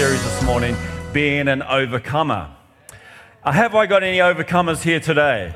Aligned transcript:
series 0.00 0.22
this 0.22 0.42
morning, 0.44 0.74
Being 1.12 1.46
an 1.46 1.62
Overcomer. 1.62 2.48
Uh, 3.44 3.52
have 3.52 3.74
I 3.74 3.84
got 3.84 4.02
any 4.02 4.16
overcomers 4.16 4.82
here 4.82 4.98
today? 4.98 5.52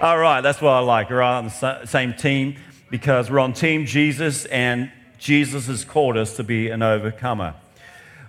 All 0.00 0.16
right, 0.16 0.40
that's 0.40 0.62
what 0.62 0.70
I 0.70 0.78
like. 0.78 1.10
We're 1.10 1.20
on 1.20 1.48
the 1.48 1.84
same 1.84 2.14
team 2.14 2.56
because 2.88 3.30
we're 3.30 3.40
on 3.40 3.52
Team 3.52 3.84
Jesus, 3.84 4.46
and 4.46 4.90
Jesus 5.18 5.66
has 5.66 5.84
called 5.84 6.16
us 6.16 6.34
to 6.36 6.44
be 6.44 6.70
an 6.70 6.80
overcomer. 6.80 7.56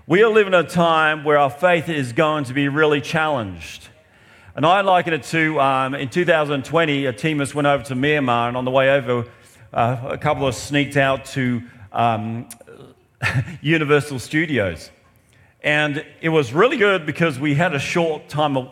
We 0.05 0.23
are 0.23 0.29
living 0.29 0.53
in 0.53 0.59
a 0.59 0.67
time 0.67 1.23
where 1.23 1.37
our 1.37 1.49
faith 1.49 1.87
is 1.87 2.11
going 2.11 2.43
to 2.43 2.53
be 2.53 2.67
really 2.67 2.99
challenged. 2.99 3.87
And 4.57 4.65
I 4.65 4.81
liken 4.81 5.13
it 5.13 5.23
to 5.23 5.57
um, 5.61 5.95
in 5.95 6.09
2020, 6.09 7.05
a 7.05 7.13
team 7.13 7.39
us 7.39 7.55
went 7.55 7.65
over 7.65 7.85
to 7.85 7.95
Myanmar, 7.95 8.49
and 8.49 8.57
on 8.57 8.65
the 8.65 8.71
way 8.71 8.89
over, 8.89 9.25
uh, 9.71 9.97
a 10.03 10.17
couple 10.17 10.45
of 10.45 10.53
sneaked 10.53 10.97
out 10.97 11.23
to 11.27 11.63
um, 11.93 12.49
Universal 13.61 14.19
Studios. 14.19 14.91
And 15.61 16.05
it 16.21 16.29
was 16.29 16.53
really 16.53 16.77
good 16.77 17.05
because 17.05 17.37
we 17.37 17.55
had 17.55 17.75
a 17.75 17.79
short 17.79 18.29
time 18.29 18.55
of, 18.55 18.69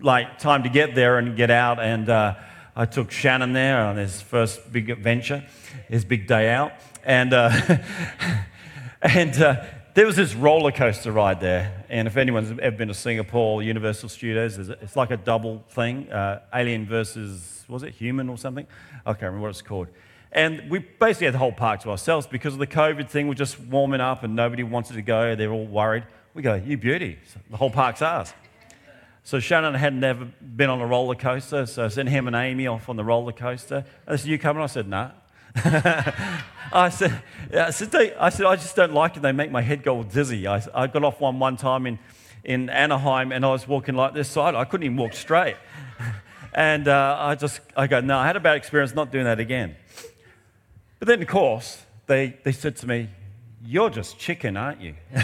like 0.00 0.38
time 0.38 0.62
to 0.62 0.70
get 0.70 0.94
there 0.94 1.18
and 1.18 1.36
get 1.36 1.50
out. 1.50 1.78
And 1.78 2.08
uh, 2.08 2.36
I 2.74 2.86
took 2.86 3.10
Shannon 3.10 3.52
there 3.52 3.84
on 3.84 3.96
his 3.96 4.22
first 4.22 4.72
big 4.72 4.88
adventure, 4.88 5.44
his 5.88 6.04
big 6.04 6.26
day 6.26 6.48
out. 6.48 6.72
And, 7.04 7.34
uh, 7.34 7.50
and 9.02 9.42
uh, 9.42 9.64
there 9.92 10.06
was 10.06 10.16
this 10.16 10.34
roller 10.34 10.72
coaster 10.72 11.12
ride 11.12 11.40
there. 11.40 11.84
And 11.90 12.08
if 12.08 12.16
anyone's 12.16 12.58
ever 12.58 12.76
been 12.76 12.88
to 12.88 12.94
Singapore, 12.94 13.62
Universal 13.62 14.08
Studios, 14.08 14.56
it's 14.56 14.96
like 14.96 15.10
a 15.10 15.18
double 15.18 15.62
thing 15.68 16.10
uh, 16.10 16.40
Alien 16.54 16.86
versus, 16.86 17.64
was 17.68 17.82
it 17.82 17.92
human 17.92 18.30
or 18.30 18.38
something? 18.38 18.66
I 19.04 19.12
can't 19.12 19.24
remember 19.24 19.42
what 19.42 19.50
it's 19.50 19.60
called. 19.60 19.88
And 20.32 20.70
we 20.70 20.78
basically 20.78 21.26
had 21.26 21.34
the 21.34 21.38
whole 21.38 21.52
park 21.52 21.80
to 21.82 21.90
ourselves 21.90 22.26
because 22.26 22.54
of 22.54 22.58
the 22.58 22.66
COVID 22.66 23.10
thing. 23.10 23.28
We're 23.28 23.34
just 23.34 23.60
warming 23.60 24.00
up 24.00 24.22
and 24.22 24.34
nobody 24.34 24.62
wanted 24.62 24.94
to 24.94 25.02
go. 25.02 25.36
They're 25.36 25.52
all 25.52 25.66
worried. 25.66 26.04
We 26.34 26.42
go, 26.42 26.54
you 26.54 26.78
beauty. 26.78 27.18
The 27.50 27.56
whole 27.56 27.70
park's 27.70 28.00
ours. 28.00 28.32
So 29.24 29.38
Shannon 29.38 29.74
had 29.74 29.94
never 29.94 30.24
been 30.24 30.70
on 30.70 30.80
a 30.80 30.86
roller 30.86 31.14
coaster, 31.14 31.66
so 31.66 31.84
I 31.84 31.88
sent 31.88 32.08
him 32.08 32.26
and 32.26 32.34
Amy 32.34 32.66
off 32.66 32.88
on 32.88 32.96
the 32.96 33.04
roller 33.04 33.32
coaster. 33.32 33.84
I 34.06 34.16
said, 34.16 34.28
"You 34.28 34.38
coming?" 34.38 34.62
I 34.62 34.66
said, 34.66 34.88
"No." 34.88 35.10
Nah. 35.10 35.12
I 36.72 36.88
said, 36.88 37.22
I 37.52 37.70
said, 37.70 37.94
I 38.18 38.30
said, 38.30 38.46
I 38.46 38.56
just 38.56 38.74
don't 38.74 38.94
like 38.94 39.16
it. 39.16 39.22
They 39.22 39.32
make 39.32 39.50
my 39.50 39.60
head 39.60 39.82
go 39.82 40.02
dizzy. 40.02 40.46
I, 40.46 40.62
I 40.74 40.86
got 40.86 41.04
off 41.04 41.20
one 41.20 41.38
one 41.38 41.56
time 41.56 41.86
in, 41.86 41.98
in 42.42 42.70
Anaheim, 42.70 43.30
and 43.30 43.44
I 43.44 43.50
was 43.50 43.68
walking 43.68 43.94
like 43.94 44.14
this 44.14 44.28
side. 44.28 44.54
I 44.54 44.64
couldn't 44.64 44.84
even 44.84 44.96
walk 44.96 45.12
straight. 45.12 45.56
And 46.54 46.86
uh, 46.86 47.16
I 47.18 47.34
just, 47.34 47.60
I 47.74 47.86
go, 47.86 48.00
no, 48.02 48.18
I 48.18 48.26
had 48.26 48.36
a 48.36 48.40
bad 48.40 48.58
experience 48.58 48.94
not 48.94 49.10
doing 49.10 49.24
that 49.24 49.40
again. 49.40 49.74
But 50.98 51.08
then, 51.08 51.22
of 51.22 51.28
course, 51.28 51.82
they, 52.06 52.36
they 52.44 52.52
said 52.52 52.76
to 52.76 52.86
me, 52.86 53.08
You're 53.64 53.90
just 53.90 54.18
chicken, 54.18 54.56
aren't 54.56 54.80
you? 54.80 54.94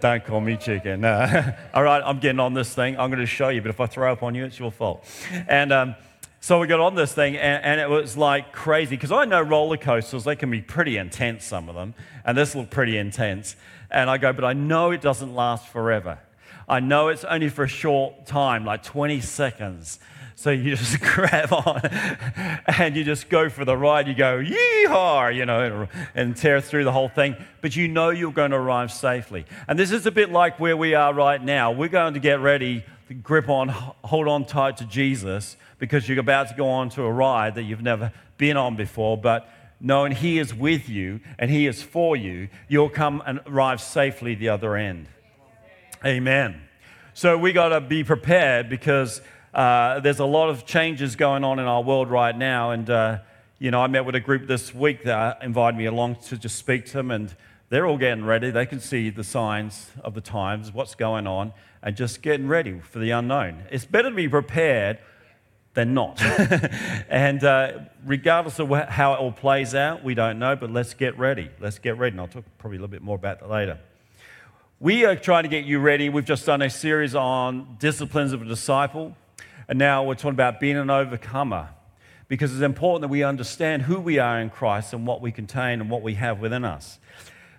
Don't 0.00 0.24
call 0.24 0.40
me 0.40 0.56
chicken. 0.56 1.00
No. 1.00 1.52
All 1.74 1.82
right, 1.82 2.00
I'm 2.04 2.20
getting 2.20 2.38
on 2.38 2.54
this 2.54 2.72
thing. 2.72 2.96
I'm 2.96 3.10
going 3.10 3.18
to 3.18 3.26
show 3.26 3.48
you, 3.48 3.60
but 3.60 3.70
if 3.70 3.80
I 3.80 3.86
throw 3.86 4.12
up 4.12 4.22
on 4.22 4.36
you, 4.36 4.44
it's 4.44 4.56
your 4.56 4.70
fault. 4.70 5.04
And 5.48 5.72
um, 5.72 5.96
so 6.40 6.60
we 6.60 6.68
got 6.68 6.78
on 6.78 6.94
this 6.94 7.12
thing, 7.12 7.36
and, 7.36 7.64
and 7.64 7.80
it 7.80 7.90
was 7.90 8.16
like 8.16 8.52
crazy 8.52 8.94
because 8.94 9.10
I 9.10 9.24
know 9.24 9.42
roller 9.42 9.76
coasters, 9.76 10.22
they 10.22 10.36
can 10.36 10.48
be 10.48 10.62
pretty 10.62 10.96
intense, 10.96 11.44
some 11.44 11.68
of 11.68 11.74
them, 11.74 11.92
and 12.24 12.38
this 12.38 12.54
looked 12.54 12.70
pretty 12.70 12.98
intense. 12.98 13.56
And 13.90 14.08
I 14.08 14.16
go, 14.18 14.32
But 14.32 14.44
I 14.44 14.52
know 14.52 14.92
it 14.92 15.00
doesn't 15.00 15.34
last 15.34 15.66
forever. 15.66 16.20
I 16.68 16.78
know 16.78 17.08
it's 17.08 17.24
only 17.24 17.48
for 17.48 17.64
a 17.64 17.68
short 17.68 18.26
time, 18.26 18.64
like 18.64 18.84
20 18.84 19.20
seconds. 19.22 19.98
So 20.42 20.50
you 20.50 20.74
just 20.74 21.00
grab 21.14 21.52
on 21.52 21.80
and 22.66 22.96
you 22.96 23.04
just 23.04 23.28
go 23.28 23.48
for 23.48 23.64
the 23.64 23.76
ride. 23.76 24.08
You 24.08 24.14
go, 24.14 24.42
yeehaw, 24.42 25.32
you 25.32 25.46
know, 25.46 25.86
and 26.16 26.36
tear 26.36 26.60
through 26.60 26.82
the 26.82 26.90
whole 26.90 27.08
thing. 27.08 27.36
But 27.60 27.76
you 27.76 27.86
know 27.86 28.10
you're 28.10 28.32
going 28.32 28.50
to 28.50 28.56
arrive 28.56 28.90
safely. 28.90 29.46
And 29.68 29.78
this 29.78 29.92
is 29.92 30.04
a 30.04 30.10
bit 30.10 30.32
like 30.32 30.58
where 30.58 30.76
we 30.76 30.94
are 30.94 31.14
right 31.14 31.40
now. 31.40 31.70
We're 31.70 31.86
going 31.86 32.14
to 32.14 32.20
get 32.20 32.40
ready 32.40 32.84
to 33.06 33.14
grip 33.14 33.48
on, 33.48 33.68
hold 33.68 34.26
on 34.26 34.44
tight 34.44 34.78
to 34.78 34.84
Jesus 34.84 35.56
because 35.78 36.08
you're 36.08 36.18
about 36.18 36.48
to 36.48 36.56
go 36.56 36.68
on 36.68 36.90
to 36.90 37.02
a 37.04 37.12
ride 37.12 37.54
that 37.54 37.62
you've 37.62 37.80
never 37.80 38.10
been 38.36 38.56
on 38.56 38.74
before. 38.74 39.16
But 39.16 39.48
knowing 39.78 40.10
He 40.10 40.40
is 40.40 40.52
with 40.52 40.88
you 40.88 41.20
and 41.38 41.52
He 41.52 41.68
is 41.68 41.84
for 41.84 42.16
you, 42.16 42.48
you'll 42.66 42.90
come 42.90 43.22
and 43.26 43.38
arrive 43.46 43.80
safely 43.80 44.34
the 44.34 44.48
other 44.48 44.74
end. 44.74 45.06
Amen. 46.04 46.62
So 47.14 47.38
we 47.38 47.52
got 47.52 47.68
to 47.68 47.80
be 47.80 48.02
prepared 48.02 48.68
because 48.68 49.20
uh, 49.54 50.00
there's 50.00 50.18
a 50.18 50.24
lot 50.24 50.48
of 50.48 50.64
changes 50.64 51.16
going 51.16 51.44
on 51.44 51.58
in 51.58 51.66
our 51.66 51.82
world 51.82 52.10
right 52.10 52.36
now. 52.36 52.70
And, 52.70 52.88
uh, 52.88 53.18
you 53.58 53.70
know, 53.70 53.82
I 53.82 53.86
met 53.86 54.04
with 54.04 54.14
a 54.14 54.20
group 54.20 54.46
this 54.46 54.74
week 54.74 55.04
that 55.04 55.42
invited 55.42 55.76
me 55.76 55.86
along 55.86 56.16
to 56.28 56.38
just 56.38 56.56
speak 56.56 56.86
to 56.86 56.92
them, 56.94 57.10
and 57.10 57.34
they're 57.68 57.86
all 57.86 57.98
getting 57.98 58.24
ready. 58.24 58.50
They 58.50 58.66
can 58.66 58.80
see 58.80 59.10
the 59.10 59.24
signs 59.24 59.90
of 60.02 60.14
the 60.14 60.20
times, 60.20 60.72
what's 60.72 60.94
going 60.94 61.26
on, 61.26 61.52
and 61.82 61.96
just 61.96 62.22
getting 62.22 62.48
ready 62.48 62.80
for 62.80 62.98
the 62.98 63.10
unknown. 63.10 63.64
It's 63.70 63.84
better 63.84 64.10
to 64.10 64.16
be 64.16 64.28
prepared 64.28 64.98
than 65.74 65.94
not. 65.94 66.20
and 67.08 67.44
uh, 67.44 67.78
regardless 68.04 68.58
of 68.58 68.70
how 68.70 69.14
it 69.14 69.20
all 69.20 69.32
plays 69.32 69.74
out, 69.74 70.02
we 70.02 70.14
don't 70.14 70.38
know, 70.38 70.56
but 70.56 70.70
let's 70.70 70.94
get 70.94 71.18
ready. 71.18 71.50
Let's 71.60 71.78
get 71.78 71.98
ready. 71.98 72.12
And 72.12 72.20
I'll 72.20 72.28
talk 72.28 72.44
probably 72.58 72.78
a 72.78 72.80
little 72.80 72.92
bit 72.92 73.02
more 73.02 73.16
about 73.16 73.40
that 73.40 73.50
later. 73.50 73.78
We 74.80 75.04
are 75.04 75.14
trying 75.14 75.44
to 75.44 75.48
get 75.48 75.64
you 75.64 75.78
ready. 75.78 76.08
We've 76.08 76.24
just 76.24 76.44
done 76.44 76.62
a 76.62 76.70
series 76.70 77.14
on 77.14 77.76
disciplines 77.78 78.32
of 78.32 78.42
a 78.42 78.44
disciple. 78.44 79.16
And 79.68 79.78
now 79.78 80.04
we're 80.04 80.14
talking 80.14 80.30
about 80.30 80.60
being 80.60 80.76
an 80.76 80.90
overcomer 80.90 81.68
because 82.28 82.52
it's 82.52 82.62
important 82.62 83.02
that 83.02 83.08
we 83.08 83.22
understand 83.22 83.82
who 83.82 84.00
we 84.00 84.18
are 84.18 84.40
in 84.40 84.50
Christ 84.50 84.92
and 84.92 85.06
what 85.06 85.20
we 85.20 85.32
contain 85.32 85.80
and 85.80 85.90
what 85.90 86.02
we 86.02 86.14
have 86.14 86.40
within 86.40 86.64
us. 86.64 86.98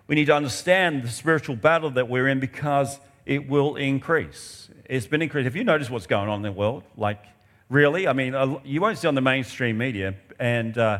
We 0.07 0.15
need 0.15 0.25
to 0.25 0.35
understand 0.35 1.03
the 1.03 1.09
spiritual 1.09 1.55
battle 1.55 1.91
that 1.91 2.09
we're 2.09 2.27
in 2.27 2.39
because 2.39 2.99
it 3.25 3.47
will 3.47 3.75
increase. 3.75 4.69
It's 4.85 5.07
been 5.07 5.21
increased. 5.21 5.45
Have 5.45 5.55
you 5.55 5.63
noticed 5.63 5.89
what's 5.89 6.07
going 6.07 6.27
on 6.27 6.37
in 6.37 6.41
the 6.41 6.51
world? 6.51 6.83
Like, 6.97 7.23
really? 7.69 8.07
I 8.07 8.13
mean, 8.13 8.35
you 8.65 8.81
won't 8.81 8.97
see 8.97 9.07
on 9.07 9.15
the 9.15 9.21
mainstream 9.21 9.77
media, 9.77 10.15
and 10.39 10.77
uh, 10.77 10.99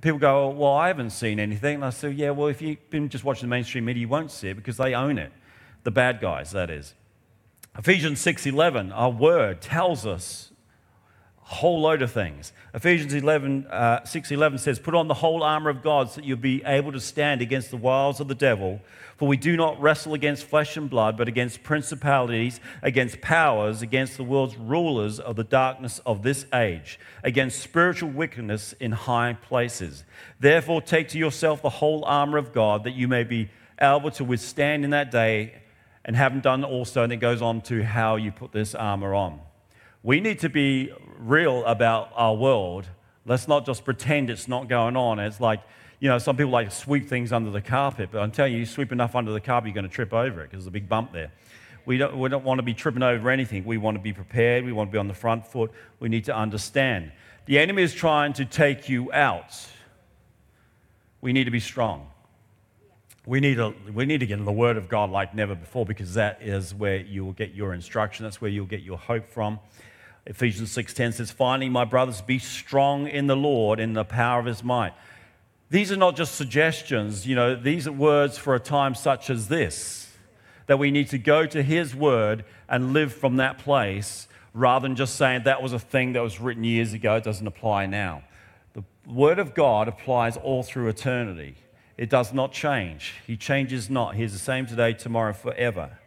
people 0.00 0.18
go, 0.18 0.50
Well, 0.50 0.74
I 0.74 0.88
haven't 0.88 1.10
seen 1.10 1.40
anything. 1.40 1.76
And 1.76 1.84
I 1.84 1.90
say, 1.90 2.10
Yeah, 2.10 2.30
well, 2.30 2.48
if 2.48 2.62
you've 2.62 2.88
been 2.90 3.08
just 3.08 3.24
watching 3.24 3.48
the 3.48 3.50
mainstream 3.50 3.84
media, 3.84 4.02
you 4.02 4.08
won't 4.08 4.30
see 4.30 4.48
it 4.48 4.54
because 4.54 4.76
they 4.76 4.94
own 4.94 5.18
it. 5.18 5.32
The 5.82 5.90
bad 5.90 6.20
guys, 6.20 6.52
that 6.52 6.70
is. 6.70 6.94
Ephesians 7.78 8.20
6:11, 8.20 8.90
our 8.90 9.10
word 9.10 9.60
tells 9.60 10.06
us 10.06 10.50
a 11.42 11.54
whole 11.56 11.82
load 11.82 12.00
of 12.00 12.10
things. 12.10 12.54
Ephesians 12.72 13.12
11, 13.12 13.66
uh, 13.66 14.02
6:11 14.04 14.58
says, 14.58 14.78
"Put 14.78 14.94
on 14.94 15.08
the 15.08 15.14
whole 15.14 15.42
armor 15.42 15.68
of 15.68 15.82
God, 15.82 16.08
so 16.08 16.16
that 16.16 16.24
you'll 16.24 16.38
be 16.38 16.64
able 16.64 16.90
to 16.92 17.00
stand 17.00 17.42
against 17.42 17.70
the 17.70 17.76
wiles 17.76 18.18
of 18.18 18.28
the 18.28 18.34
devil. 18.34 18.80
For 19.18 19.28
we 19.28 19.36
do 19.36 19.56
not 19.56 19.80
wrestle 19.80 20.14
against 20.14 20.44
flesh 20.44 20.76
and 20.76 20.88
blood, 20.88 21.18
but 21.18 21.28
against 21.28 21.62
principalities, 21.62 22.60
against 22.82 23.20
powers, 23.20 23.82
against 23.82 24.16
the 24.16 24.24
world's 24.24 24.56
rulers 24.56 25.20
of 25.20 25.36
the 25.36 25.44
darkness 25.44 26.00
of 26.06 26.22
this 26.22 26.46
age, 26.54 26.98
against 27.22 27.60
spiritual 27.60 28.10
wickedness 28.10 28.72
in 28.80 28.92
high 28.92 29.34
places. 29.34 30.04
Therefore, 30.40 30.80
take 30.80 31.08
to 31.08 31.18
yourself 31.18 31.60
the 31.60 31.68
whole 31.68 32.04
armor 32.06 32.38
of 32.38 32.54
God, 32.54 32.84
that 32.84 32.94
you 32.94 33.06
may 33.06 33.22
be 33.22 33.50
able 33.80 34.10
to 34.12 34.24
withstand 34.24 34.82
in 34.82 34.90
that 34.90 35.10
day." 35.10 35.52
And 36.06 36.14
haven't 36.16 36.44
done 36.44 36.64
also, 36.64 37.02
and 37.02 37.12
it 37.12 37.16
goes 37.16 37.42
on 37.42 37.60
to 37.62 37.82
how 37.82 38.14
you 38.16 38.30
put 38.30 38.52
this 38.52 38.74
armor 38.74 39.12
on. 39.14 39.40
We 40.04 40.20
need 40.20 40.38
to 40.38 40.48
be 40.48 40.92
real 41.18 41.64
about 41.64 42.12
our 42.14 42.34
world. 42.34 42.86
Let's 43.26 43.48
not 43.48 43.66
just 43.66 43.84
pretend 43.84 44.30
it's 44.30 44.46
not 44.46 44.68
going 44.68 44.96
on. 44.96 45.18
It's 45.18 45.40
like, 45.40 45.60
you 45.98 46.08
know, 46.08 46.18
some 46.18 46.36
people 46.36 46.52
like 46.52 46.70
sweep 46.70 47.08
things 47.08 47.32
under 47.32 47.50
the 47.50 47.60
carpet, 47.60 48.10
but 48.12 48.20
I'm 48.20 48.30
telling 48.30 48.52
you, 48.52 48.60
you 48.60 48.66
sweep 48.66 48.92
enough 48.92 49.16
under 49.16 49.32
the 49.32 49.40
carpet, 49.40 49.68
you're 49.68 49.74
going 49.74 49.88
to 49.88 49.92
trip 49.92 50.14
over 50.14 50.42
it 50.42 50.44
because 50.44 50.60
there's 50.64 50.68
a 50.68 50.70
big 50.70 50.88
bump 50.88 51.12
there. 51.12 51.32
We 51.86 51.98
don't, 51.98 52.16
we 52.18 52.28
don't 52.28 52.44
want 52.44 52.58
to 52.58 52.62
be 52.62 52.74
tripping 52.74 53.02
over 53.02 53.28
anything. 53.28 53.64
We 53.64 53.76
want 53.76 53.96
to 53.96 54.02
be 54.02 54.12
prepared. 54.12 54.64
We 54.64 54.72
want 54.72 54.90
to 54.90 54.92
be 54.92 54.98
on 54.98 55.08
the 55.08 55.14
front 55.14 55.44
foot. 55.44 55.72
We 55.98 56.08
need 56.08 56.24
to 56.26 56.36
understand. 56.36 57.10
The 57.46 57.58
enemy 57.58 57.82
is 57.82 57.92
trying 57.92 58.32
to 58.34 58.44
take 58.44 58.88
you 58.88 59.12
out. 59.12 59.54
We 61.20 61.32
need 61.32 61.44
to 61.44 61.50
be 61.50 61.60
strong. 61.60 62.08
We 63.26 63.40
need, 63.40 63.56
to, 63.56 63.74
we 63.92 64.06
need 64.06 64.20
to 64.20 64.26
get 64.26 64.38
in 64.38 64.44
the 64.44 64.52
Word 64.52 64.76
of 64.76 64.88
God 64.88 65.10
like 65.10 65.34
never 65.34 65.56
before 65.56 65.84
because 65.84 66.14
that 66.14 66.38
is 66.40 66.72
where 66.72 66.98
you 66.98 67.24
will 67.24 67.32
get 67.32 67.54
your 67.54 67.74
instruction. 67.74 68.22
That's 68.24 68.40
where 68.40 68.50
you'll 68.50 68.66
get 68.66 68.82
your 68.82 68.98
hope 68.98 69.28
from. 69.28 69.58
Ephesians 70.26 70.74
6.10 70.76 71.14
says, 71.14 71.30
Finally, 71.32 71.68
my 71.68 71.84
brothers, 71.84 72.20
be 72.20 72.38
strong 72.38 73.08
in 73.08 73.26
the 73.26 73.36
Lord 73.36 73.80
in 73.80 73.94
the 73.94 74.04
power 74.04 74.38
of 74.38 74.46
his 74.46 74.62
might. 74.62 74.92
These 75.70 75.90
are 75.90 75.96
not 75.96 76.14
just 76.14 76.36
suggestions, 76.36 77.26
you 77.26 77.34
know, 77.34 77.56
these 77.56 77.88
are 77.88 77.92
words 77.92 78.38
for 78.38 78.54
a 78.54 78.60
time 78.60 78.94
such 78.94 79.28
as 79.28 79.48
this, 79.48 80.12
that 80.66 80.78
we 80.78 80.92
need 80.92 81.08
to 81.08 81.18
go 81.18 81.46
to 81.46 81.62
his 81.64 81.96
word 81.96 82.44
and 82.68 82.92
live 82.92 83.12
from 83.12 83.36
that 83.36 83.58
place 83.58 84.28
rather 84.54 84.86
than 84.86 84.94
just 84.96 85.16
saying 85.16 85.42
that 85.44 85.62
was 85.62 85.72
a 85.72 85.78
thing 85.78 86.12
that 86.12 86.22
was 86.22 86.40
written 86.40 86.62
years 86.62 86.92
ago, 86.92 87.16
it 87.16 87.24
doesn't 87.24 87.46
apply 87.46 87.86
now. 87.86 88.22
The 88.74 88.84
word 89.06 89.40
of 89.40 89.54
God 89.54 89.88
applies 89.88 90.36
all 90.36 90.62
through 90.62 90.88
eternity. 90.88 91.56
It 91.96 92.10
does 92.10 92.32
not 92.32 92.52
change. 92.52 93.14
He 93.26 93.36
changes 93.36 93.88
not. 93.88 94.14
He's 94.14 94.32
the 94.32 94.38
same 94.38 94.66
today, 94.66 94.92
tomorrow, 94.92 95.32
forever. 95.32 95.98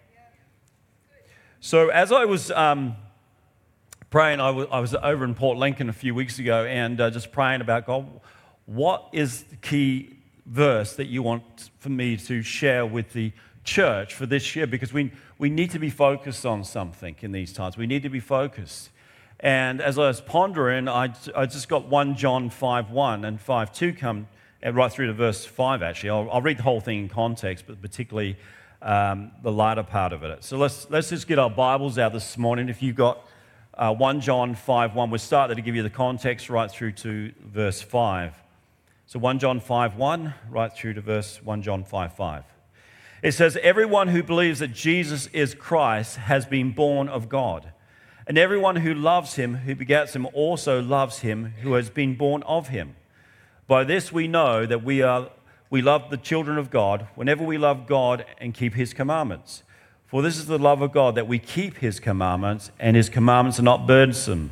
So, 1.60 1.90
as 1.90 2.12
I 2.12 2.26
was 2.26 2.52
um, 2.52 2.96
praying, 4.10 4.40
I, 4.40 4.48
w- 4.48 4.68
I 4.72 4.80
was 4.80 4.94
over 4.96 5.26
in 5.26 5.34
Port 5.34 5.58
Lincoln 5.58 5.90
a 5.90 5.94
few 5.94 6.14
weeks 6.14 6.40
ago 6.40 6.66
and 6.66 7.02
uh, 7.02 7.10
just 7.10 7.32
praying 7.32 7.62
about 7.62 7.86
God, 7.86 8.08
what 8.66 9.10
is 9.12 9.44
the 9.44 9.56
key 9.56 10.16
verse 10.46 10.96
that 10.96 11.08
you 11.08 11.24
want 11.24 11.70
for 11.80 11.90
me 11.90 12.18
to 12.18 12.42
share 12.44 12.86
with 12.86 13.14
the 13.14 13.32
church 13.64 14.14
for 14.14 14.26
this 14.26 14.56
year 14.56 14.68
because 14.68 14.94
we, 14.94 15.12
we 15.38 15.50
need 15.50 15.72
to 15.72 15.80
be 15.80 15.90
focused 15.90 16.46
on 16.46 16.64
something 16.64 17.16
in 17.22 17.32
these 17.32 17.52
times. 17.52 17.78
We 17.78 17.88
need 17.88 18.04
to 18.04 18.10
be 18.10 18.20
focused. 18.20 18.90
And 19.40 19.82
as 19.82 19.98
I 19.98 20.08
was 20.08 20.22
pondering, 20.22 20.88
I, 20.88 21.14
I 21.36 21.46
just 21.46 21.70
got 21.70 21.88
1 21.88 22.16
John 22.16 22.50
5 22.50 22.92
1 22.92 23.26
and 23.26 23.40
5 23.40 23.74
2 23.74 23.94
come 23.94 24.28
right 24.64 24.92
through 24.92 25.08
to 25.08 25.14
verse 25.14 25.46
5, 25.46 25.82
actually. 25.82 26.10
I'll, 26.10 26.30
I'll 26.32 26.42
read 26.42 26.58
the 26.58 26.64
whole 26.64 26.82
thing 26.82 27.00
in 27.00 27.10
context, 27.10 27.66
but 27.68 27.82
particularly 27.82 28.38
um, 28.82 29.32
the 29.42 29.52
latter 29.52 29.84
part 29.84 30.14
of 30.14 30.24
it. 30.24 30.44
So 30.44 30.58
let's, 30.58 30.90
let's 30.90 31.10
just 31.10 31.28
get 31.28 31.40
our 31.40 31.50
Bibles 31.50 31.98
out 31.98 32.14
this 32.14 32.38
morning. 32.38 32.70
If 32.70 32.82
you've 32.82 32.96
got 32.96 33.26
uh, 33.74 33.94
1 33.94 34.22
John 34.22 34.56
5 34.56 34.96
1, 34.96 35.10
we'll 35.10 35.20
start 35.20 35.50
there 35.50 35.56
to 35.56 35.62
give 35.62 35.76
you 35.76 35.84
the 35.84 35.90
context 35.90 36.50
right 36.50 36.70
through 36.70 36.94
to 36.94 37.32
verse 37.40 37.82
5. 37.82 38.34
So 39.06 39.20
1 39.20 39.40
John 39.40 39.60
5 39.60 39.96
1, 39.96 40.34
right 40.50 40.74
through 40.74 40.94
to 40.94 41.02
verse 41.02 41.42
1 41.44 41.62
John 41.62 41.84
5 41.84 42.14
5. 42.14 42.44
It 43.22 43.32
says, 43.34 43.58
Everyone 43.62 44.10
who 44.10 44.24
believes 44.24 44.60
that 44.60 44.74
Jesus 44.74 45.28
is 45.28 45.54
Christ 45.54 46.18
has 46.18 46.46
been 46.46 46.72
born 46.72 47.10
of 47.10 47.28
God. 47.28 47.74
And 48.28 48.38
everyone 48.38 48.78
who 48.78 48.94
loves 48.94 49.36
him, 49.36 49.56
who 49.56 49.76
begets 49.76 50.16
him, 50.16 50.28
also 50.34 50.82
loves 50.82 51.20
him 51.20 51.54
who 51.62 51.74
has 51.74 51.90
been 51.90 52.16
born 52.16 52.44
of 52.44 52.68
him. 52.68 52.96
By 53.70 53.84
this 53.84 54.12
we 54.12 54.28
know 54.28 54.66
that 54.66 54.84
we, 54.84 55.04
are, 55.04 55.30
we 55.70 55.84
love 55.84 56.10
the 56.10 56.18
children 56.18 56.58
of 56.58 56.72
God 56.72 57.06
whenever 57.14 57.44
we 57.44 57.60
love 57.60 57.86
God 57.86 58.26
and 58.40 58.52
keep 58.52 58.74
his 58.74 58.96
commandments. 58.96 59.62
For 60.08 60.24
this 60.24 60.38
is 60.38 60.48
the 60.48 60.58
love 60.58 60.82
of 60.82 60.92
God, 60.92 61.14
that 61.14 61.28
we 61.28 61.38
keep 61.38 61.78
his 61.78 62.00
commandments, 62.00 62.72
and 62.80 62.96
his 62.96 63.10
commandments 63.10 63.60
are 63.60 63.64
not 63.64 63.86
burdensome. 63.86 64.50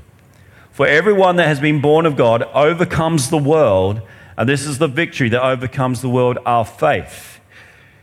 For 0.70 0.86
everyone 0.86 1.36
that 1.38 1.48
has 1.48 1.60
been 1.60 1.82
born 1.82 2.06
of 2.06 2.16
God 2.16 2.44
overcomes 2.54 3.32
the 3.32 3.40
world, 3.40 4.04
and 4.38 4.48
this 4.48 4.68
is 4.68 4.78
the 4.78 4.88
victory 4.88 5.30
that 5.30 5.44
overcomes 5.44 6.04
the 6.04 6.10
world, 6.10 6.38
our 6.46 6.64
faith. 6.64 7.40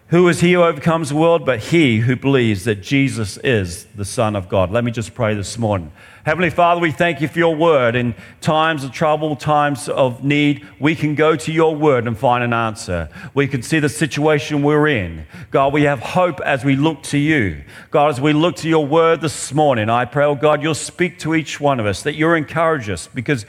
Who 0.08 0.28
is 0.28 0.40
he 0.40 0.52
who 0.52 0.62
overcomes 0.62 1.08
the 1.08 1.16
world 1.16 1.46
but 1.46 1.60
he 1.60 2.00
who 2.00 2.14
believes 2.14 2.64
that 2.64 2.82
Jesus 2.82 3.38
is 3.38 3.86
the 3.96 4.04
Son 4.04 4.36
of 4.36 4.50
God? 4.50 4.70
Let 4.70 4.84
me 4.84 4.90
just 4.90 5.14
pray 5.14 5.34
this 5.34 5.56
morning. 5.56 5.92
Heavenly 6.26 6.50
Father, 6.50 6.78
we 6.78 6.90
thank 6.90 7.22
you 7.22 7.28
for 7.28 7.38
your 7.38 7.56
word. 7.56 7.96
In 7.96 8.14
times 8.42 8.84
of 8.84 8.92
trouble, 8.92 9.34
times 9.34 9.88
of 9.88 10.22
need, 10.22 10.66
we 10.78 10.94
can 10.94 11.14
go 11.14 11.36
to 11.36 11.50
your 11.50 11.74
word 11.74 12.06
and 12.06 12.18
find 12.18 12.44
an 12.44 12.52
answer. 12.52 13.08
We 13.32 13.48
can 13.48 13.62
see 13.62 13.78
the 13.78 13.88
situation 13.88 14.62
we're 14.62 14.88
in. 14.88 15.26
God, 15.50 15.72
we 15.72 15.84
have 15.84 16.00
hope 16.00 16.38
as 16.42 16.66
we 16.66 16.76
look 16.76 17.02
to 17.04 17.18
you. 17.18 17.64
God, 17.90 18.10
as 18.10 18.20
we 18.20 18.34
look 18.34 18.56
to 18.56 18.68
your 18.68 18.84
word 18.84 19.22
this 19.22 19.54
morning, 19.54 19.88
I 19.88 20.04
pray, 20.04 20.26
oh 20.26 20.34
God, 20.34 20.62
you'll 20.62 20.74
speak 20.74 21.18
to 21.20 21.34
each 21.34 21.60
one 21.60 21.80
of 21.80 21.86
us, 21.86 22.02
that 22.02 22.14
you'll 22.14 22.34
encourage 22.34 22.90
us 22.90 23.08
because 23.08 23.46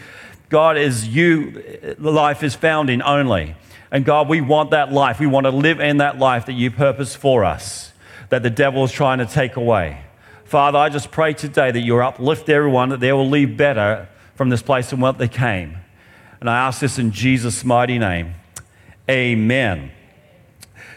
God 0.48 0.78
is 0.78 1.06
you, 1.06 1.96
the 1.98 2.12
life 2.12 2.44
is 2.44 2.56
found 2.56 2.90
in 2.90 3.02
only. 3.02 3.56
And 3.91 4.03
God, 4.03 4.27
we 4.27 4.41
want 4.41 4.71
that 4.71 4.91
life. 4.91 5.19
We 5.19 5.27
want 5.27 5.45
to 5.45 5.51
live 5.51 5.79
in 5.79 5.97
that 5.97 6.17
life 6.17 6.45
that 6.47 6.53
you 6.53 6.71
purpose 6.71 7.15
for 7.15 7.45
us, 7.45 7.91
that 8.29 8.43
the 8.43 8.49
devil 8.49 8.83
is 8.83 8.91
trying 8.91 9.19
to 9.19 9.25
take 9.25 9.55
away. 9.55 10.01
Father, 10.45 10.77
I 10.77 10.89
just 10.89 11.11
pray 11.11 11.33
today 11.33 11.71
that 11.71 11.79
you 11.79 11.97
uplift 12.01 12.49
everyone, 12.49 12.89
that 12.89 12.99
they 12.99 13.11
will 13.11 13.29
leave 13.29 13.57
better 13.57 14.07
from 14.35 14.49
this 14.49 14.61
place 14.61 14.89
than 14.89 14.99
what 14.99 15.17
they 15.17 15.27
came. 15.27 15.77
And 16.39 16.49
I 16.49 16.67
ask 16.67 16.81
this 16.81 16.99
in 16.99 17.11
Jesus' 17.11 17.63
mighty 17.63 17.97
name. 17.97 18.35
Amen. 19.09 19.91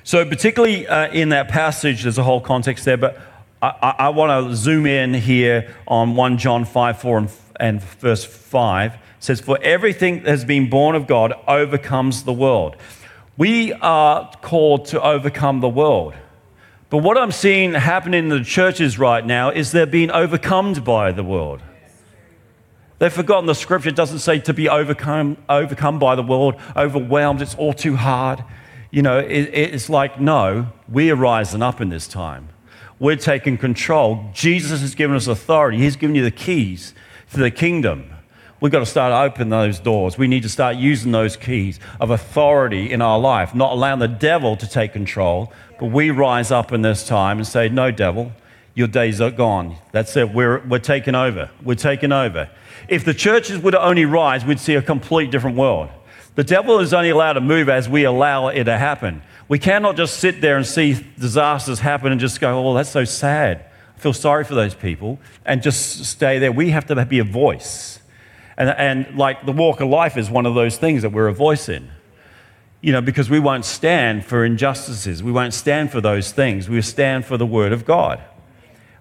So, 0.02 0.25
particularly 0.25 0.87
uh, 0.87 1.11
in 1.11 1.31
that 1.31 1.49
passage, 1.49 2.02
there's 2.02 2.19
a 2.19 2.23
whole 2.23 2.40
context 2.40 2.85
there, 2.85 2.96
but 2.96 3.20
I, 3.61 3.69
I, 3.69 3.90
I 3.90 4.08
want 4.11 4.49
to 4.49 4.56
zoom 4.56 4.87
in 4.87 5.14
here 5.14 5.75
on 5.87 6.17
1 6.17 6.38
John 6.38 6.64
5 6.64 7.00
4 7.00 7.19
and, 7.19 7.31
and 7.61 7.82
verse 7.82 8.25
5 8.25 8.94
says, 9.20 9.41
For 9.41 9.59
everything 9.62 10.23
that 10.23 10.29
has 10.29 10.44
been 10.44 10.70
born 10.70 10.94
of 10.94 11.06
God 11.06 11.35
overcomes 11.47 12.25
the 12.25 12.32
world. 12.32 12.76
We 13.37 13.73
are 13.75 14.31
called 14.43 14.87
to 14.87 15.03
overcome 15.03 15.61
the 15.61 15.69
world. 15.69 16.15
But 16.91 16.99
what 16.99 17.19
I'm 17.19 17.32
seeing 17.32 17.75
happen 17.75 18.15
in 18.15 18.29
the 18.31 18.43
churches 18.43 18.99
right 18.99 19.25
now 19.25 19.50
is 19.50 19.73
they're 19.73 19.87
being 19.87 20.11
overcome 20.11 20.75
by 20.75 21.12
the 21.12 21.23
world. 21.23 21.62
They've 22.99 23.12
forgotten 23.12 23.47
the 23.47 23.55
scripture 23.55 23.91
doesn't 23.91 24.20
say 24.20 24.41
to 24.41 24.55
be 24.55 24.69
overcome, 24.69 25.37
overcome 25.49 25.99
by 25.99 26.17
the 26.17 26.23
world, 26.23 26.56
overwhelmed, 26.76 27.43
it's 27.43 27.55
all 27.55 27.73
too 27.73 27.94
hard. 27.94 28.43
You 28.91 29.03
know, 29.03 29.19
it, 29.19 29.50
it's 29.53 29.88
like, 29.88 30.21
no, 30.21 30.73
we're 30.88 31.14
rising 31.14 31.62
up 31.62 31.81
in 31.81 31.91
this 31.91 32.09
time. 32.09 32.49
We're 32.99 33.17
taking 33.17 33.56
control. 33.59 34.31
Jesus 34.32 34.81
has 34.81 34.94
given 34.94 35.14
us 35.14 35.26
authority, 35.26 35.79
He's 35.79 35.97
given 35.97 36.17
you 36.17 36.25
the 36.25 36.31
keys 36.31 36.94
to 37.32 37.38
the 37.38 37.50
kingdom. 37.50 38.11
We've 38.61 38.73
got 38.73 38.81
to 38.81 38.87
start 38.87 39.13
opening 39.13 39.51
those 39.51 39.79
doors. 39.79 40.19
We 40.19 40.27
need 40.27 40.43
to 40.43 40.49
start 40.49 40.77
using 40.77 41.13
those 41.13 41.37
keys 41.37 41.79
of 42.01 42.11
authority 42.11 42.91
in 42.91 43.01
our 43.01 43.19
life, 43.19 43.55
not 43.55 43.73
allowing 43.73 44.01
the 44.01 44.09
devil 44.09 44.57
to 44.57 44.69
take 44.69 44.93
control, 44.93 45.53
but 45.79 45.87
we 45.87 46.11
rise 46.11 46.51
up 46.51 46.73
in 46.73 46.83
this 46.83 47.07
time 47.07 47.39
and 47.39 47.47
say, 47.47 47.69
No, 47.69 47.93
devil, 47.93 48.33
your 48.75 48.89
days 48.89 49.21
are 49.21 49.31
gone. 49.31 49.77
That's 49.93 50.17
it. 50.17 50.35
We're, 50.35 50.59
we're 50.67 50.81
taking 50.81 51.15
over. 51.15 51.51
We're 51.63 51.77
taking 51.77 52.11
over. 52.11 52.51
If 52.89 53.05
the 53.05 53.15
churches 53.15 53.59
would 53.59 53.77
only 53.77 54.05
rise, 54.05 54.45
we'd 54.45 54.61
see 54.61 54.75
a 54.75 54.83
complete 54.83 55.31
different 55.31 55.57
world. 55.57 55.91
The 56.35 56.45
devil 56.45 56.81
is 56.81 56.93
only 56.93 57.11
allowed 57.11 57.35
to 57.35 57.41
move 57.41 57.69
as 57.69 57.89
we 57.89 58.05
allow 58.05 58.49
it 58.49 58.65
to 58.65 58.77
happen. 58.77 59.23
We 59.47 59.61
cannot 59.61 59.97
just 59.97 60.19
sit 60.19 60.41
there 60.41 60.57
and 60.57 60.67
see 60.67 61.05
disasters 61.19 61.79
happen 61.79 62.11
and 62.11 62.21
just 62.21 62.41
go, 62.41 62.59
Oh, 62.59 62.75
that's 62.75 62.91
so 62.91 63.05
sad. 63.05 63.67
I 63.97 64.01
feel 64.01 64.13
sorry 64.13 64.43
for 64.43 64.57
those 64.57 64.75
people 64.75 65.21
and 65.45 65.63
just 65.63 66.05
stay 66.05 66.41
there. 66.41 66.51
We 66.51 66.71
have 66.71 66.87
to 66.87 67.05
be 67.07 67.21
a 67.21 67.25
voice. 67.25 67.98
And, 68.59 68.71
and 68.71 69.17
like 69.17 69.47
the 69.47 69.53
walk 69.53 69.81
of 69.81 69.89
life 69.89 70.17
is 70.17 70.29
one 70.29 70.45
of 70.45 70.55
those 70.55 70.77
things 70.77 71.03
that 71.03 71.11
we're 71.11 71.29
a 71.29 71.33
voice 71.33 71.69
in. 71.69 71.91
You 72.81 72.93
know, 72.93 73.01
because 73.01 73.31
we 73.31 73.41
won't 73.41 73.65
stand 73.65 74.25
for 74.25 74.45
injustices. 74.45 75.23
We 75.23 75.33
won't 75.33 75.55
stand 75.55 75.91
for 75.91 76.01
those 76.01 76.33
things. 76.33 76.69
We 76.69 76.83
stand 76.83 77.25
for 77.25 77.37
the 77.37 77.47
Word 77.47 77.73
of 77.73 77.85
God. 77.85 78.21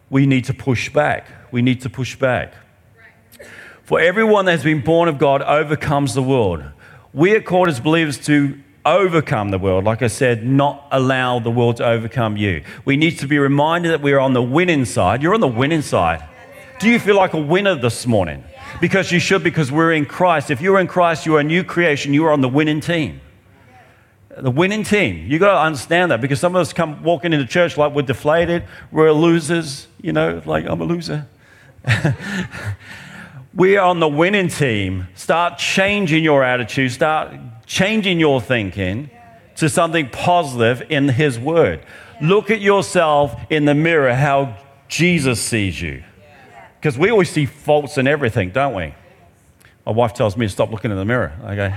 We 0.10 0.26
need 0.26 0.46
to 0.46 0.54
push 0.54 0.90
back. 0.90 1.28
We 1.52 1.62
need 1.62 1.82
to 1.82 1.90
push 1.90 2.16
back. 2.16 2.54
For 3.84 4.00
everyone 4.00 4.46
that 4.46 4.52
has 4.52 4.64
been 4.64 4.82
born 4.82 5.10
of 5.10 5.18
God 5.18 5.42
overcomes 5.42 6.14
the 6.14 6.24
world. 6.24 6.64
We 7.14 7.36
are 7.36 7.42
called 7.42 7.68
as 7.68 7.80
believers 7.80 8.18
to 8.26 8.60
overcome 8.86 9.50
the 9.50 9.58
world. 9.58 9.86
Like 9.86 10.02
I 10.02 10.08
said, 10.08 10.46
not 10.46 10.88
allow 10.92 11.40
the 11.40 11.52
world 11.52 11.78
to 11.78 11.86
overcome 11.86 12.38
you. 12.38 12.64
We 12.86 12.96
need 12.96 13.18
to 13.20 13.28
be 13.28 13.40
reminded 13.40 13.92
that 13.92 14.02
we're 14.02 14.20
on 14.20 14.34
the 14.34 14.42
winning 14.42 14.86
side. 14.86 15.24
You're 15.24 15.34
on 15.34 15.42
the 15.42 15.48
winning 15.48 15.82
side. 15.82 16.24
Do 16.80 16.90
you 16.90 17.00
feel 17.00 17.16
like 17.16 17.34
a 17.34 17.42
winner 17.42 17.76
this 17.76 18.06
morning? 18.06 18.44
Because 18.80 19.12
you 19.12 19.20
should, 19.20 19.44
because 19.44 19.72
we're 19.72 19.94
in 19.94 20.06
Christ. 20.06 20.52
If 20.52 20.62
you're 20.62 20.80
in 20.80 20.88
Christ, 20.88 21.26
you're 21.26 21.40
a 21.40 21.44
new 21.44 21.64
creation. 21.64 22.14
You 22.14 22.26
are 22.26 22.32
on 22.32 22.42
the 22.42 22.50
winning 22.50 22.82
team. 22.82 23.22
The 24.38 24.52
winning 24.52 24.84
team. 24.84 25.26
You've 25.28 25.40
got 25.40 25.54
to 25.54 25.62
understand 25.62 26.12
that 26.12 26.22
because 26.22 26.40
some 26.40 26.56
of 26.56 26.62
us 26.62 26.74
come 26.74 27.02
walking 27.04 27.34
into 27.34 27.46
church 27.46 27.76
like 27.78 27.94
we're 27.94 28.04
deflated, 28.04 28.66
we're 28.92 29.12
losers, 29.12 29.88
you 30.02 30.14
know, 30.14 30.42
like 30.46 30.66
I'm 30.66 30.80
a 30.80 30.84
loser. 30.84 31.28
we 33.56 33.78
are 33.78 33.88
on 33.88 34.00
the 34.00 34.08
winning 34.08 34.48
team. 34.48 35.08
Start 35.16 35.58
changing 35.58 36.24
your 36.24 36.44
attitude, 36.44 36.92
start 36.92 37.34
changing 37.66 38.20
your 38.20 38.40
thinking 38.40 39.10
to 39.56 39.70
something 39.70 40.10
positive 40.10 40.84
in 40.90 41.10
His 41.10 41.40
Word. 41.40 41.84
Look 42.22 42.52
at 42.52 42.62
yourself 42.62 43.36
in 43.50 43.66
the 43.66 43.76
mirror, 43.76 44.14
how 44.14 44.58
Jesus 44.88 45.42
sees 45.42 45.82
you. 45.82 46.04
Because 46.88 46.98
we 46.98 47.12
always 47.12 47.30
see 47.30 47.46
faults 47.46 47.98
in 47.98 48.08
everything, 48.08 48.52
don't 48.52 48.74
we? 48.74 48.94
My 49.86 49.92
wife 49.92 50.14
tells 50.14 50.38
me 50.38 50.46
to 50.46 50.50
stop 50.50 50.72
looking 50.72 50.90
in 50.90 50.96
the 50.96 51.04
mirror. 51.04 51.34
Okay, 51.44 51.76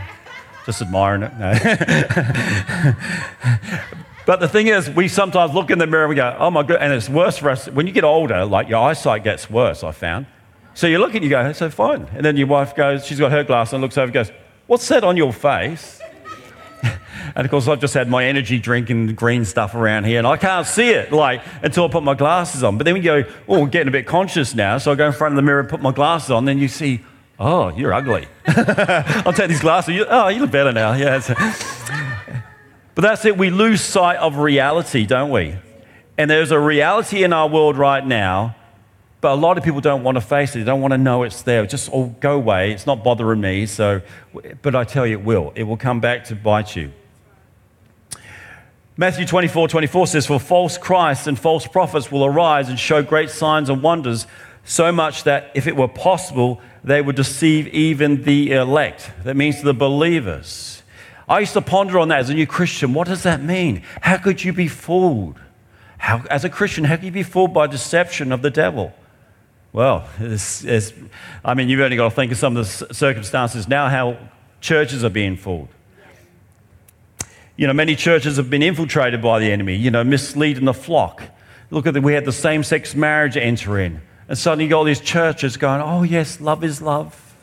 just 0.65 0.81
admiring 0.81 1.25
it. 1.25 1.37
No. 1.37 1.53
but 4.25 4.39
the 4.39 4.47
thing 4.47 4.69
is, 4.69 4.89
we 4.89 5.09
sometimes 5.09 5.53
look 5.53 5.73
in 5.73 5.81
the 5.81 5.87
mirror 5.89 6.05
and 6.05 6.11
we 6.11 6.15
go, 6.15 6.37
oh 6.39 6.53
my 6.53 6.63
God, 6.63 6.79
and 6.81 6.93
it's 6.93 7.09
worse 7.09 7.39
for 7.39 7.51
us. 7.51 7.67
When 7.67 7.89
you 7.89 7.93
get 7.93 8.05
older, 8.05 8.45
like 8.45 8.69
your 8.69 8.79
eyesight 8.79 9.25
gets 9.25 9.51
worse, 9.51 9.83
I 9.83 9.91
found. 9.91 10.27
So 10.75 10.87
you 10.87 11.01
look 11.01 11.17
and 11.17 11.25
you 11.25 11.31
go, 11.31 11.53
so 11.55 11.71
fine. 11.71 12.07
And 12.15 12.25
then 12.25 12.37
your 12.37 12.47
wife 12.47 12.77
goes, 12.77 13.05
she's 13.05 13.19
got 13.19 13.33
her 13.33 13.43
glass 13.43 13.73
and 13.73 13.83
looks 13.83 13.99
over 13.99 14.05
and 14.05 14.15
goes, 14.15 14.31
what's 14.69 14.87
that 14.87 15.03
on 15.03 15.17
your 15.17 15.33
face? 15.33 16.00
And 17.35 17.45
of 17.45 17.51
course, 17.51 17.69
I've 17.69 17.81
just 17.81 17.95
had 17.95 18.09
my 18.09 18.25
energy 18.25 18.59
drink 18.59 18.91
and 18.91 19.15
green 19.15 19.45
stuff 19.45 19.75
around 19.75 20.05
here, 20.05 20.19
and 20.19 20.27
I 20.27 20.37
can't 20.37 20.67
see 20.67 20.91
it 20.91 21.13
like 21.13 21.43
until 21.63 21.85
I 21.85 21.89
put 21.89 22.03
my 22.03 22.15
glasses 22.15 22.65
on. 22.65 22.77
But 22.77 22.85
then 22.85 22.95
we 22.95 23.01
go, 23.01 23.23
oh, 23.47 23.61
we're 23.61 23.69
getting 23.69 23.89
a 23.89 23.93
bit 23.93 24.07
conscious 24.07 24.55
now. 24.55 24.79
So 24.79 24.91
I 24.91 24.95
go 24.97 25.07
in 25.07 25.13
front 25.13 25.33
of 25.33 25.37
the 25.37 25.43
mirror 25.43 25.61
and 25.61 25.69
put 25.69 25.81
my 25.81 25.93
glasses 25.93 26.31
on. 26.31 26.45
Then 26.45 26.59
you 26.59 26.67
see, 26.67 27.03
oh, 27.39 27.69
you're 27.77 27.93
ugly. 27.93 28.27
I'll 28.47 29.33
take 29.33 29.49
these 29.49 29.61
glasses. 29.61 30.05
Oh, 30.09 30.29
you 30.29 30.41
look 30.41 30.51
better 30.51 30.73
now. 30.73 30.93
Yeah. 31.01 31.21
but 32.95 33.03
that's 33.03 33.25
it. 33.25 33.39
We 33.39 33.51
lose 33.51 33.81
sight 33.81 34.17
of 34.17 34.39
reality, 34.39 35.07
don't 35.07 35.31
we? 35.31 35.55
And 36.19 36.29
there's 36.31 36.51
a 36.51 36.59
reality 36.59 37.23
in 37.23 37.33
our 37.33 37.49
world 37.49 37.79
right 37.79 38.05
now 38.05 38.57
but 39.21 39.33
a 39.33 39.35
lot 39.35 39.59
of 39.59 39.65
people 39.65 39.81
don't 39.81 40.03
want 40.03 40.17
to 40.17 40.21
face 40.21 40.55
it. 40.57 40.61
They 40.61 40.65
don't 40.65 40.81
want 40.81 40.93
to 40.93 40.99
know 40.99 41.25
it's 41.25 41.43
there. 41.43 41.67
Just 41.67 41.91
all 41.91 42.05
oh, 42.05 42.17
go 42.21 42.37
away. 42.37 42.73
It's 42.73 42.87
not 42.87 43.05
bothering 43.05 43.41
me. 43.41 43.67
So, 43.67 44.01
but 44.63 44.75
I 44.75 44.85
tell 44.85 45.07
you, 45.07 45.19
it 45.19 45.25
will. 45.25 45.53
It 45.55 45.65
will 45.65 45.77
come 45.77 46.01
back 46.01 46.25
to 46.27 46.35
bite 46.35 46.75
you. 46.75 46.93
Matthew 48.97 49.27
24 49.27 49.69
24 49.69 50.07
says, 50.07 50.27
For 50.27 50.41
false 50.41 50.79
Christs 50.79 51.27
and 51.27 51.39
false 51.39 51.67
prophets 51.67 52.11
will 52.11 52.25
arise 52.25 52.69
and 52.69 52.79
show 52.79 53.03
great 53.03 53.31
signs 53.31 53.69
and 53.69 53.83
wonders, 53.83 54.27
so 54.65 54.93
much 54.93 55.25
that 55.25 55.51
if 55.55 55.67
it 55.67 55.77
were 55.77 55.89
possible, 55.89 56.61
they 56.83 57.03
would 57.03 57.17
deceive 57.17 57.67
even 57.69 58.25
the 58.25 58.53
elect. 58.53 59.11
That 59.25 59.37
means 59.37 59.63
the 59.63 59.75
believers. 59.75 60.83
I 61.29 61.41
used 61.41 61.53
to 61.53 61.61
ponder 61.61 61.99
on 61.99 62.09
that 62.09 62.19
as 62.21 62.31
a 62.31 62.35
new 62.35 62.47
Christian. 62.47 62.93
What 62.93 63.07
does 63.07 63.23
that 63.23 63.43
mean? 63.43 63.83
How 64.01 64.17
could 64.17 64.43
you 64.43 64.53
be 64.53 64.67
fooled? 64.69 65.39
How, 65.99 66.25
as 66.31 66.45
a 66.45 66.49
Christian, 66.49 66.85
how 66.85 66.97
can 66.97 67.05
you 67.05 67.13
be 67.13 67.23
fooled 67.23 67.55
by 67.55 67.67
deception 67.69 68.33
of 68.33 68.43
the 68.43 68.51
devil? 68.51 68.93
Well, 69.73 70.09
it's, 70.19 70.65
it's, 70.65 70.93
I 71.45 71.55
mean, 71.55 71.69
you've 71.69 71.81
only 71.81 71.97
got 71.97 72.09
to 72.09 72.15
think 72.15 72.33
of 72.33 72.39
some 72.39 72.57
of 72.57 72.67
the 72.67 72.95
circumstances 72.95 73.69
now 73.69 73.89
how 73.89 74.19
churches 74.61 75.05
are 75.05 75.11
being 75.11 75.37
fooled. 75.37 75.69
You 77.57 77.67
know, 77.67 77.73
many 77.73 77.95
churches 77.95 78.37
have 78.37 78.51
been 78.51 78.63
infiltrated 78.63 79.23
by 79.23 79.39
the 79.39 79.53
enemy, 79.53 79.77
you 79.77 79.91
know, 79.91 80.03
misleading 80.03 80.65
the 80.65 80.75
flock. 80.75 81.23
Look 81.71 81.87
at 81.87 81.95
that, 81.95 82.03
we 82.03 82.15
had 82.15 82.25
the 82.25 82.33
same 82.33 82.65
sex 82.65 82.95
marriage 82.95 83.37
enter 83.37 83.79
in. 83.79 84.01
And 84.29 84.37
suddenly 84.37 84.65
you 84.65 84.71
got 84.71 84.79
all 84.79 84.85
these 84.85 85.01
churches 85.01 85.57
going, 85.57 85.81
oh, 85.81 86.03
yes, 86.03 86.41
love 86.41 86.65
is 86.65 86.81
love. 86.83 87.37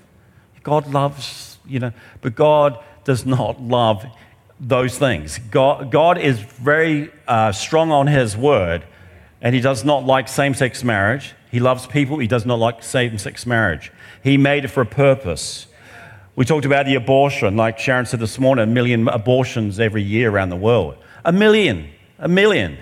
God 0.64 0.92
loves, 0.92 1.60
you 1.66 1.80
know, 1.80 1.94
but 2.22 2.36
God 2.36 2.84
does 3.06 3.26
not 3.26 3.62
love 3.62 4.06
those 4.60 4.98
things. 4.98 5.40
God, 5.52 5.92
God 5.92 6.18
is 6.18 6.40
very 6.40 7.12
uh, 7.28 7.52
strong 7.52 7.92
on 7.92 8.08
His 8.08 8.36
word, 8.36 8.84
and 9.42 9.56
He 9.56 9.62
does 9.62 9.86
not 9.86 10.06
like 10.06 10.28
same 10.28 10.54
sex 10.54 10.84
marriage. 10.84 11.34
He 11.58 11.62
loves 11.62 11.88
people, 11.88 12.20
He 12.20 12.28
does 12.28 12.46
not 12.46 12.60
like 12.60 12.84
same 12.84 13.18
sex 13.18 13.48
marriage. 13.48 13.92
He 14.24 14.38
made 14.38 14.64
it 14.64 14.68
for 14.68 14.82
a 14.82 14.86
purpose. 14.86 15.66
We 16.36 16.46
talked 16.46 16.66
about 16.66 16.86
the 16.86 16.94
abortion, 16.94 17.58
like 17.58 17.80
Sharon 17.80 18.06
said 18.06 18.20
this 18.20 18.38
morning, 18.38 18.62
a 18.62 18.68
million 18.68 19.08
abortions 19.08 19.80
every 19.80 20.04
year 20.04 20.30
around 20.30 20.50
the 20.50 20.56
world. 20.56 20.98
A 21.26 21.32
million, 21.32 21.90
a 22.20 22.28
million. 22.28 22.78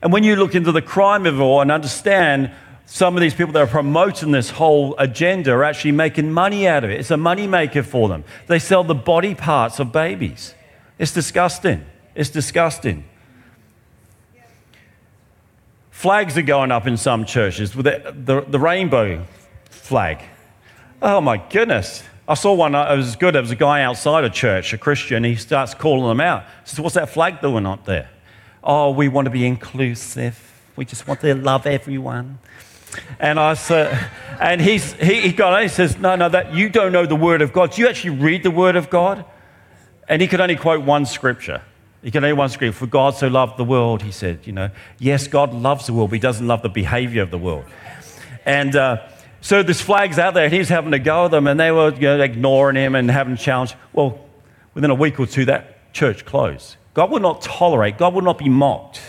And 0.00 0.12
when 0.12 0.22
you 0.22 0.36
look 0.36 0.54
into 0.54 0.70
the 0.70 0.80
crime 0.80 1.26
of 1.26 1.40
it 1.40 1.42
all 1.42 1.60
and 1.60 1.72
understand 1.72 2.52
some 2.86 3.16
of 3.16 3.20
these 3.20 3.34
people 3.34 3.52
that 3.54 3.62
are 3.64 3.66
promoting 3.66 4.30
this 4.30 4.50
whole 4.50 4.94
agenda 4.98 5.50
are 5.50 5.64
actually 5.64 5.90
making 5.90 6.30
money 6.30 6.68
out 6.68 6.84
of 6.84 6.90
it. 6.90 7.00
It's 7.00 7.10
a 7.10 7.16
money 7.16 7.48
maker 7.48 7.82
for 7.82 8.08
them. 8.08 8.22
They 8.46 8.60
sell 8.60 8.84
the 8.84 8.94
body 8.94 9.34
parts 9.34 9.80
of 9.80 9.90
babies. 9.90 10.54
It's 11.00 11.12
disgusting. 11.12 11.84
It's 12.14 12.30
disgusting. 12.30 13.09
Flags 16.00 16.38
are 16.38 16.42
going 16.42 16.72
up 16.72 16.86
in 16.86 16.96
some 16.96 17.26
churches 17.26 17.76
with 17.76 17.84
the, 17.84 18.14
the, 18.16 18.40
the 18.40 18.58
rainbow 18.58 19.22
flag. 19.68 20.22
Oh 21.02 21.20
my 21.20 21.36
goodness. 21.36 22.02
I 22.26 22.32
saw 22.32 22.54
one, 22.54 22.74
uh, 22.74 22.90
it 22.90 22.96
was 22.96 23.16
good. 23.16 23.34
There 23.34 23.42
was 23.42 23.50
a 23.50 23.54
guy 23.54 23.82
outside 23.82 24.24
a 24.24 24.30
church, 24.30 24.72
a 24.72 24.78
Christian. 24.78 25.24
He 25.24 25.34
starts 25.34 25.74
calling 25.74 26.08
them 26.08 26.22
out. 26.22 26.44
He 26.64 26.70
says, 26.70 26.80
What's 26.80 26.94
that 26.94 27.10
flag 27.10 27.42
doing 27.42 27.66
up 27.66 27.84
there? 27.84 28.08
Oh, 28.64 28.92
we 28.92 29.08
want 29.08 29.26
to 29.26 29.30
be 29.30 29.44
inclusive. 29.46 30.40
We 30.74 30.86
just 30.86 31.06
want 31.06 31.20
to 31.20 31.34
love 31.34 31.66
everyone. 31.66 32.38
And 33.18 33.38
I 33.38 33.52
said, 33.52 34.10
and 34.40 34.58
he's, 34.58 34.94
he, 34.94 35.20
he 35.20 35.32
got 35.32 35.52
on, 35.52 35.60
he 35.60 35.68
says, 35.68 35.98
No, 35.98 36.16
no, 36.16 36.30
that, 36.30 36.54
you 36.54 36.70
don't 36.70 36.92
know 36.92 37.04
the 37.04 37.14
Word 37.14 37.42
of 37.42 37.52
God. 37.52 37.72
Do 37.72 37.82
you 37.82 37.88
actually 37.88 38.16
read 38.16 38.42
the 38.42 38.50
Word 38.50 38.76
of 38.76 38.88
God? 38.88 39.26
And 40.08 40.22
he 40.22 40.28
could 40.28 40.40
only 40.40 40.56
quote 40.56 40.82
one 40.82 41.04
scripture. 41.04 41.60
He 42.02 42.10
could 42.10 42.24
only 42.24 42.32
one 42.32 42.48
scream, 42.48 42.72
For 42.72 42.86
God 42.86 43.14
so 43.14 43.28
loved 43.28 43.58
the 43.58 43.64
world, 43.64 44.02
he 44.02 44.10
said, 44.10 44.40
you 44.44 44.52
know. 44.52 44.70
Yes, 44.98 45.26
God 45.28 45.52
loves 45.52 45.86
the 45.86 45.92
world, 45.92 46.10
but 46.10 46.14
he 46.14 46.20
doesn't 46.20 46.46
love 46.46 46.62
the 46.62 46.70
behavior 46.70 47.22
of 47.22 47.30
the 47.30 47.38
world. 47.38 47.64
And 48.46 48.74
uh, 48.74 49.06
so 49.42 49.62
this 49.62 49.80
flag's 49.80 50.18
out 50.18 50.34
there, 50.34 50.44
and 50.44 50.52
he's 50.52 50.68
having 50.68 50.92
to 50.92 50.98
go 50.98 51.24
with 51.24 51.32
them, 51.32 51.46
and 51.46 51.60
they 51.60 51.70
were 51.70 51.92
you 51.94 52.00
know, 52.00 52.20
ignoring 52.20 52.76
him 52.76 52.94
and 52.94 53.10
having 53.10 53.36
challenge. 53.36 53.74
Well, 53.92 54.20
within 54.74 54.90
a 54.90 54.94
week 54.94 55.20
or 55.20 55.26
two, 55.26 55.44
that 55.46 55.92
church 55.92 56.24
closed. 56.24 56.76
God 56.94 57.10
will 57.10 57.20
not 57.20 57.42
tolerate, 57.42 57.98
God 57.98 58.14
will 58.14 58.22
not 58.22 58.38
be 58.38 58.48
mocked. 58.48 59.00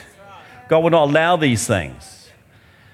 God 0.68 0.84
will 0.84 0.92
not 0.92 1.10
allow 1.10 1.36
these 1.36 1.68
things. 1.68 2.30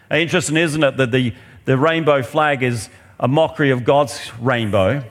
Interesting, 0.10 0.58
isn't 0.58 0.84
it, 0.84 0.98
that 0.98 1.12
the, 1.12 1.34
the 1.66 1.78
rainbow 1.78 2.24
flag 2.24 2.64
is 2.64 2.90
a 3.20 3.28
mockery 3.28 3.72
of 3.72 3.84
God's 3.84 4.32
rainbow. 4.40 5.04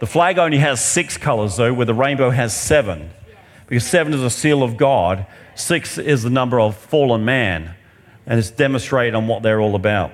The 0.00 0.06
flag 0.06 0.38
only 0.38 0.58
has 0.58 0.84
six 0.84 1.16
colors, 1.16 1.56
though, 1.56 1.72
where 1.72 1.86
the 1.86 1.94
rainbow 1.94 2.30
has 2.30 2.54
seven. 2.54 3.10
Because 3.68 3.86
seven 3.86 4.14
is 4.14 4.22
a 4.22 4.30
seal 4.30 4.62
of 4.62 4.76
God, 4.76 5.26
six 5.54 5.98
is 5.98 6.22
the 6.22 6.30
number 6.30 6.58
of 6.58 6.76
fallen 6.76 7.24
man, 7.24 7.74
and 8.26 8.38
it's 8.38 8.50
demonstrated 8.50 9.14
on 9.14 9.28
what 9.28 9.42
they're 9.42 9.60
all 9.60 9.74
about. 9.74 10.10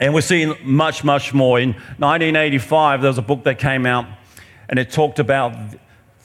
And 0.00 0.14
we're 0.14 0.20
seeing 0.20 0.54
much, 0.62 1.04
much 1.04 1.34
more. 1.34 1.60
In 1.60 1.70
1985, 1.70 3.02
there 3.02 3.10
was 3.10 3.18
a 3.18 3.22
book 3.22 3.44
that 3.44 3.58
came 3.58 3.84
out, 3.84 4.06
and 4.68 4.78
it 4.78 4.90
talked 4.90 5.18
about 5.18 5.54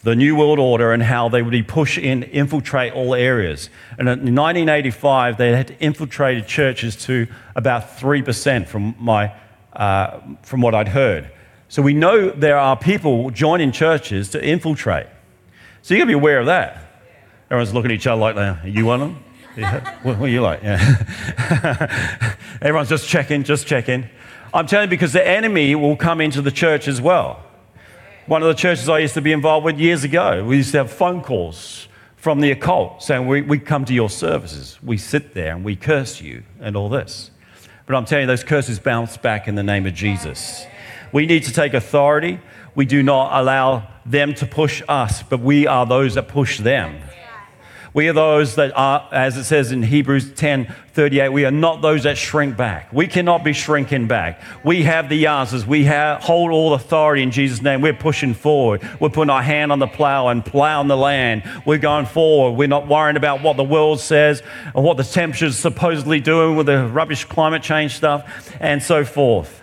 the 0.04 0.16
New 0.16 0.36
World 0.36 0.60
Order 0.60 0.92
and 0.92 1.02
how 1.02 1.30
they 1.30 1.42
would 1.42 1.52
be 1.52 1.64
push 1.64 1.98
in, 1.98 2.24
infiltrate 2.24 2.94
all 2.94 3.16
areas. 3.16 3.70
And 3.98 4.08
in 4.08 4.36
1985, 4.36 5.38
they 5.38 5.56
had 5.56 5.76
infiltrated 5.80 6.46
churches 6.46 6.96
to 7.06 7.28
about 7.56 7.98
3% 7.98 8.68
from, 8.68 8.96
my, 9.00 9.34
uh, 9.74 10.20
from 10.44 10.62
what 10.62 10.76
I'd 10.76 10.90
heard. 10.90 11.32
So 11.70 11.82
we 11.82 11.94
know 11.94 12.30
there 12.30 12.58
are 12.58 12.78
people 12.78 13.32
joining 13.32 13.72
churches 13.72 14.30
to 14.30 14.46
infiltrate. 14.46 15.08
So 15.84 15.94
you 15.94 16.00
got 16.00 16.06
to 16.06 16.08
be 16.08 16.14
aware 16.14 16.40
of 16.40 16.46
that. 16.46 16.78
Everyone's 17.52 17.74
looking 17.74 17.92
at 17.92 17.96
each 17.96 18.08
other 18.08 18.22
like, 18.22 18.38
are 18.38 18.62
you 18.66 18.86
one 18.86 19.02
of 19.02 19.10
them? 19.10 19.24
Yeah. 19.58 20.00
What, 20.04 20.18
what 20.18 20.30
are 20.30 20.32
you 20.32 20.42
like? 20.42 20.64
Yeah. 20.64 22.38
Everyone's 22.62 22.88
just 22.88 23.06
checking, 23.08 23.44
just 23.44 23.68
checking. 23.68 24.08
I'm 24.54 24.66
telling 24.66 24.88
you 24.88 24.90
because 24.90 25.12
the 25.12 25.28
enemy 25.28 25.76
will 25.76 25.98
come 25.98 26.22
into 26.22 26.42
the 26.42 26.52
church 26.52 26.88
as 26.88 27.02
well. 27.02 27.44
One 28.28 28.42
of 28.42 28.48
the 28.48 28.54
churches 28.54 28.88
I 28.88 29.00
used 29.00 29.14
to 29.16 29.22
be 29.22 29.34
involved 29.34 29.66
with 29.66 29.78
years 29.78 30.06
ago, 30.06 30.46
we 30.46 30.56
used 30.56 30.72
to 30.72 30.78
have 30.78 30.92
phone 30.92 31.22
calls 31.22 31.90
from 32.16 32.40
the 32.40 32.52
occult 32.52 33.04
saying, 33.04 33.28
we, 33.28 33.42
we 33.42 33.60
come 33.60 33.84
to 33.84 33.94
your 33.94 34.10
services. 34.10 34.80
We 34.82 34.98
sit 34.98 35.34
there 35.34 35.54
and 35.54 35.66
we 35.66 35.76
curse 35.76 36.22
you 36.22 36.44
and 36.62 36.78
all 36.78 36.88
this. 36.88 37.30
But 37.86 37.98
I'm 37.98 38.06
telling 38.06 38.24
you, 38.24 38.28
those 38.28 38.46
curses 38.46 38.80
bounce 38.80 39.18
back 39.18 39.50
in 39.50 39.56
the 39.56 39.64
name 39.64 39.86
of 39.86 39.94
Jesus. 39.94 40.66
We 41.12 41.26
need 41.26 41.44
to 41.44 41.52
take 41.52 41.74
authority. 41.74 42.40
We 42.76 42.86
do 42.86 43.04
not 43.04 43.40
allow 43.40 43.88
them 44.06 44.34
to 44.36 44.46
push 44.46 44.82
us, 44.88 45.24
but 45.24 45.40
we 45.40 45.68
are 45.68 45.86
those 45.86 46.16
that 46.16 46.28
push 46.28 46.60
them. 46.60 47.02
We 47.94 48.10
are 48.10 48.14
those 48.14 48.56
that 48.56 48.76
are, 48.76 49.08
as 49.12 49.38
it 49.38 49.44
says 49.44 49.72
in 49.72 49.84
Hebrews 49.84 50.34
10 50.34 50.74
38, 50.94 51.30
we 51.30 51.46
are 51.46 51.52
not 51.52 51.82
those 51.82 52.04
that 52.04 52.18
shrink 52.18 52.58
back. 52.58 52.92
We 52.92 53.08
cannot 53.08 53.44
be 53.44 53.54
shrinking 53.54 54.08
back. 54.08 54.42
We 54.64 54.84
have 54.84 55.10
the 55.10 55.28
answers. 55.28 55.66
We 55.66 55.86
have, 55.86 56.22
hold 56.22 56.52
all 56.52 56.74
authority 56.74 57.24
in 57.24 57.32
Jesus' 57.32 57.62
name. 57.62 57.82
We're 57.82 57.94
pushing 57.94 58.34
forward. 58.36 58.82
We're 59.00 59.10
putting 59.10 59.32
our 59.32 59.42
hand 59.42 59.72
on 59.72 59.80
the 59.80 59.88
plow 59.88 60.28
and 60.28 60.46
plowing 60.46 60.88
the 60.88 60.98
land. 60.98 61.44
We're 61.66 61.80
going 61.80 62.06
forward. 62.06 62.58
We're 62.58 62.68
not 62.68 62.88
worrying 62.88 63.18
about 63.18 63.42
what 63.42 63.58
the 63.58 63.64
world 63.64 64.00
says 64.00 64.44
and 64.76 64.84
what 64.84 64.98
the 64.98 65.04
temperature's 65.04 65.58
supposedly 65.58 66.20
doing 66.20 66.56
with 66.56 66.68
the 66.68 66.88
rubbish 66.88 67.26
climate 67.26 67.64
change 67.64 67.96
stuff 67.96 68.56
and 68.60 68.82
so 68.82 69.04
forth. 69.04 69.63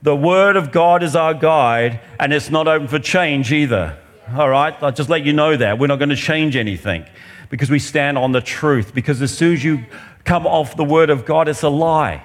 The 0.00 0.14
Word 0.14 0.56
of 0.56 0.70
God 0.70 1.02
is 1.02 1.16
our 1.16 1.34
guide, 1.34 2.00
and 2.20 2.32
it's 2.32 2.50
not 2.50 2.68
open 2.68 2.86
for 2.86 3.00
change 3.00 3.52
either. 3.52 3.98
All 4.32 4.48
right? 4.48 4.74
I'll 4.80 4.92
just 4.92 5.08
let 5.08 5.24
you 5.24 5.32
know 5.32 5.56
that. 5.56 5.78
We're 5.78 5.88
not 5.88 5.98
going 5.98 6.10
to 6.10 6.16
change 6.16 6.54
anything 6.54 7.04
because 7.50 7.68
we 7.68 7.80
stand 7.80 8.16
on 8.16 8.30
the 8.30 8.40
truth. 8.40 8.94
Because 8.94 9.20
as 9.22 9.36
soon 9.36 9.54
as 9.54 9.64
you 9.64 9.84
come 10.24 10.46
off 10.46 10.76
the 10.76 10.84
word 10.84 11.10
of 11.10 11.24
God, 11.24 11.48
it's 11.48 11.62
a 11.62 11.68
lie. 11.68 12.24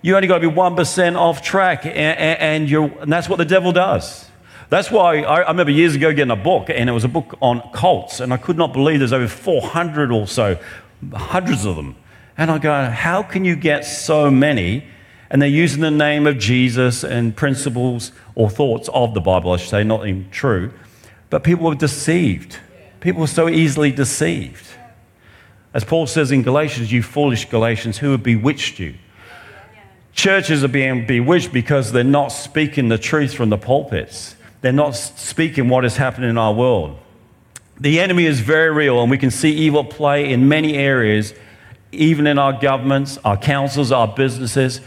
You 0.00 0.16
only 0.16 0.28
got 0.28 0.38
to 0.38 0.48
be 0.48 0.54
1% 0.54 1.16
off 1.16 1.42
track, 1.42 1.84
and, 1.84 1.96
and, 1.96 2.70
and 2.70 3.12
that's 3.12 3.28
what 3.28 3.36
the 3.36 3.44
devil 3.44 3.72
does. 3.72 4.30
That's 4.70 4.90
why 4.90 5.20
I, 5.22 5.40
I, 5.42 5.50
remember 5.50 5.72
years 5.72 5.94
ago 5.94 6.12
getting 6.12 6.30
a 6.30 6.36
book, 6.36 6.68
and 6.68 6.88
it 6.88 6.92
was 6.92 7.04
a 7.04 7.08
book 7.08 7.36
on 7.40 7.62
cults, 7.72 8.20
and 8.20 8.32
I 8.32 8.36
could 8.38 8.56
not 8.56 8.72
believe 8.72 8.98
there's 8.98 9.12
over 9.12 9.28
400 9.28 10.10
or 10.10 10.26
so, 10.26 10.58
hundreds 11.12 11.64
of 11.64 11.76
them. 11.76 11.96
And 12.36 12.50
I 12.50 12.58
go, 12.58 12.90
how 12.90 13.22
can 13.22 13.44
you 13.44 13.56
get 13.56 13.84
so 13.84 14.30
many? 14.30 14.84
And 15.34 15.42
they're 15.42 15.48
using 15.48 15.80
the 15.80 15.90
name 15.90 16.28
of 16.28 16.38
Jesus 16.38 17.02
and 17.02 17.34
principles 17.34 18.12
or 18.36 18.48
thoughts 18.48 18.88
of 18.94 19.14
the 19.14 19.20
Bible, 19.20 19.50
I 19.50 19.56
should 19.56 19.68
say, 19.68 19.82
not 19.82 20.06
even 20.06 20.30
true. 20.30 20.72
But 21.28 21.42
people 21.42 21.64
were 21.66 21.74
deceived. 21.74 22.60
People 23.00 23.24
are 23.24 23.26
so 23.26 23.48
easily 23.48 23.90
deceived. 23.90 24.64
As 25.74 25.82
Paul 25.82 26.06
says 26.06 26.30
in 26.30 26.44
Galatians, 26.44 26.92
you 26.92 27.02
foolish 27.02 27.50
Galatians, 27.50 27.98
who 27.98 28.12
have 28.12 28.22
bewitched 28.22 28.78
you? 28.78 28.94
Churches 30.12 30.62
are 30.62 30.68
being 30.68 31.04
bewitched 31.04 31.52
because 31.52 31.90
they're 31.90 32.04
not 32.04 32.28
speaking 32.28 32.88
the 32.88 32.96
truth 32.96 33.34
from 33.34 33.48
the 33.48 33.58
pulpits. 33.58 34.36
They're 34.60 34.70
not 34.70 34.92
speaking 34.92 35.68
what 35.68 35.84
is 35.84 35.96
happening 35.96 36.30
in 36.30 36.38
our 36.38 36.54
world. 36.54 36.96
The 37.80 37.98
enemy 37.98 38.26
is 38.26 38.38
very 38.38 38.70
real, 38.70 39.02
and 39.02 39.10
we 39.10 39.18
can 39.18 39.32
see 39.32 39.50
evil 39.50 39.82
play 39.82 40.30
in 40.30 40.48
many 40.48 40.76
areas, 40.76 41.34
even 41.90 42.28
in 42.28 42.38
our 42.38 42.52
governments, 42.52 43.18
our 43.24 43.36
councils, 43.36 43.90
our 43.90 44.06
businesses. 44.06 44.80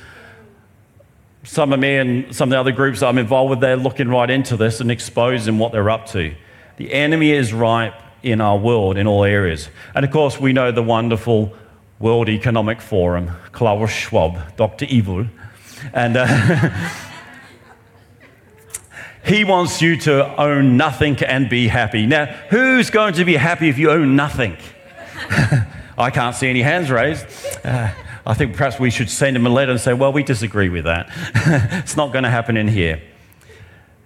Some 1.48 1.72
of 1.72 1.80
me 1.80 1.96
and 1.96 2.36
some 2.36 2.50
of 2.50 2.52
the 2.52 2.60
other 2.60 2.74
groups 2.74 3.02
I'm 3.02 3.18
involved 3.18 3.52
with, 3.52 3.62
they're 3.62 3.78
looking 3.78 4.10
right 4.10 4.30
into 4.30 4.58
this 4.58 4.82
and 4.82 4.92
exposing 4.92 5.58
what 5.58 5.72
they're 5.72 5.90
up 5.90 6.06
to. 6.08 6.36
The 6.76 6.92
enemy 6.92 7.32
is 7.32 7.54
ripe 7.54 7.94
in 8.22 8.42
our 8.42 8.58
world 8.58 8.98
in 8.98 9.08
all 9.08 9.24
areas. 9.24 9.70
And 9.96 10.04
of 10.04 10.12
course, 10.12 10.38
we 10.42 10.52
know 10.52 10.74
the 10.74 10.84
wonderful 10.84 11.56
World 12.00 12.28
Economic 12.28 12.82
Forum, 12.82 13.32
Klaus 13.54 13.90
Schwab, 13.90 14.58
Dr. 14.58 14.86
Evil. 14.90 15.26
And 15.94 16.18
uh, 16.18 16.28
he 19.26 19.46
wants 19.46 19.82
you 19.82 19.96
to 20.02 20.40
own 20.40 20.76
nothing 20.76 21.16
and 21.24 21.50
be 21.50 21.70
happy. 21.70 22.06
Now, 22.06 22.26
who's 22.50 22.90
going 22.90 23.14
to 23.14 23.24
be 23.24 23.38
happy 23.38 23.70
if 23.70 23.78
you 23.78 23.90
own 23.90 24.18
nothing? 24.18 24.58
I 25.98 26.12
can't 26.12 26.36
see 26.36 26.50
any 26.50 26.62
hands 26.62 26.92
raised. 26.92 27.26
Uh, 27.64 27.92
I 28.28 28.34
think 28.34 28.58
perhaps 28.58 28.78
we 28.78 28.90
should 28.90 29.10
send 29.10 29.38
him 29.38 29.48
a 29.48 29.50
letter 29.50 29.72
and 29.72 29.80
say, 29.80 29.94
well, 29.94 30.12
we 30.12 30.22
disagree 30.22 30.68
with 30.68 30.84
that. 30.84 31.08
it's 31.82 31.96
not 31.96 32.12
going 32.12 32.26
to 32.26 32.30
happen 32.30 32.58
in 32.58 32.68
here. 32.68 33.02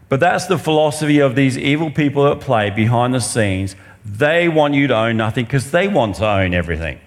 But 0.09 0.19
that's 0.19 0.45
the 0.45 0.59
philosophy 0.59 1.19
of 1.19 1.35
these 1.35 1.57
evil 1.57 1.89
people 1.89 2.27
at 2.27 2.39
play 2.39 2.69
behind 2.69 3.15
the 3.15 3.19
scenes. 3.19 3.75
They 4.05 4.47
want 4.47 4.75
you 4.75 4.85
to 4.87 4.95
own 4.95 5.17
nothing 5.17 5.45
because 5.45 5.71
they 5.71 5.87
want 5.87 6.17
to 6.17 6.27
own 6.27 6.53
everything. 6.53 6.99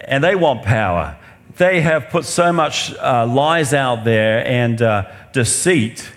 And 0.00 0.24
they 0.24 0.34
want 0.34 0.64
power. 0.64 1.16
They 1.58 1.80
have 1.82 2.08
put 2.08 2.24
so 2.24 2.52
much 2.52 2.92
uh, 2.94 3.24
lies 3.24 3.72
out 3.72 4.02
there 4.02 4.44
and 4.44 4.82
uh, 4.82 5.12
deceit 5.32 6.10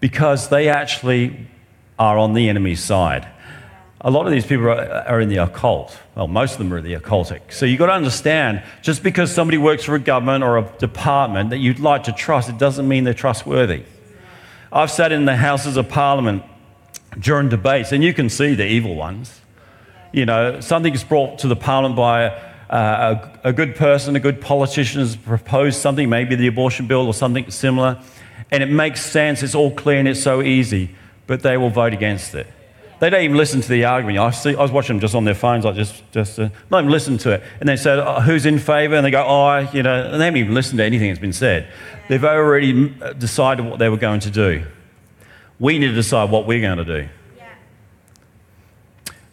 because 0.00 0.50
they 0.50 0.68
actually 0.68 1.48
are 1.98 2.18
on 2.18 2.34
the 2.34 2.50
enemy's 2.50 2.82
side. 2.82 3.26
A 4.06 4.10
lot 4.10 4.24
of 4.24 4.30
these 4.30 4.46
people 4.46 4.66
are, 4.66 5.04
are 5.08 5.20
in 5.20 5.28
the 5.28 5.38
occult. 5.38 5.98
Well, 6.14 6.28
most 6.28 6.52
of 6.52 6.58
them 6.58 6.72
are 6.72 6.78
in 6.78 6.84
the 6.84 6.94
occultic. 6.94 7.40
So 7.52 7.66
you've 7.66 7.80
got 7.80 7.86
to 7.86 7.92
understand 7.92 8.62
just 8.80 9.02
because 9.02 9.34
somebody 9.34 9.58
works 9.58 9.82
for 9.82 9.96
a 9.96 9.98
government 9.98 10.44
or 10.44 10.58
a 10.58 10.72
department 10.78 11.50
that 11.50 11.58
you'd 11.58 11.80
like 11.80 12.04
to 12.04 12.12
trust, 12.12 12.48
it 12.48 12.56
doesn't 12.56 12.86
mean 12.86 13.02
they're 13.02 13.14
trustworthy. 13.14 13.82
I've 14.72 14.92
sat 14.92 15.10
in 15.10 15.24
the 15.24 15.34
Houses 15.34 15.76
of 15.76 15.88
Parliament 15.88 16.44
during 17.18 17.48
debates, 17.48 17.90
and 17.90 18.04
you 18.04 18.14
can 18.14 18.28
see 18.28 18.54
the 18.54 18.64
evil 18.64 18.94
ones. 18.94 19.40
You 20.12 20.24
know, 20.24 20.60
something 20.60 20.94
is 20.94 21.02
brought 21.02 21.40
to 21.40 21.48
the 21.48 21.56
Parliament 21.56 21.96
by 21.96 22.28
uh, 22.70 23.28
a, 23.42 23.48
a, 23.48 23.52
good 23.52 23.74
person, 23.74 24.14
a 24.14 24.20
good 24.20 24.40
politician 24.40 25.00
has 25.00 25.16
proposed 25.16 25.80
something, 25.80 26.08
maybe 26.08 26.36
the 26.36 26.46
abortion 26.46 26.86
bill 26.86 27.08
or 27.08 27.14
something 27.14 27.50
similar, 27.50 28.00
and 28.52 28.62
it 28.62 28.70
makes 28.70 29.04
sense, 29.04 29.42
it's 29.42 29.56
all 29.56 29.72
clear 29.72 29.98
and 29.98 30.06
it's 30.06 30.22
so 30.22 30.42
easy, 30.42 30.94
but 31.26 31.42
they 31.42 31.56
will 31.56 31.70
vote 31.70 31.92
against 31.92 32.36
it. 32.36 32.46
They 32.98 33.10
don't 33.10 33.22
even 33.22 33.36
listen 33.36 33.60
to 33.60 33.68
the 33.68 33.84
argument. 33.84 34.18
I, 34.18 34.30
see, 34.30 34.56
I 34.56 34.62
was 34.62 34.70
watching 34.70 34.96
them 34.96 35.00
just 35.00 35.14
on 35.14 35.24
their 35.24 35.34
phones, 35.34 35.64
like 35.64 35.74
just, 35.74 36.02
just 36.12 36.38
uh, 36.38 36.48
not 36.70 36.80
even 36.80 36.90
listen 36.90 37.18
to 37.18 37.32
it. 37.32 37.42
And 37.60 37.68
they 37.68 37.76
said, 37.76 37.98
oh, 37.98 38.20
who's 38.20 38.46
in 38.46 38.58
favour? 38.58 38.94
And 38.94 39.04
they 39.04 39.10
go, 39.10 39.22
oh, 39.26 39.68
you 39.72 39.82
know, 39.82 40.10
and 40.10 40.20
they 40.20 40.24
haven't 40.24 40.40
even 40.40 40.54
listened 40.54 40.78
to 40.78 40.84
anything 40.84 41.08
that's 41.08 41.20
been 41.20 41.32
said. 41.32 41.68
They've 42.08 42.24
already 42.24 42.94
decided 43.18 43.66
what 43.66 43.78
they 43.78 43.90
were 43.90 43.98
going 43.98 44.20
to 44.20 44.30
do. 44.30 44.64
We 45.58 45.78
need 45.78 45.88
to 45.88 45.94
decide 45.94 46.30
what 46.30 46.46
we're 46.46 46.60
going 46.60 46.78
to 46.78 46.84
do. 46.84 47.08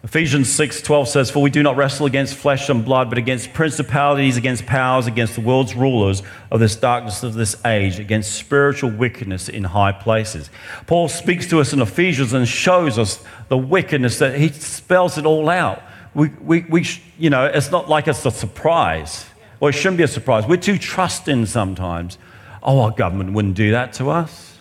Ephesians 0.03 0.51
6:12 0.51 1.07
says, 1.07 1.31
"For 1.31 1.41
we 1.41 1.50
do 1.50 1.63
not 1.63 1.77
wrestle 1.77 2.05
against 2.05 2.36
flesh 2.36 2.67
and 2.67 2.83
blood, 2.83 3.07
but 3.07 3.17
against 3.17 3.53
principalities, 3.53 4.36
against 4.36 4.65
powers, 4.65 5.07
against 5.07 5.36
the 5.36 5.41
world's 5.41 5.75
rulers 5.75 6.22
of 6.51 6.60
this 6.60 6.75
darkness 6.75 7.24
of 7.24 7.36
this 7.36 7.55
age, 7.65 8.00
against 8.00 8.33
spiritual 8.33 8.89
wickedness 8.89 9.48
in 9.48 9.63
high 9.63 9.93
places." 9.93 10.50
Paul 10.88 11.07
speaks 11.07 11.48
to 11.48 11.62
us 11.62 11.72
in 11.72 11.81
Ephesians 11.81 12.33
and 12.33 12.45
shows 12.45 13.00
us 13.00 13.24
the 13.48 13.57
wickedness 13.57 14.19
that 14.19 14.38
he 14.38 14.50
spells 14.50 15.17
it 15.17 15.25
all 15.25 15.50
out. 15.50 15.81
We, 16.13 16.31
we, 16.41 16.65
we 16.67 16.86
you 17.17 17.29
know, 17.29 17.45
it's 17.45 17.72
not 17.72 17.88
like 17.88 18.10
it's 18.10 18.25
a 18.25 18.31
surprise, 18.31 19.25
or 19.62 19.69
it 19.69 19.74
shouldn't 19.74 19.98
be 19.98 20.03
a 20.03 20.07
surprise. 20.10 20.45
We're 20.45 20.57
too 20.57 20.77
trusting 20.77 21.45
sometimes. 21.45 22.17
Oh, 22.62 22.81
our 22.81 22.91
government 22.91 23.31
wouldn't 23.31 23.55
do 23.55 23.72
that 23.72 23.93
to 23.93 24.10
us. 24.10 24.57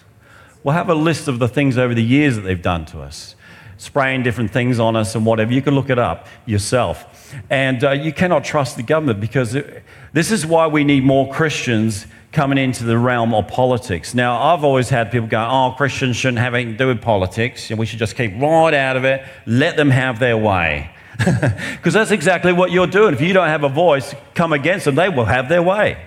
We'll 0.62 0.74
have 0.74 0.88
a 0.88 0.94
list 0.94 1.26
of 1.26 1.40
the 1.40 1.48
things 1.48 1.76
over 1.76 1.94
the 1.94 2.04
years 2.04 2.36
that 2.36 2.42
they've 2.42 2.62
done 2.62 2.84
to 2.86 3.00
us 3.00 3.34
spraying 3.82 4.22
different 4.22 4.52
things 4.52 4.78
on 4.78 4.94
us 4.94 5.16
and 5.16 5.26
whatever. 5.26 5.52
You 5.52 5.60
can 5.60 5.74
look 5.74 5.90
it 5.90 5.98
up 5.98 6.28
yourself. 6.46 7.34
And 7.50 7.82
uh, 7.82 7.90
you 7.90 8.12
cannot 8.12 8.44
trust 8.44 8.76
the 8.76 8.84
government 8.84 9.18
because 9.18 9.56
it, 9.56 9.82
this 10.12 10.30
is 10.30 10.46
why 10.46 10.68
we 10.68 10.84
need 10.84 11.02
more 11.02 11.32
Christians 11.32 12.06
coming 12.30 12.58
into 12.58 12.84
the 12.84 12.96
realm 12.96 13.34
of 13.34 13.48
politics. 13.48 14.14
Now, 14.14 14.40
I've 14.40 14.62
always 14.62 14.88
had 14.88 15.10
people 15.10 15.26
go, 15.26 15.44
oh, 15.50 15.74
Christians 15.76 16.16
shouldn't 16.16 16.38
have 16.38 16.54
anything 16.54 16.74
to 16.74 16.78
do 16.78 16.86
with 16.86 17.02
politics, 17.02 17.70
and 17.70 17.78
we 17.78 17.84
should 17.84 17.98
just 17.98 18.14
keep 18.14 18.40
right 18.40 18.72
out 18.72 18.96
of 18.96 19.04
it, 19.04 19.24
let 19.46 19.76
them 19.76 19.90
have 19.90 20.20
their 20.20 20.36
way. 20.36 20.90
Because 21.76 21.94
that's 21.94 22.12
exactly 22.12 22.52
what 22.52 22.70
you're 22.70 22.86
doing. 22.86 23.14
If 23.14 23.20
you 23.20 23.32
don't 23.32 23.48
have 23.48 23.64
a 23.64 23.68
voice, 23.68 24.14
come 24.34 24.52
against 24.52 24.84
them, 24.84 24.94
they 24.94 25.08
will 25.08 25.24
have 25.24 25.48
their 25.48 25.62
way. 25.62 26.00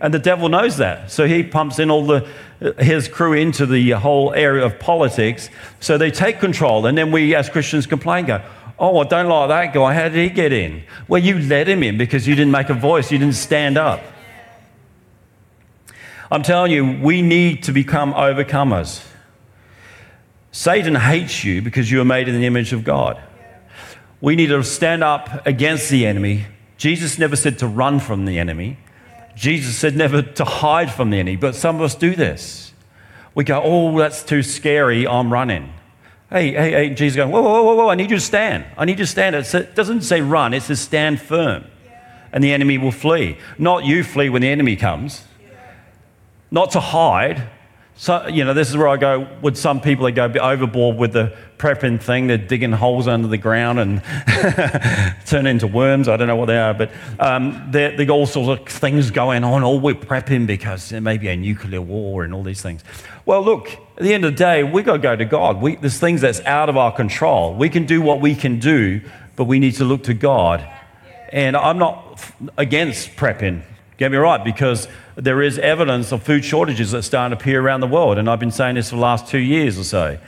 And 0.00 0.12
the 0.12 0.18
devil 0.18 0.48
knows 0.48 0.78
that. 0.78 1.12
So 1.12 1.28
he 1.28 1.44
pumps 1.44 1.78
in 1.78 1.88
all 1.88 2.04
the 2.04 2.28
his 2.78 3.08
crew 3.08 3.32
into 3.32 3.66
the 3.66 3.90
whole 3.92 4.32
area 4.34 4.64
of 4.64 4.78
politics. 4.78 5.50
So 5.80 5.98
they 5.98 6.10
take 6.10 6.40
control. 6.40 6.86
And 6.86 6.96
then 6.96 7.12
we, 7.12 7.34
as 7.34 7.48
Christians, 7.48 7.86
complain, 7.86 8.26
go, 8.26 8.42
Oh, 8.78 8.98
I 8.98 9.04
don't 9.04 9.28
like 9.28 9.48
that 9.48 9.74
guy. 9.74 9.94
How 9.94 10.08
did 10.08 10.28
he 10.28 10.28
get 10.28 10.52
in? 10.52 10.82
Well, 11.06 11.22
you 11.22 11.38
let 11.38 11.68
him 11.68 11.82
in 11.82 11.98
because 11.98 12.26
you 12.26 12.34
didn't 12.34 12.50
make 12.50 12.68
a 12.68 12.74
voice, 12.74 13.12
you 13.12 13.18
didn't 13.18 13.36
stand 13.36 13.78
up. 13.78 14.00
I'm 16.32 16.42
telling 16.42 16.72
you, 16.72 16.98
we 17.00 17.22
need 17.22 17.64
to 17.64 17.72
become 17.72 18.14
overcomers. 18.14 19.06
Satan 20.50 20.94
hates 20.94 21.44
you 21.44 21.62
because 21.62 21.90
you 21.90 22.00
are 22.00 22.04
made 22.04 22.26
in 22.26 22.34
the 22.34 22.46
image 22.46 22.72
of 22.72 22.84
God. 22.84 23.22
We 24.20 24.34
need 24.34 24.48
to 24.48 24.64
stand 24.64 25.04
up 25.04 25.46
against 25.46 25.90
the 25.90 26.06
enemy. 26.06 26.46
Jesus 26.76 27.18
never 27.18 27.36
said 27.36 27.58
to 27.60 27.66
run 27.66 28.00
from 28.00 28.24
the 28.24 28.38
enemy. 28.38 28.78
Jesus 29.34 29.76
said 29.76 29.96
never 29.96 30.22
to 30.22 30.44
hide 30.44 30.92
from 30.92 31.10
the 31.10 31.18
enemy, 31.18 31.36
but 31.36 31.54
some 31.54 31.76
of 31.76 31.82
us 31.82 31.94
do 31.94 32.14
this. 32.14 32.72
We 33.34 33.44
go, 33.44 33.60
oh, 33.62 33.98
that's 33.98 34.22
too 34.22 34.42
scary, 34.42 35.06
I'm 35.06 35.32
running. 35.32 35.72
Hey, 36.30 36.52
hey, 36.52 36.70
hey, 36.70 36.94
Jesus 36.94 37.16
going, 37.16 37.30
whoa, 37.30 37.42
whoa, 37.42 37.62
whoa, 37.62 37.74
whoa, 37.74 37.88
I 37.88 37.94
need 37.94 38.10
you 38.10 38.16
to 38.16 38.22
stand. 38.22 38.64
I 38.76 38.84
need 38.84 38.98
you 38.98 39.04
to 39.04 39.10
stand. 39.10 39.36
It 39.36 39.74
doesn't 39.74 40.02
say 40.02 40.20
run, 40.20 40.54
it 40.54 40.62
says 40.62 40.80
stand 40.80 41.20
firm. 41.20 41.64
And 42.32 42.42
the 42.42 42.52
enemy 42.52 42.78
will 42.78 42.92
flee. 42.92 43.36
Not 43.58 43.84
you 43.84 44.02
flee 44.02 44.30
when 44.30 44.42
the 44.42 44.48
enemy 44.48 44.76
comes. 44.76 45.24
Not 46.50 46.70
to 46.72 46.80
hide, 46.80 47.48
so, 47.94 48.26
you 48.26 48.44
know, 48.44 48.54
this 48.54 48.70
is 48.70 48.76
where 48.76 48.88
I 48.88 48.96
go 48.96 49.28
with 49.42 49.56
some 49.56 49.80
people 49.80 50.06
that 50.06 50.12
go 50.12 50.24
overboard 50.40 50.96
with 50.96 51.12
the 51.12 51.36
prepping 51.58 52.00
thing. 52.02 52.26
They're 52.26 52.38
digging 52.38 52.72
holes 52.72 53.06
under 53.06 53.28
the 53.28 53.38
ground 53.38 53.78
and 53.78 54.02
turn 55.26 55.46
into 55.46 55.66
worms. 55.66 56.08
I 56.08 56.16
don't 56.16 56.26
know 56.26 56.36
what 56.36 56.46
they 56.46 56.58
are, 56.58 56.74
but 56.74 56.90
um, 57.20 57.68
they 57.70 58.04
got 58.04 58.14
all 58.14 58.26
sorts 58.26 58.60
of 58.60 58.68
things 58.68 59.10
going 59.10 59.44
on. 59.44 59.62
Oh, 59.62 59.76
we're 59.76 59.94
prepping 59.94 60.46
because 60.46 60.88
there 60.88 61.00
may 61.00 61.18
be 61.18 61.28
a 61.28 61.36
nuclear 61.36 61.82
war 61.82 62.24
and 62.24 62.34
all 62.34 62.42
these 62.42 62.62
things. 62.62 62.82
Well, 63.26 63.44
look, 63.44 63.68
at 63.70 64.02
the 64.02 64.14
end 64.14 64.24
of 64.24 64.32
the 64.32 64.38
day, 64.38 64.64
we've 64.64 64.84
got 64.84 64.94
to 64.94 64.98
go 64.98 65.14
to 65.14 65.24
God. 65.24 65.60
We, 65.60 65.76
there's 65.76 66.00
things 66.00 66.22
that's 66.22 66.40
out 66.40 66.68
of 66.68 66.76
our 66.76 66.92
control. 66.92 67.54
We 67.54 67.68
can 67.68 67.86
do 67.86 68.00
what 68.00 68.20
we 68.20 68.34
can 68.34 68.58
do, 68.58 69.02
but 69.36 69.44
we 69.44 69.60
need 69.60 69.76
to 69.76 69.84
look 69.84 70.04
to 70.04 70.14
God. 70.14 70.66
And 71.28 71.56
I'm 71.56 71.78
not 71.78 72.20
against 72.56 73.16
prepping, 73.16 73.62
get 74.02 74.10
me 74.10 74.18
right, 74.18 74.42
because 74.42 74.88
there 75.14 75.42
is 75.42 75.60
evidence 75.60 76.10
of 76.10 76.24
food 76.24 76.44
shortages 76.44 76.90
that 76.90 77.04
start 77.04 77.30
to 77.30 77.36
appear 77.36 77.62
around 77.62 77.80
the 77.80 77.86
world. 77.86 78.18
And 78.18 78.28
I've 78.28 78.40
been 78.40 78.50
saying 78.50 78.74
this 78.74 78.90
for 78.90 78.96
the 78.96 79.02
last 79.02 79.28
two 79.28 79.38
years 79.38 79.78
or 79.78 79.84
so. 79.84 80.18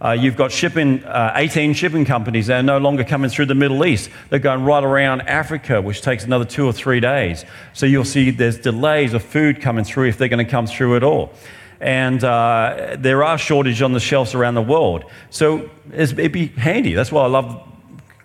Uh, 0.00 0.12
you've 0.12 0.36
got 0.36 0.52
shipping, 0.52 1.02
uh, 1.02 1.32
18 1.34 1.74
shipping 1.74 2.04
companies 2.04 2.46
that 2.46 2.60
are 2.60 2.62
no 2.62 2.78
longer 2.78 3.02
coming 3.02 3.28
through 3.28 3.46
the 3.46 3.54
Middle 3.56 3.84
East. 3.84 4.08
They're 4.30 4.38
going 4.38 4.62
right 4.62 4.84
around 4.84 5.22
Africa, 5.22 5.82
which 5.82 6.00
takes 6.00 6.22
another 6.22 6.44
two 6.44 6.64
or 6.64 6.72
three 6.72 7.00
days. 7.00 7.44
So 7.72 7.86
you'll 7.86 8.04
see 8.04 8.30
there's 8.30 8.58
delays 8.58 9.14
of 9.14 9.24
food 9.24 9.60
coming 9.60 9.84
through 9.84 10.10
if 10.10 10.16
they're 10.16 10.28
going 10.28 10.44
to 10.44 10.50
come 10.50 10.68
through 10.68 10.94
at 10.94 11.02
all. 11.02 11.32
And 11.80 12.22
uh, 12.22 12.96
there 12.96 13.24
are 13.24 13.36
shortages 13.36 13.82
on 13.82 13.94
the 13.94 14.00
shelves 14.00 14.32
around 14.34 14.54
the 14.54 14.62
world. 14.62 15.06
So 15.30 15.70
it'd 15.92 16.30
be 16.30 16.46
handy. 16.48 16.94
That's 16.94 17.10
why 17.10 17.24
I 17.24 17.28
love 17.28 17.73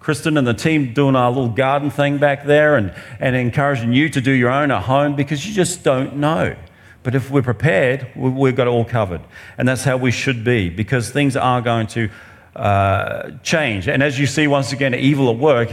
Kristen 0.09 0.39
and 0.39 0.47
the 0.47 0.55
team 0.55 0.91
doing 0.91 1.15
our 1.15 1.29
little 1.29 1.49
garden 1.49 1.91
thing 1.91 2.17
back 2.17 2.43
there 2.43 2.77
and, 2.77 2.91
and 3.19 3.35
encouraging 3.35 3.93
you 3.93 4.09
to 4.09 4.19
do 4.19 4.31
your 4.31 4.49
own 4.49 4.71
at 4.71 4.81
home 4.81 5.15
because 5.15 5.45
you 5.45 5.53
just 5.53 5.83
don't 5.83 6.15
know. 6.15 6.55
But 7.03 7.13
if 7.13 7.29
we're 7.29 7.43
prepared, 7.43 8.07
we've 8.15 8.55
got 8.55 8.65
it 8.65 8.71
all 8.71 8.85
covered. 8.85 9.21
And 9.59 9.67
that's 9.67 9.83
how 9.83 9.97
we 9.97 10.09
should 10.09 10.43
be 10.43 10.71
because 10.71 11.11
things 11.11 11.35
are 11.35 11.61
going 11.61 11.85
to 11.89 12.09
uh, 12.55 13.33
change. 13.43 13.87
And 13.87 14.01
as 14.01 14.17
you 14.17 14.25
see, 14.25 14.47
once 14.47 14.73
again, 14.73 14.95
evil 14.95 15.29
at 15.29 15.37
work. 15.37 15.69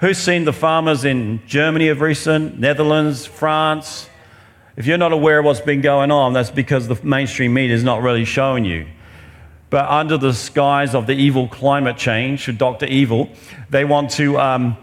Who's 0.00 0.18
seen 0.18 0.44
the 0.44 0.52
farmers 0.52 1.06
in 1.06 1.40
Germany 1.46 1.88
of 1.88 2.02
recent, 2.02 2.58
Netherlands, 2.58 3.24
France? 3.24 4.10
If 4.76 4.84
you're 4.84 4.98
not 4.98 5.12
aware 5.14 5.38
of 5.38 5.46
what's 5.46 5.62
been 5.62 5.80
going 5.80 6.10
on, 6.10 6.34
that's 6.34 6.50
because 6.50 6.88
the 6.88 7.02
mainstream 7.02 7.54
media 7.54 7.74
is 7.74 7.84
not 7.84 8.02
really 8.02 8.26
showing 8.26 8.66
you. 8.66 8.86
But 9.70 9.88
under 9.88 10.16
the 10.16 10.32
skies 10.32 10.94
of 10.94 11.06
the 11.06 11.12
evil 11.12 11.48
climate 11.48 11.96
change, 11.96 12.56
Dr. 12.56 12.86
Evil, 12.86 13.28
they 13.70 13.84
want 13.84 14.10
to. 14.12 14.38
Um, 14.38 14.76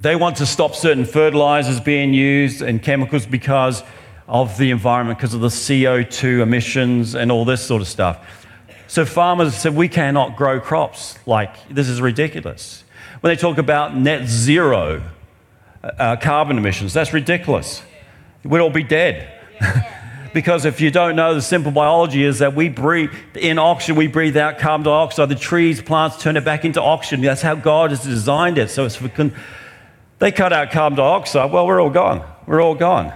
they 0.00 0.16
want 0.16 0.36
to 0.36 0.46
stop 0.46 0.74
certain 0.74 1.06
fertilizers 1.06 1.80
being 1.80 2.12
used 2.12 2.60
and 2.60 2.82
chemicals 2.82 3.24
because 3.24 3.82
of 4.28 4.58
the 4.58 4.70
environment, 4.70 5.18
because 5.18 5.32
of 5.32 5.40
the 5.40 5.48
CO2 5.48 6.42
emissions 6.42 7.14
and 7.14 7.32
all 7.32 7.46
this 7.46 7.64
sort 7.64 7.80
of 7.80 7.88
stuff. 7.88 8.46
So 8.86 9.06
farmers 9.06 9.54
said, 9.56 9.74
We 9.74 9.88
cannot 9.88 10.36
grow 10.36 10.60
crops. 10.60 11.18
Like, 11.26 11.68
this 11.68 11.88
is 11.88 12.02
ridiculous. 12.02 12.84
When 13.20 13.34
they 13.34 13.40
talk 13.40 13.56
about 13.56 13.96
net 13.96 14.28
zero 14.28 15.02
uh, 15.82 16.16
carbon 16.16 16.58
emissions, 16.58 16.92
that's 16.92 17.14
ridiculous. 17.14 17.82
We'd 18.44 18.60
all 18.60 18.70
be 18.70 18.82
dead. 18.82 19.30
Because 20.34 20.64
if 20.64 20.80
you 20.80 20.90
don't 20.90 21.14
know, 21.14 21.34
the 21.34 21.40
simple 21.40 21.70
biology 21.70 22.24
is 22.24 22.40
that 22.40 22.54
we 22.54 22.68
breathe 22.68 23.10
in 23.36 23.58
oxygen, 23.58 23.94
we 23.94 24.08
breathe 24.08 24.36
out 24.36 24.58
carbon 24.58 24.84
dioxide. 24.84 25.28
The 25.28 25.36
trees, 25.36 25.80
plants 25.80 26.20
turn 26.20 26.36
it 26.36 26.44
back 26.44 26.64
into 26.64 26.82
oxygen. 26.82 27.24
That's 27.24 27.40
how 27.40 27.54
God 27.54 27.90
has 27.90 28.02
designed 28.02 28.58
it. 28.58 28.68
So 28.68 28.84
it's 28.84 28.98
con- 28.98 29.32
they 30.18 30.32
cut 30.32 30.52
out 30.52 30.72
carbon 30.72 30.98
dioxide. 30.98 31.52
Well, 31.52 31.66
we're 31.66 31.80
all 31.80 31.88
gone. 31.88 32.28
We're 32.46 32.60
all 32.60 32.74
gone. 32.74 33.12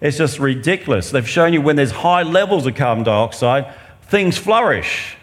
It's 0.00 0.18
just 0.18 0.38
ridiculous. 0.38 1.10
They've 1.10 1.28
shown 1.28 1.52
you 1.52 1.62
when 1.62 1.76
there's 1.76 1.92
high 1.92 2.24
levels 2.24 2.66
of 2.66 2.74
carbon 2.74 3.04
dioxide, 3.04 3.72
things 4.02 4.36
flourish, 4.36 5.16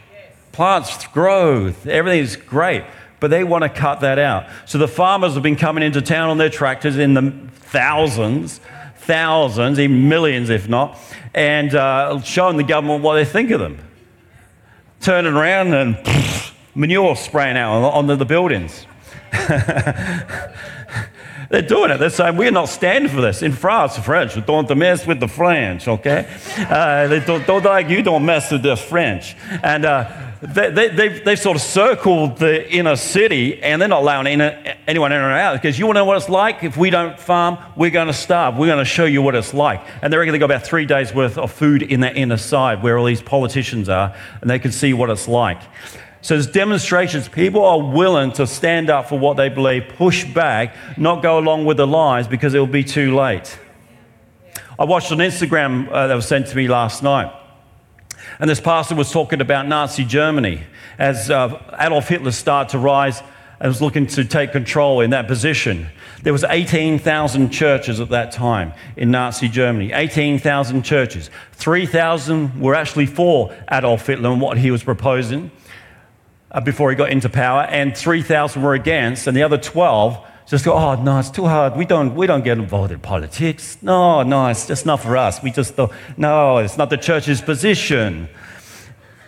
plants 0.54 1.06
grow, 1.08 1.74
everything's 1.86 2.38
great. 2.38 2.86
But 3.20 3.30
they 3.30 3.44
want 3.44 3.64
to 3.64 3.70
cut 3.70 4.02
that 4.02 4.18
out. 4.18 4.48
So 4.66 4.78
the 4.78 4.88
farmers 4.88 5.34
have 5.36 5.44
been 5.44 5.56
coming 5.56 5.84
into 5.84 6.02
town 6.02 6.30
on 6.30 6.38
their 6.38 6.50
tractors 6.50 6.98
in 6.98 7.14
the 7.14 7.32
thousands 7.54 8.60
thousands, 9.06 9.80
even 9.80 10.08
millions 10.10 10.50
if 10.50 10.68
not, 10.68 10.98
and 11.34 11.74
uh, 11.76 12.20
showing 12.22 12.58
the 12.58 12.64
government 12.64 13.04
what 13.04 13.16
they 13.16 13.26
think 13.26 13.52
of 13.52 13.60
them. 13.60 13.80
turning 15.02 15.34
around 15.34 15.74
and 15.74 15.98
manure 16.76 17.16
spraying 17.16 17.58
out 17.58 17.84
onto 17.84 18.16
the 18.16 18.26
buildings. 18.26 18.88
They're 21.50 21.62
doing 21.62 21.92
it. 21.92 22.00
They're 22.00 22.10
saying, 22.10 22.36
we're 22.36 22.50
not 22.50 22.70
standing 22.70 23.12
for 23.12 23.22
this. 23.22 23.44
In 23.44 23.52
France, 23.52 23.96
the 23.96 24.02
French 24.02 24.34
don't 24.46 24.76
mess 24.76 25.06
with 25.06 25.20
the 25.20 25.28
French, 25.28 25.88
okay? 25.88 26.28
Uh, 26.58 27.08
they 27.08 27.20
don't, 27.20 27.46
don't, 27.46 27.64
like 27.64 27.90
you 27.90 28.02
don't 28.02 28.26
mess 28.26 28.52
with 28.52 28.64
the 28.64 28.76
French. 28.76 29.36
And 29.62 29.86
uh, 29.86 30.33
they, 30.44 30.72
they, 30.72 30.90
they've, 30.90 31.24
they've 31.24 31.40
sort 31.40 31.56
of 31.56 31.62
circled 31.62 32.38
the 32.38 32.70
inner 32.70 32.98
city 32.98 33.64
and 33.64 33.82
they're 33.82 33.88
not 33.88 34.02
allowing 34.02 34.28
in, 34.28 34.42
anyone 34.88 35.14
in 35.14 35.22
or 35.22 35.32
out 35.32 35.54
because 35.54 35.80
you 35.80 35.86
want 35.86 35.96
to 35.96 36.02
know 36.02 36.06
what 36.06 36.18
it's 36.18 36.28
like? 36.28 36.64
If 36.64 36.76
we 36.76 36.90
don't 36.90 37.18
farm, 37.18 37.58
we're 37.78 37.92
going 37.92 38.08
to 38.08 38.14
starve. 38.14 38.58
We're 38.58 38.68
going 38.68 38.80
to 38.80 38.86
show 38.86 39.06
you 39.06 39.22
what 39.22 39.36
it's 39.36 39.54
like. 39.54 39.82
And 40.02 40.12
they 40.12 40.18
reckon 40.18 40.34
they 40.34 40.40
got 40.40 40.46
about 40.46 40.64
three 40.64 40.86
days 40.86 41.14
worth 41.14 41.38
of 41.38 41.50
food 41.50 41.82
in 41.82 42.02
that 42.02 42.18
inner 42.18 42.36
side 42.36 42.84
where 42.84 42.98
all 42.98 43.06
these 43.06 43.22
politicians 43.22 43.88
are 43.88 44.14
and 44.42 44.50
they 44.50 44.60
can 44.60 44.74
see 44.74 44.94
what 44.94 45.10
it's 45.10 45.30
like. 45.30 45.62
So 46.20 46.34
there's 46.34 46.48
demonstrations. 46.48 47.30
People 47.30 47.64
are 47.64 47.82
willing 47.82 48.34
to 48.34 48.46
stand 48.46 48.90
up 48.90 49.08
for 49.08 49.18
what 49.18 49.38
they 49.38 49.48
believe, 49.48 49.94
push 49.96 50.26
back, 50.26 50.76
not 50.98 51.24
go 51.24 51.40
along 51.40 51.64
with 51.64 51.78
the 51.78 51.88
lies 51.88 52.28
because 52.28 52.54
it 52.54 52.60
will 52.60 52.68
be 52.68 52.84
too 52.84 53.16
late. 53.16 53.58
I 54.78 54.84
watched 54.84 55.12
on 55.14 55.20
Instagram 55.20 55.90
uh, 55.90 56.08
that 56.08 56.16
was 56.16 56.28
sent 56.28 56.48
to 56.48 56.56
me 56.58 56.68
last 56.68 57.02
night. 57.02 57.34
And 58.40 58.50
this 58.50 58.60
pastor 58.60 58.96
was 58.96 59.12
talking 59.12 59.42
about 59.42 59.68
Nazi 59.68 60.06
Germany 60.06 60.64
as 60.98 61.30
uh, 61.30 61.76
Adolf 61.80 62.08
Hitler 62.08 62.32
started 62.32 62.72
to 62.72 62.80
rise 62.80 63.22
and 63.60 63.70
was 63.70 63.82
looking 63.82 64.08
to 64.08 64.26
take 64.26 64.52
control 64.52 65.02
in 65.02 65.12
that 65.12 65.28
position. 65.28 65.88
There 66.24 66.34
was 66.34 66.44
18,000 66.44 67.50
churches 67.50 68.00
at 68.00 68.10
that 68.10 68.32
time 68.32 68.74
in 68.98 69.12
Nazi 69.12 69.48
Germany. 69.48 69.92
18,000 69.94 70.84
churches. 70.84 71.30
3,000 71.54 72.60
were 72.60 72.76
actually 72.76 73.06
for 73.06 73.56
Adolf 73.72 74.08
Hitler 74.08 74.32
and 74.32 74.42
what 74.42 74.58
he 74.58 74.72
was 74.72 74.84
proposing 74.84 75.52
uh, 76.52 76.62
before 76.62 76.90
he 76.90 76.96
got 76.96 77.10
into 77.10 77.30
power, 77.30 77.62
and 77.64 77.98
3,000 77.98 78.62
were 78.62 78.74
against, 78.74 79.28
and 79.28 79.36
the 79.36 79.44
other 79.44 79.58
12 79.58 80.24
just 80.46 80.66
go, 80.66 80.74
oh, 80.74 81.02
no, 81.02 81.20
it's 81.20 81.30
too 81.30 81.46
hard. 81.46 81.76
We 81.76 81.86
don't, 81.86 82.16
we 82.16 82.28
don't 82.28 82.44
get 82.44 82.58
involved 82.58 82.92
in 82.92 83.00
politics. 83.00 83.78
No, 83.82 84.24
no, 84.24 84.48
it's 84.48 84.68
just 84.68 84.86
not 84.86 85.00
for 85.02 85.16
us. 85.16 85.42
We 85.42 85.52
just 85.52 85.76
don't, 85.76 85.92
no, 86.18 86.58
it's 86.58 86.78
not 86.78 86.90
the 86.90 86.98
church's 86.98 87.42
position. 87.42 88.28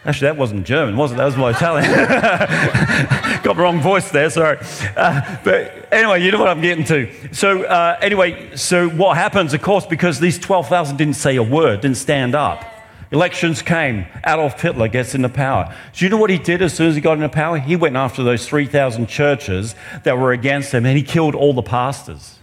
Actually, 0.03 0.27
that 0.27 0.37
wasn't 0.37 0.67
German, 0.67 0.97
was 0.97 1.11
it? 1.11 1.15
That 1.15 1.25
was 1.25 1.35
my 1.35 1.49
Italian. 1.49 1.91
Got 3.43 3.55
the 3.55 3.61
wrong 3.61 3.79
voice 3.79 4.11
there, 4.11 4.29
sorry. 4.29 4.59
Uh, 4.95 5.37
but 5.43 5.91
anyway, 5.91 6.23
you 6.23 6.31
know 6.31 6.39
what 6.39 6.47
I'm 6.49 6.61
getting 6.61 6.85
to. 6.85 7.33
So, 7.33 7.63
uh, 7.63 7.97
anyway, 8.01 8.55
so 8.55 8.89
what 8.89 9.17
happens, 9.17 9.53
of 9.53 9.63
course, 9.63 9.85
because 9.85 10.19
these 10.19 10.37
12,000 10.37 10.97
didn't 10.97 11.15
say 11.15 11.37
a 11.37 11.43
word, 11.43 11.81
didn't 11.81 11.97
stand 11.97 12.35
up 12.35 12.74
Elections 13.15 13.61
came. 13.61 14.05
Adolf 14.27 14.59
Hitler 14.59 14.89
gets 14.89 15.15
into 15.15 15.29
power. 15.29 15.73
Do 15.93 16.03
you 16.03 16.11
know 16.11 16.17
what 16.17 16.29
he 16.29 16.37
did 16.37 16.61
as 16.61 16.73
soon 16.73 16.89
as 16.89 16.95
he 16.95 17.01
got 17.01 17.13
into 17.13 17.29
power? 17.29 17.57
He 17.57 17.77
went 17.77 17.95
after 17.95 18.23
those 18.23 18.45
3,000 18.45 19.07
churches 19.07 19.73
that 20.03 20.17
were 20.17 20.33
against 20.33 20.73
him 20.73 20.85
and 20.85 20.97
he 20.97 21.03
killed 21.03 21.33
all 21.33 21.53
the 21.53 21.61
pastors. 21.61 22.39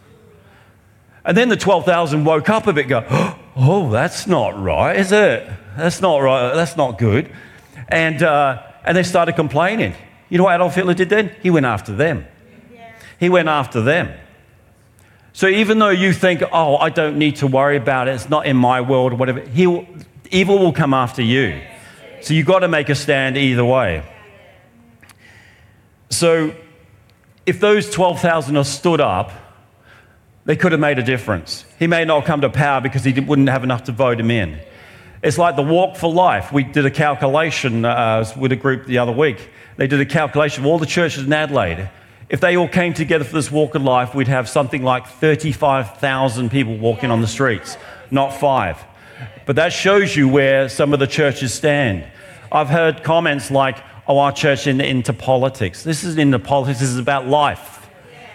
And 1.26 1.36
then 1.36 1.50
the 1.50 1.58
12,000 1.58 2.24
woke 2.24 2.48
up 2.48 2.66
a 2.66 2.72
bit, 2.72 2.88
go, 2.88 3.04
oh, 3.54 3.90
that's 3.90 4.26
not 4.26 4.58
right, 4.58 4.96
is 4.96 5.12
it? 5.12 5.46
That's 5.76 6.00
not 6.00 6.16
right. 6.22 6.54
That's 6.54 6.74
not 6.74 6.96
good. 6.96 7.30
And, 7.88 8.22
uh, 8.22 8.62
and 8.82 8.96
they 8.96 9.02
started 9.02 9.34
complaining. 9.34 9.94
You 10.30 10.38
know 10.38 10.44
what 10.44 10.54
Adolf 10.54 10.74
Hitler 10.74 10.94
did 10.94 11.10
then? 11.10 11.36
He 11.42 11.50
went 11.50 11.66
after 11.66 11.94
them. 11.94 12.26
He 13.20 13.28
went 13.28 13.48
after 13.48 13.82
them. 13.82 14.10
So 15.34 15.48
even 15.48 15.78
though 15.78 15.90
you 15.90 16.14
think, 16.14 16.42
oh, 16.50 16.78
I 16.78 16.88
don't 16.88 17.18
need 17.18 17.36
to 17.36 17.46
worry 17.46 17.76
about 17.76 18.08
it, 18.08 18.12
it's 18.12 18.30
not 18.30 18.46
in 18.46 18.56
my 18.56 18.80
world 18.80 19.12
or 19.12 19.16
whatever, 19.16 19.40
he, 19.40 19.86
evil 20.32 20.58
will 20.58 20.72
come 20.72 20.92
after 20.94 21.22
you. 21.22 21.60
So 22.22 22.34
you've 22.34 22.46
got 22.46 22.60
to 22.60 22.68
make 22.68 22.88
a 22.88 22.94
stand 22.94 23.36
either 23.36 23.64
way. 23.64 24.04
So 26.10 26.54
if 27.46 27.60
those 27.60 27.90
12,000 27.90 28.56
are 28.56 28.64
stood 28.64 29.00
up, 29.00 29.32
they 30.44 30.56
could 30.56 30.72
have 30.72 30.80
made 30.80 30.98
a 30.98 31.02
difference. 31.02 31.64
He 31.78 31.86
may 31.86 32.04
not 32.04 32.24
come 32.24 32.40
to 32.40 32.50
power 32.50 32.80
because 32.80 33.04
he 33.04 33.18
wouldn't 33.18 33.48
have 33.48 33.62
enough 33.64 33.84
to 33.84 33.92
vote 33.92 34.18
him 34.18 34.30
in. 34.30 34.58
It's 35.22 35.38
like 35.38 35.54
the 35.54 35.62
walk 35.62 35.96
for 35.96 36.12
life. 36.12 36.52
We 36.52 36.64
did 36.64 36.84
a 36.84 36.90
calculation 36.90 37.84
uh, 37.84 38.24
with 38.36 38.50
a 38.50 38.56
group 38.56 38.86
the 38.86 38.98
other 38.98 39.12
week. 39.12 39.50
They 39.76 39.86
did 39.86 40.00
a 40.00 40.06
calculation 40.06 40.64
of 40.64 40.66
all 40.66 40.78
the 40.78 40.86
churches 40.86 41.24
in 41.24 41.32
Adelaide. 41.32 41.88
If 42.28 42.40
they 42.40 42.56
all 42.56 42.68
came 42.68 42.94
together 42.94 43.24
for 43.24 43.34
this 43.34 43.50
walk 43.50 43.74
of 43.74 43.82
life, 43.82 44.14
we'd 44.14 44.28
have 44.28 44.48
something 44.48 44.82
like 44.82 45.06
35,000 45.06 46.50
people 46.50 46.76
walking 46.76 47.10
on 47.10 47.20
the 47.20 47.26
streets, 47.26 47.76
not 48.10 48.32
five. 48.32 48.82
But 49.46 49.56
that 49.56 49.72
shows 49.72 50.14
you 50.14 50.28
where 50.28 50.68
some 50.68 50.92
of 50.92 51.00
the 51.00 51.06
churches 51.06 51.52
stand. 51.52 52.04
I've 52.50 52.68
heard 52.68 53.02
comments 53.02 53.50
like, 53.50 53.78
oh, 54.06 54.18
our 54.18 54.32
church 54.32 54.66
is 54.66 54.78
into 54.78 55.12
politics. 55.12 55.82
This 55.82 56.04
isn't 56.04 56.20
into 56.20 56.38
politics, 56.38 56.80
this 56.80 56.90
is 56.90 56.98
about 56.98 57.26
life. 57.26 57.88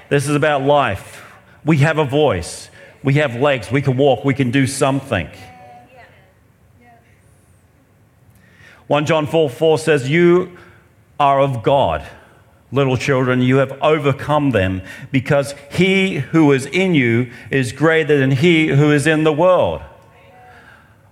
This 0.10 0.28
is 0.28 0.36
about 0.36 0.64
life. 0.64 1.24
We 1.66 1.78
have 1.78 1.98
a 1.98 2.06
voice, 2.06 2.70
we 3.04 3.16
have 3.16 3.36
legs, 3.36 3.72
we 3.72 3.82
can 3.82 3.98
walk, 3.98 4.24
we 4.24 4.34
can 4.34 4.52
do 4.52 4.66
something. 4.68 5.30
1 8.88 9.06
John 9.06 9.28
4 9.28 9.50
4 9.50 9.80
says, 9.80 10.10
You 10.10 10.58
are 11.20 11.42
of 11.42 11.62
God, 11.62 12.08
little 12.72 12.96
children. 12.96 13.42
You 13.42 13.58
have 13.58 13.78
overcome 13.82 14.52
them 14.52 14.82
because 15.12 15.54
he 15.72 16.20
who 16.20 16.52
is 16.54 16.66
in 16.68 16.96
you 16.96 17.32
is 17.52 17.74
greater 17.74 18.18
than 18.18 18.32
he 18.32 18.68
who 18.68 18.92
is 18.92 19.06
in 19.06 19.26
the 19.26 19.34
world. 19.34 19.82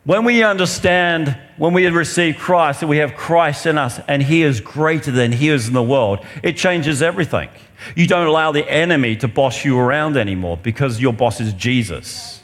When 0.05 0.23
we 0.23 0.43
understand, 0.43 1.35
when 1.57 1.73
we 1.73 1.87
receive 1.87 2.37
Christ, 2.37 2.81
that 2.81 2.87
we 2.87 2.97
have 2.97 3.15
Christ 3.15 3.65
in 3.65 3.79
us 3.79 3.99
and 4.07 4.21
He 4.21 4.43
is 4.43 4.61
greater 4.61 5.09
than 5.09 5.31
He 5.31 5.49
is 5.49 5.67
in 5.67 5.73
the 5.73 5.81
world, 5.81 6.23
it 6.43 6.57
changes 6.57 7.01
everything. 7.01 7.49
You 7.95 8.05
don't 8.05 8.27
allow 8.27 8.51
the 8.51 8.69
enemy 8.69 9.15
to 9.17 9.27
boss 9.27 9.65
you 9.65 9.79
around 9.79 10.15
anymore 10.15 10.57
because 10.61 11.01
your 11.01 11.11
boss 11.11 11.41
is 11.41 11.53
Jesus. 11.53 12.43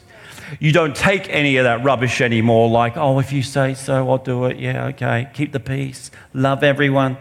You 0.58 0.72
don't 0.72 0.94
take 0.94 1.28
any 1.30 1.56
of 1.56 1.64
that 1.64 1.84
rubbish 1.84 2.20
anymore, 2.20 2.68
like, 2.68 2.96
oh, 2.96 3.20
if 3.20 3.32
you 3.32 3.44
say 3.44 3.74
so, 3.74 4.10
I'll 4.10 4.18
do 4.18 4.44
it. 4.46 4.58
Yeah, 4.58 4.86
okay. 4.88 5.30
Keep 5.32 5.52
the 5.52 5.60
peace. 5.60 6.10
Love 6.34 6.64
everyone. 6.64 7.16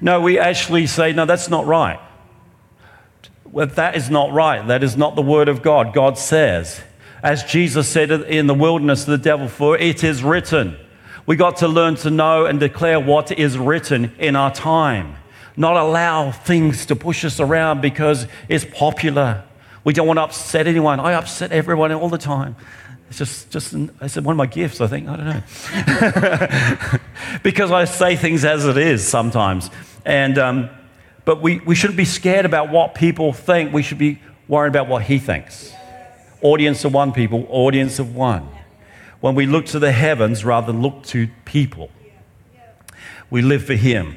No, 0.00 0.20
we 0.20 0.38
actually 0.38 0.86
say, 0.86 1.12
no, 1.12 1.26
that's 1.26 1.50
not 1.50 1.66
right. 1.66 2.00
Well, 3.44 3.66
that 3.66 3.96
is 3.96 4.08
not 4.08 4.32
right. 4.32 4.66
That 4.66 4.84
is 4.84 4.96
not 4.96 5.16
the 5.16 5.22
word 5.22 5.48
of 5.48 5.60
God. 5.60 5.92
God 5.92 6.16
says, 6.16 6.82
as 7.22 7.44
Jesus 7.44 7.88
said 7.88 8.10
in 8.10 8.46
the 8.46 8.54
wilderness 8.54 9.04
to 9.04 9.12
the 9.12 9.18
devil, 9.18 9.48
for 9.48 9.78
it 9.78 10.02
is 10.02 10.24
written. 10.24 10.76
We 11.24 11.36
got 11.36 11.58
to 11.58 11.68
learn 11.68 11.94
to 11.96 12.10
know 12.10 12.46
and 12.46 12.58
declare 12.58 12.98
what 12.98 13.30
is 13.30 13.56
written 13.56 14.12
in 14.18 14.34
our 14.34 14.52
time, 14.52 15.14
not 15.56 15.76
allow 15.76 16.32
things 16.32 16.86
to 16.86 16.96
push 16.96 17.24
us 17.24 17.38
around 17.38 17.80
because 17.80 18.26
it's 18.48 18.64
popular. 18.64 19.44
We 19.84 19.92
don't 19.92 20.06
want 20.06 20.18
to 20.18 20.22
upset 20.22 20.66
anyone. 20.66 20.98
I 20.98 21.12
upset 21.12 21.52
everyone 21.52 21.92
all 21.92 22.08
the 22.08 22.18
time. 22.18 22.56
It's 23.08 23.18
just, 23.18 23.50
just 23.50 23.72
it's 23.74 24.16
one 24.16 24.32
of 24.32 24.36
my 24.36 24.46
gifts, 24.46 24.80
I 24.80 24.88
think. 24.88 25.08
I 25.08 25.16
don't 25.16 25.26
know. 25.26 26.98
because 27.44 27.70
I 27.70 27.84
say 27.84 28.16
things 28.16 28.44
as 28.44 28.64
it 28.64 28.78
is 28.78 29.06
sometimes. 29.06 29.70
And, 30.04 30.38
um, 30.38 30.70
but 31.24 31.40
we, 31.40 31.60
we 31.60 31.76
shouldn't 31.76 31.98
be 31.98 32.04
scared 32.04 32.46
about 32.46 32.70
what 32.70 32.94
people 32.96 33.32
think. 33.32 33.72
We 33.72 33.82
should 33.82 33.98
be 33.98 34.18
worried 34.48 34.70
about 34.70 34.88
what 34.88 35.02
he 35.02 35.18
thinks 35.20 35.72
audience 36.42 36.84
of 36.84 36.92
one 36.92 37.12
people, 37.12 37.46
audience 37.48 37.98
of 37.98 38.14
one. 38.14 38.48
When 39.20 39.34
we 39.34 39.46
look 39.46 39.66
to 39.66 39.78
the 39.78 39.92
heavens 39.92 40.44
rather 40.44 40.72
than 40.72 40.82
look 40.82 41.04
to 41.04 41.28
people, 41.44 41.90
we 43.30 43.40
live 43.40 43.64
for 43.64 43.74
Him. 43.74 44.16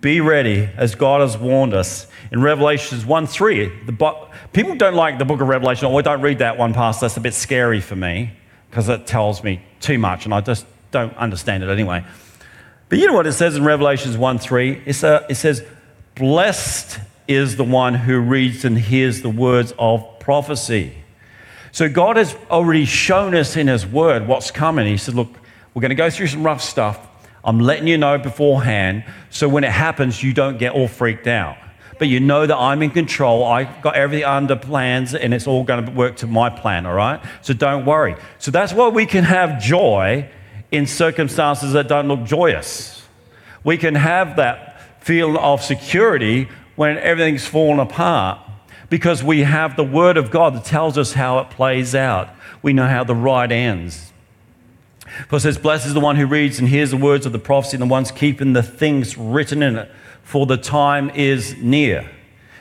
Be 0.00 0.20
ready, 0.20 0.68
as 0.76 0.94
God 0.94 1.20
has 1.20 1.36
warned 1.36 1.74
us 1.74 2.06
in 2.32 2.40
Revelations 2.40 3.04
1 3.04 3.26
3. 3.26 3.84
The, 3.84 4.28
people 4.54 4.74
don't 4.76 4.94
like 4.94 5.18
the 5.18 5.26
book 5.26 5.42
of 5.42 5.48
Revelation. 5.48 5.86
Oh, 5.86 5.98
I 5.98 6.02
don't 6.02 6.22
read 6.22 6.38
that 6.38 6.56
one, 6.56 6.72
Pastor. 6.72 7.04
That's 7.04 7.18
a 7.18 7.20
bit 7.20 7.34
scary 7.34 7.82
for 7.82 7.96
me 7.96 8.32
because 8.70 8.88
it 8.88 9.06
tells 9.06 9.44
me 9.44 9.62
too 9.80 9.98
much 9.98 10.24
and 10.24 10.32
I 10.32 10.40
just 10.40 10.64
don't 10.90 11.14
understand 11.16 11.62
it 11.62 11.68
anyway. 11.68 12.04
But 12.88 12.98
you 12.98 13.06
know 13.06 13.12
what 13.12 13.26
it 13.26 13.34
says 13.34 13.56
in 13.56 13.64
Revelations 13.64 14.16
1 14.16 14.38
3? 14.38 14.82
It's 14.86 15.02
a, 15.02 15.26
it 15.28 15.34
says, 15.34 15.62
Blessed 16.14 16.98
is 17.30 17.56
the 17.56 17.64
one 17.64 17.94
who 17.94 18.18
reads 18.18 18.64
and 18.64 18.76
hears 18.76 19.22
the 19.22 19.30
words 19.30 19.72
of 19.78 20.18
prophecy. 20.18 20.92
So 21.70 21.88
God 21.88 22.16
has 22.16 22.36
already 22.50 22.84
shown 22.84 23.36
us 23.36 23.56
in 23.56 23.68
His 23.68 23.86
Word 23.86 24.26
what's 24.26 24.50
coming. 24.50 24.86
He 24.88 24.96
said, 24.96 25.14
Look, 25.14 25.28
we're 25.72 25.80
going 25.80 25.90
to 25.90 25.94
go 25.94 26.10
through 26.10 26.26
some 26.26 26.42
rough 26.42 26.60
stuff. 26.60 27.06
I'm 27.44 27.60
letting 27.60 27.86
you 27.86 27.96
know 27.96 28.18
beforehand 28.18 29.04
so 29.30 29.48
when 29.48 29.62
it 29.62 29.70
happens, 29.70 30.22
you 30.22 30.34
don't 30.34 30.58
get 30.58 30.72
all 30.72 30.88
freaked 30.88 31.28
out. 31.28 31.56
But 32.00 32.08
you 32.08 32.18
know 32.18 32.46
that 32.46 32.56
I'm 32.56 32.82
in 32.82 32.90
control. 32.90 33.44
I've 33.44 33.80
got 33.80 33.94
everything 33.94 34.24
under 34.24 34.56
plans 34.56 35.14
and 35.14 35.32
it's 35.32 35.46
all 35.46 35.62
going 35.62 35.86
to 35.86 35.92
work 35.92 36.16
to 36.16 36.26
my 36.26 36.50
plan, 36.50 36.84
all 36.84 36.94
right? 36.94 37.22
So 37.42 37.54
don't 37.54 37.84
worry. 37.86 38.16
So 38.38 38.50
that's 38.50 38.72
why 38.72 38.88
we 38.88 39.06
can 39.06 39.22
have 39.22 39.62
joy 39.62 40.28
in 40.72 40.86
circumstances 40.86 41.74
that 41.74 41.88
don't 41.88 42.08
look 42.08 42.24
joyous. 42.24 43.06
We 43.62 43.76
can 43.76 43.94
have 43.94 44.36
that 44.36 44.80
feeling 45.00 45.36
of 45.36 45.62
security 45.62 46.48
when 46.80 46.96
everything's 46.96 47.46
fallen 47.46 47.78
apart 47.78 48.38
because 48.88 49.22
we 49.22 49.40
have 49.40 49.76
the 49.76 49.84
Word 49.84 50.16
of 50.16 50.30
God 50.30 50.54
that 50.54 50.64
tells 50.64 50.96
us 50.96 51.12
how 51.12 51.38
it 51.40 51.50
plays 51.50 51.94
out. 51.94 52.30
We 52.62 52.72
know 52.72 52.86
how 52.86 53.04
the 53.04 53.14
right 53.14 53.52
ends. 53.52 54.14
For 55.28 55.36
it 55.36 55.40
says, 55.40 55.58
Blessed 55.58 55.88
is 55.88 55.92
the 55.92 56.00
one 56.00 56.16
who 56.16 56.24
reads 56.24 56.58
and 56.58 56.66
hears 56.66 56.92
the 56.92 56.96
words 56.96 57.26
of 57.26 57.32
the 57.32 57.38
prophecy, 57.38 57.76
and 57.76 57.82
the 57.82 57.86
ones 57.86 58.10
keeping 58.10 58.54
the 58.54 58.62
things 58.62 59.18
written 59.18 59.62
in 59.62 59.76
it, 59.76 59.92
for 60.22 60.46
the 60.46 60.56
time 60.56 61.10
is 61.10 61.54
near. 61.58 62.10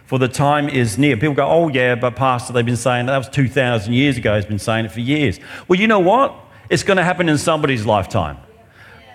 For 0.05 0.19
the 0.19 0.27
time 0.27 0.67
is 0.67 0.97
near. 0.97 1.15
People 1.15 1.35
go, 1.35 1.47
Oh, 1.47 1.69
yeah, 1.69 1.95
but 1.95 2.17
Pastor, 2.17 2.51
they've 2.51 2.65
been 2.65 2.75
saying 2.75 3.05
that 3.05 3.17
was 3.17 3.29
2,000 3.29 3.93
years 3.93 4.17
ago. 4.17 4.35
He's 4.35 4.45
been 4.45 4.59
saying 4.59 4.83
it 4.83 4.91
for 4.91 4.99
years. 4.99 5.39
Well, 5.69 5.79
you 5.79 5.87
know 5.87 6.01
what? 6.01 6.35
It's 6.69 6.83
going 6.83 6.97
to 6.97 7.05
happen 7.05 7.29
in 7.29 7.37
somebody's 7.37 7.85
lifetime. 7.85 8.35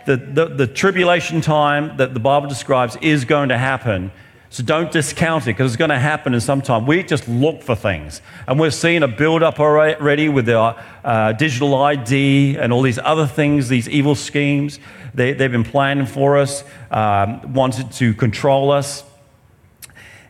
The, 0.07 0.17
the, 0.17 0.47
the 0.47 0.67
tribulation 0.67 1.43
time 1.43 1.99
that 1.99 2.15
the 2.15 2.21
Bible 2.21 2.49
describes 2.49 2.97
is 3.03 3.27
going 3.27 3.51
to 3.51 3.59
happen 3.59 4.11
so 4.55 4.63
don't 4.63 4.93
discount 4.93 5.43
it 5.43 5.47
because 5.47 5.73
it's 5.73 5.77
going 5.77 5.91
to 5.91 5.99
happen 5.99 6.33
in 6.33 6.41
some 6.41 6.63
time. 6.63 6.87
We 6.87 7.03
just 7.03 7.27
look 7.27 7.61
for 7.61 7.75
things. 7.75 8.23
And 8.47 8.61
we're 8.61 8.71
seeing 8.71 9.03
a 9.03 9.09
build 9.09 9.43
up 9.43 9.59
already 9.59 10.29
with 10.29 10.49
our 10.49 10.81
uh, 11.03 11.33
digital 11.33 11.75
ID 11.75 12.57
and 12.59 12.73
all 12.73 12.83
these 12.83 13.01
other 13.01 13.27
things, 13.27 13.69
these 13.69 13.89
evil 13.89 14.15
schemes. 14.15 14.79
They, 15.13 15.35
have 15.35 15.51
been 15.51 15.65
planning 15.65 16.07
for 16.07 16.39
us, 16.39 16.63
um, 16.93 17.53
wanted 17.53 17.91
to 17.95 18.15
control 18.15 18.71
us. 18.71 19.03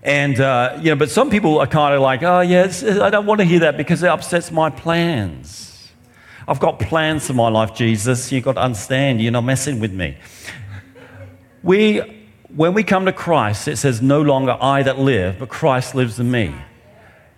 And, 0.02 0.40
uh, 0.40 0.78
you 0.80 0.88
know, 0.88 0.96
but 0.96 1.10
some 1.10 1.28
people 1.28 1.58
are 1.58 1.66
kind 1.66 1.94
of 1.94 2.00
like, 2.00 2.22
oh, 2.22 2.40
yes, 2.40 2.82
I 2.82 3.10
don't 3.10 3.26
want 3.26 3.40
to 3.42 3.44
hear 3.44 3.60
that 3.60 3.76
because 3.76 4.02
it 4.02 4.08
upsets 4.08 4.50
my 4.50 4.70
plans. 4.70 5.92
I've 6.48 6.60
got 6.60 6.78
plans 6.78 7.26
for 7.26 7.34
my 7.34 7.50
life, 7.50 7.74
Jesus. 7.74 8.32
You've 8.32 8.44
got 8.44 8.54
to 8.54 8.62
understand, 8.62 9.20
you're 9.20 9.32
not 9.32 9.44
messing 9.44 9.80
with 9.80 9.92
me. 9.92 10.16
We 11.62 12.23
when 12.56 12.72
we 12.72 12.84
come 12.84 13.06
to 13.06 13.12
Christ, 13.12 13.68
it 13.68 13.76
says, 13.76 14.00
No 14.00 14.22
longer 14.22 14.56
I 14.60 14.82
that 14.82 14.98
live, 14.98 15.38
but 15.38 15.48
Christ 15.48 15.94
lives 15.94 16.20
in 16.20 16.30
me. 16.30 16.54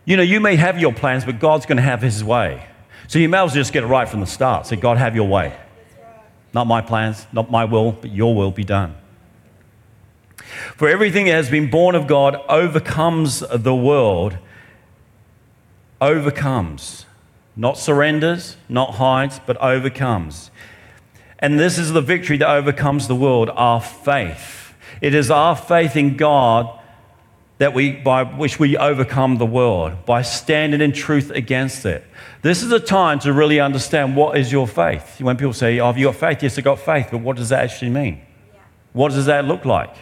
You 0.05 0.17
know, 0.17 0.23
you 0.23 0.41
may 0.41 0.57
have 0.57 0.79
your 0.79 0.93
plans, 0.93 1.25
but 1.25 1.41
God's 1.41 1.67
going 1.67 1.77
to 1.77 1.83
have 1.83 2.03
his 2.03 2.23
way. 2.23 2.67
So 3.09 3.19
you 3.19 3.29
may 3.29 3.39
as 3.39 3.51
well 3.51 3.55
just 3.55 3.73
get 3.73 3.83
it 3.83 3.87
right 3.87 4.09
from 4.09 4.21
the 4.21 4.27
start. 4.27 4.67
Say, 4.67 4.77
God, 4.77 4.99
have 4.99 5.15
your 5.15 5.29
way. 5.29 5.57
Not 6.53 6.67
my 6.67 6.81
plans, 6.81 7.27
not 7.33 7.51
my 7.51 7.65
will, 7.65 7.93
but 7.93 8.11
your 8.11 8.35
will 8.35 8.51
be 8.51 8.65
done. 8.65 8.95
For 10.77 10.89
everything 10.89 11.27
that 11.27 11.33
has 11.33 11.51
been 11.51 11.71
born 11.71 11.95
of 11.95 12.07
God 12.07 12.37
overcomes 12.49 13.41
the 13.41 13.75
world, 13.75 14.39
overcomes. 16.01 17.07
Not 17.57 17.79
surrenders, 17.79 18.57
not 18.69 18.95
hides, 18.95 19.41
but 19.45 19.57
overcomes. 19.59 20.51
And 21.39 21.59
this 21.59 21.79
is 21.79 21.93
the 21.93 22.03
victory 22.03 22.37
that 22.39 22.49
overcomes 22.49 23.09
the 23.09 23.15
world, 23.15 23.51
our 23.55 23.81
faith. 23.81 24.66
It 25.01 25.15
is 25.15 25.31
our 25.31 25.57
faith 25.57 25.97
in 25.97 26.17
God 26.17 26.81
that 27.59 27.73
we, 27.73 27.93
by 27.93 28.23
which 28.23 28.59
we 28.59 28.77
overcome 28.77 29.39
the 29.39 29.47
world, 29.47 30.05
by 30.05 30.23
standing 30.23 30.81
in 30.81 30.93
truth 30.93 31.31
against 31.31 31.87
it. 31.87 32.05
This 32.43 32.63
is 32.63 32.71
a 32.71 32.81
time 32.81 33.19
to 33.21 33.33
really 33.33 33.61
understand 33.61 34.15
what 34.15 34.37
is 34.37 34.53
your 34.53 34.69
faith. 34.69 35.21
When 35.21 35.37
people 35.37 35.55
say, 35.55 35.79
oh, 35.81 35.87
have 35.87 35.97
you 35.97 36.07
got 36.07 36.17
faith? 36.17 36.43
Yes, 36.43 36.59
I've 36.59 36.65
got 36.65 36.79
faith, 36.79 37.09
but 37.11 37.19
what 37.19 37.37
does 37.37 37.49
that 37.49 37.65
actually 37.65 37.91
mean? 37.91 38.21
Yeah. 38.53 38.61
What 38.93 39.13
does 39.13 39.27
that 39.27 39.47
look 39.47 39.65
like? 39.65 39.95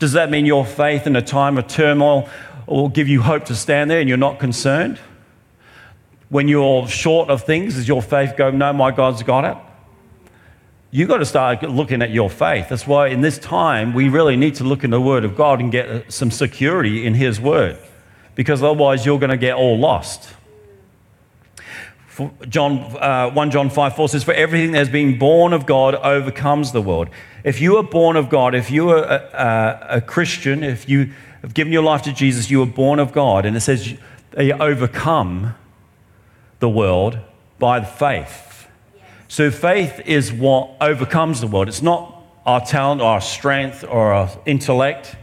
Does 0.00 0.12
that 0.12 0.30
mean 0.30 0.44
your 0.44 0.66
faith 0.66 1.06
in 1.06 1.14
a 1.14 1.22
time 1.22 1.56
of 1.56 1.68
turmoil 1.68 2.28
will 2.66 2.88
give 2.88 3.06
you 3.06 3.22
hope 3.22 3.44
to 3.44 3.54
stand 3.54 3.88
there 3.90 4.00
and 4.00 4.08
you're 4.08 4.18
not 4.18 4.40
concerned? 4.40 4.98
When 6.28 6.48
you're 6.48 6.88
short 6.88 7.30
of 7.30 7.44
things, 7.44 7.74
does 7.74 7.86
your 7.86 8.02
faith 8.02 8.36
go, 8.36 8.50
no, 8.50 8.72
my 8.72 8.90
God's 8.90 9.22
got 9.22 9.44
it? 9.44 9.56
You've 10.92 11.08
got 11.08 11.18
to 11.18 11.26
start 11.26 11.62
looking 11.64 12.02
at 12.02 12.10
your 12.10 12.30
faith. 12.30 12.68
That's 12.68 12.86
why 12.86 13.08
in 13.08 13.22
this 13.22 13.38
time, 13.38 13.94
we 13.94 14.08
really 14.08 14.36
need 14.36 14.54
to 14.56 14.64
look 14.64 14.84
in 14.84 14.90
the 14.90 15.00
Word 15.00 15.24
of 15.24 15.34
God 15.34 15.58
and 15.58 15.72
get 15.72 16.12
some 16.12 16.30
security 16.30 17.04
in 17.04 17.14
His 17.14 17.40
Word, 17.40 17.76
because 18.36 18.62
otherwise, 18.62 19.04
you're 19.04 19.18
going 19.18 19.30
to 19.30 19.36
get 19.36 19.56
all 19.56 19.76
lost. 19.76 20.34
For 22.06 22.30
John, 22.46 22.78
uh, 23.00 23.30
1 23.30 23.50
John 23.50 23.70
5 23.70 23.96
4 23.96 24.08
says, 24.10 24.22
For 24.22 24.34
everything 24.34 24.72
that 24.72 24.78
has 24.78 24.90
been 24.90 25.18
born 25.18 25.54
of 25.54 25.64
God 25.64 25.94
overcomes 25.94 26.72
the 26.72 26.82
world. 26.82 27.08
If 27.42 27.60
you 27.60 27.78
are 27.78 27.82
born 27.82 28.16
of 28.16 28.28
God, 28.28 28.54
if 28.54 28.70
you 28.70 28.90
are 28.90 29.02
a, 29.02 29.86
a, 29.90 29.96
a 29.96 30.00
Christian, 30.02 30.62
if 30.62 30.88
you 30.88 31.10
have 31.40 31.54
given 31.54 31.72
your 31.72 31.82
life 31.82 32.02
to 32.02 32.12
Jesus, 32.12 32.50
you 32.50 32.62
are 32.62 32.66
born 32.66 32.98
of 32.98 33.12
God. 33.12 33.46
And 33.46 33.56
it 33.56 33.60
says 33.60 33.94
they 34.32 34.52
overcome 34.52 35.54
the 36.60 36.68
world 36.68 37.18
by 37.58 37.82
faith. 37.82 38.51
So 39.32 39.50
faith 39.50 39.98
is 40.04 40.30
what 40.30 40.72
overcomes 40.78 41.40
the 41.40 41.46
world. 41.46 41.66
It's 41.66 41.80
not 41.80 42.22
our 42.44 42.60
talent 42.60 43.00
or 43.00 43.06
our 43.06 43.20
strength 43.22 43.82
or 43.82 44.12
our 44.12 44.28
intellect, 44.44 45.16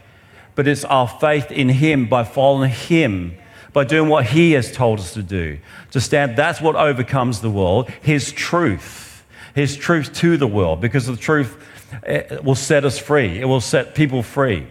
but 0.56 0.68
it's 0.68 0.84
our 0.84 1.08
faith 1.08 1.52
in 1.52 1.70
Him 1.70 2.08
by 2.08 2.24
following 2.24 2.72
Him, 2.72 3.38
by 3.72 3.84
doing 3.84 4.10
what 4.10 4.26
He 4.26 4.54
has 4.54 4.72
told 4.72 4.98
us 4.98 5.14
to 5.14 5.22
do. 5.22 5.60
To 5.92 6.02
stand, 6.02 6.36
that's 6.36 6.60
what 6.60 6.76
overcomes 6.76 7.42
the 7.42 7.52
world. 7.52 7.88
His 8.02 8.32
truth, 8.32 9.24
His 9.54 9.78
truth 9.78 10.12
to 10.14 10.38
the 10.38 10.48
world, 10.48 10.82
because 10.82 11.06
the 11.06 11.16
truth 11.16 11.56
eh, 12.02 12.40
will 12.40 12.56
set 12.56 12.86
us 12.86 12.98
free, 12.98 13.40
it 13.40 13.46
will 13.46 13.62
set 13.62 13.94
people 13.94 14.24
free. 14.24 14.66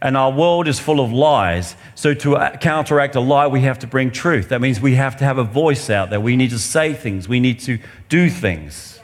And 0.00 0.16
our 0.16 0.30
world 0.30 0.68
is 0.68 0.78
full 0.78 1.00
of 1.00 1.12
lies. 1.12 1.74
So, 1.98 2.14
to 2.14 2.36
uh, 2.36 2.56
counteract 2.58 3.16
a 3.16 3.20
lie, 3.20 3.48
we 3.48 3.62
have 3.62 3.80
to 3.80 3.88
bring 3.88 4.12
truth. 4.12 4.50
That 4.50 4.60
means 4.60 4.80
we 4.80 4.94
have 4.94 5.16
to 5.16 5.24
have 5.24 5.36
a 5.36 5.42
voice 5.42 5.90
out 5.90 6.10
there. 6.10 6.20
We 6.20 6.36
need 6.36 6.50
to 6.50 6.58
say 6.60 6.94
things. 6.94 7.28
We 7.28 7.40
need 7.40 7.58
to 7.62 7.80
do 8.08 8.30
things. 8.30 9.00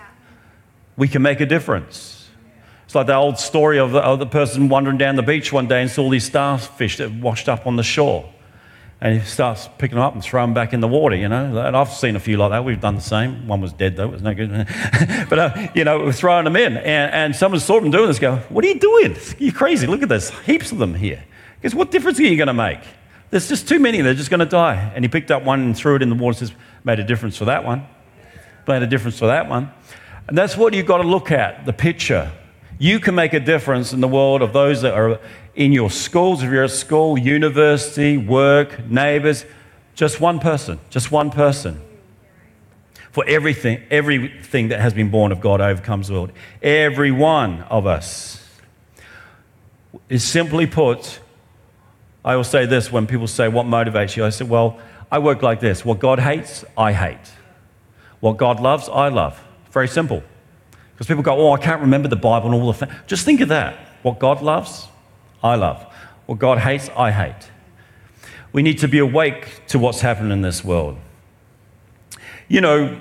We 0.96 1.08
can 1.08 1.20
make 1.20 1.40
a 1.40 1.46
difference. 1.46 2.28
It's 2.84 2.94
like 2.94 3.08
the 3.08 3.16
old 3.16 3.40
story 3.40 3.80
of 3.80 3.90
the, 3.90 3.98
of 3.98 4.20
the 4.20 4.26
person 4.26 4.68
wandering 4.68 4.96
down 4.96 5.16
the 5.16 5.24
beach 5.24 5.52
one 5.52 5.66
day 5.66 5.82
and 5.82 5.90
saw 5.90 6.08
these 6.08 6.26
starfish 6.26 6.98
that 6.98 7.10
washed 7.10 7.48
up 7.48 7.66
on 7.66 7.74
the 7.74 7.82
shore 7.82 8.32
and 9.04 9.20
he 9.20 9.26
starts 9.26 9.68
picking 9.76 9.96
them 9.96 10.04
up 10.04 10.14
and 10.14 10.22
throwing 10.22 10.48
them 10.48 10.54
back 10.54 10.72
in 10.72 10.80
the 10.80 10.88
water, 10.88 11.14
you 11.14 11.28
know. 11.28 11.58
And 11.58 11.76
I've 11.76 11.92
seen 11.92 12.16
a 12.16 12.20
few 12.20 12.38
like 12.38 12.52
that. 12.52 12.64
We've 12.64 12.80
done 12.80 12.94
the 12.94 13.02
same. 13.02 13.46
One 13.46 13.60
was 13.60 13.74
dead, 13.74 13.96
though. 13.96 14.04
It 14.04 14.12
was 14.12 14.22
no 14.22 14.32
good. 14.32 14.50
but, 15.28 15.38
uh, 15.38 15.68
you 15.74 15.84
know, 15.84 15.98
we're 15.98 16.12
throwing 16.12 16.44
them 16.44 16.56
in. 16.56 16.78
And, 16.78 17.12
and 17.12 17.36
someone 17.36 17.60
saw 17.60 17.78
them 17.78 17.90
doing 17.90 18.06
this, 18.06 18.18
go, 18.18 18.36
What 18.48 18.64
are 18.64 18.68
you 18.68 18.80
doing? 18.80 19.14
You're 19.36 19.52
crazy. 19.52 19.86
Look 19.86 20.02
at 20.02 20.08
this. 20.08 20.30
Heaps 20.46 20.72
of 20.72 20.78
them 20.78 20.94
here. 20.94 21.22
Because 21.60 21.74
what 21.74 21.90
difference 21.90 22.18
are 22.18 22.22
you 22.22 22.34
going 22.38 22.46
to 22.46 22.54
make? 22.54 22.80
There's 23.28 23.46
just 23.46 23.68
too 23.68 23.78
many. 23.78 24.00
They're 24.00 24.14
just 24.14 24.30
going 24.30 24.40
to 24.40 24.46
die. 24.46 24.90
And 24.94 25.04
he 25.04 25.08
picked 25.10 25.30
up 25.30 25.42
one 25.42 25.60
and 25.60 25.76
threw 25.76 25.96
it 25.96 26.02
in 26.02 26.08
the 26.08 26.14
water 26.14 26.38
says, 26.38 26.52
Made 26.82 26.98
a 26.98 27.04
difference 27.04 27.36
for 27.36 27.44
that 27.44 27.62
one. 27.62 27.86
Made 28.66 28.82
a 28.82 28.86
difference 28.86 29.18
for 29.18 29.26
that 29.26 29.50
one. 29.50 29.70
And 30.28 30.38
that's 30.38 30.56
what 30.56 30.72
you've 30.72 30.86
got 30.86 31.02
to 31.02 31.06
look 31.06 31.30
at 31.30 31.66
the 31.66 31.74
picture. 31.74 32.32
You 32.78 32.98
can 33.00 33.14
make 33.14 33.32
a 33.32 33.40
difference 33.40 33.92
in 33.92 34.00
the 34.00 34.08
world 34.08 34.42
of 34.42 34.52
those 34.52 34.82
that 34.82 34.94
are 34.94 35.20
in 35.54 35.72
your 35.72 35.90
schools, 35.90 36.42
if 36.42 36.50
you're 36.50 36.64
at 36.64 36.70
school, 36.70 37.16
university, 37.16 38.16
work, 38.16 38.88
neighbors, 38.88 39.44
just 39.94 40.20
one 40.20 40.40
person, 40.40 40.80
just 40.90 41.12
one 41.12 41.30
person. 41.30 41.80
For 43.12 43.24
everything, 43.28 43.80
everything 43.90 44.68
that 44.68 44.80
has 44.80 44.92
been 44.92 45.10
born 45.10 45.30
of 45.30 45.40
God 45.40 45.60
overcomes 45.60 46.08
the 46.08 46.14
world. 46.14 46.32
Every 46.60 47.12
one 47.12 47.60
of 47.62 47.86
us 47.86 48.44
is 50.08 50.24
simply 50.24 50.66
put, 50.66 51.20
I 52.24 52.34
will 52.34 52.42
say 52.42 52.66
this 52.66 52.90
when 52.90 53.06
people 53.06 53.28
say, 53.28 53.46
What 53.46 53.66
motivates 53.66 54.16
you? 54.16 54.24
I 54.24 54.30
say, 54.30 54.44
Well, 54.44 54.80
I 55.12 55.20
work 55.20 55.42
like 55.42 55.60
this. 55.60 55.84
What 55.84 56.00
God 56.00 56.18
hates, 56.18 56.64
I 56.76 56.92
hate. 56.92 57.30
What 58.18 58.36
God 58.36 58.58
loves, 58.58 58.88
I 58.88 59.08
love. 59.10 59.40
Very 59.70 59.86
simple. 59.86 60.24
Because 60.94 61.06
people 61.06 61.22
go, 61.22 61.36
Oh, 61.36 61.52
I 61.52 61.58
can't 61.58 61.80
remember 61.80 62.08
the 62.08 62.16
Bible 62.16 62.52
and 62.52 62.54
all 62.54 62.72
the 62.72 62.86
things. 62.86 62.92
Just 63.06 63.24
think 63.24 63.40
of 63.40 63.48
that. 63.48 63.76
What 64.02 64.18
God 64.18 64.42
loves, 64.42 64.86
I 65.42 65.56
love. 65.56 65.82
What 66.26 66.38
God 66.38 66.58
hates, 66.58 66.88
I 66.96 67.10
hate. 67.10 67.50
We 68.52 68.62
need 68.62 68.78
to 68.78 68.88
be 68.88 68.98
awake 68.98 69.66
to 69.68 69.78
what's 69.78 70.00
happening 70.00 70.30
in 70.30 70.42
this 70.42 70.64
world. 70.64 70.96
You 72.46 72.60
know, 72.60 73.00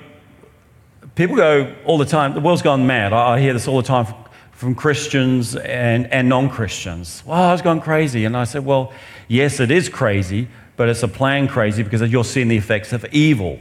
people 1.14 1.36
go 1.36 1.74
all 1.84 1.98
the 1.98 2.04
time, 2.04 2.34
the 2.34 2.40
world's 2.40 2.62
gone 2.62 2.86
mad. 2.86 3.12
I 3.12 3.38
hear 3.40 3.52
this 3.52 3.68
all 3.68 3.76
the 3.76 3.86
time 3.86 4.12
from 4.52 4.74
Christians 4.74 5.54
and, 5.54 6.12
and 6.12 6.28
non 6.28 6.48
Christians. 6.48 7.22
Well, 7.24 7.52
it's 7.52 7.62
gone 7.62 7.80
crazy. 7.80 8.24
And 8.24 8.36
I 8.36 8.44
said, 8.44 8.64
well, 8.64 8.92
yes, 9.28 9.60
it 9.60 9.70
is 9.70 9.88
crazy, 9.88 10.48
but 10.76 10.88
it's 10.88 11.02
a 11.02 11.08
plan 11.08 11.46
crazy 11.46 11.82
because 11.82 12.02
you're 12.10 12.24
seeing 12.24 12.48
the 12.48 12.56
effects 12.56 12.92
of 12.92 13.04
evil. 13.12 13.60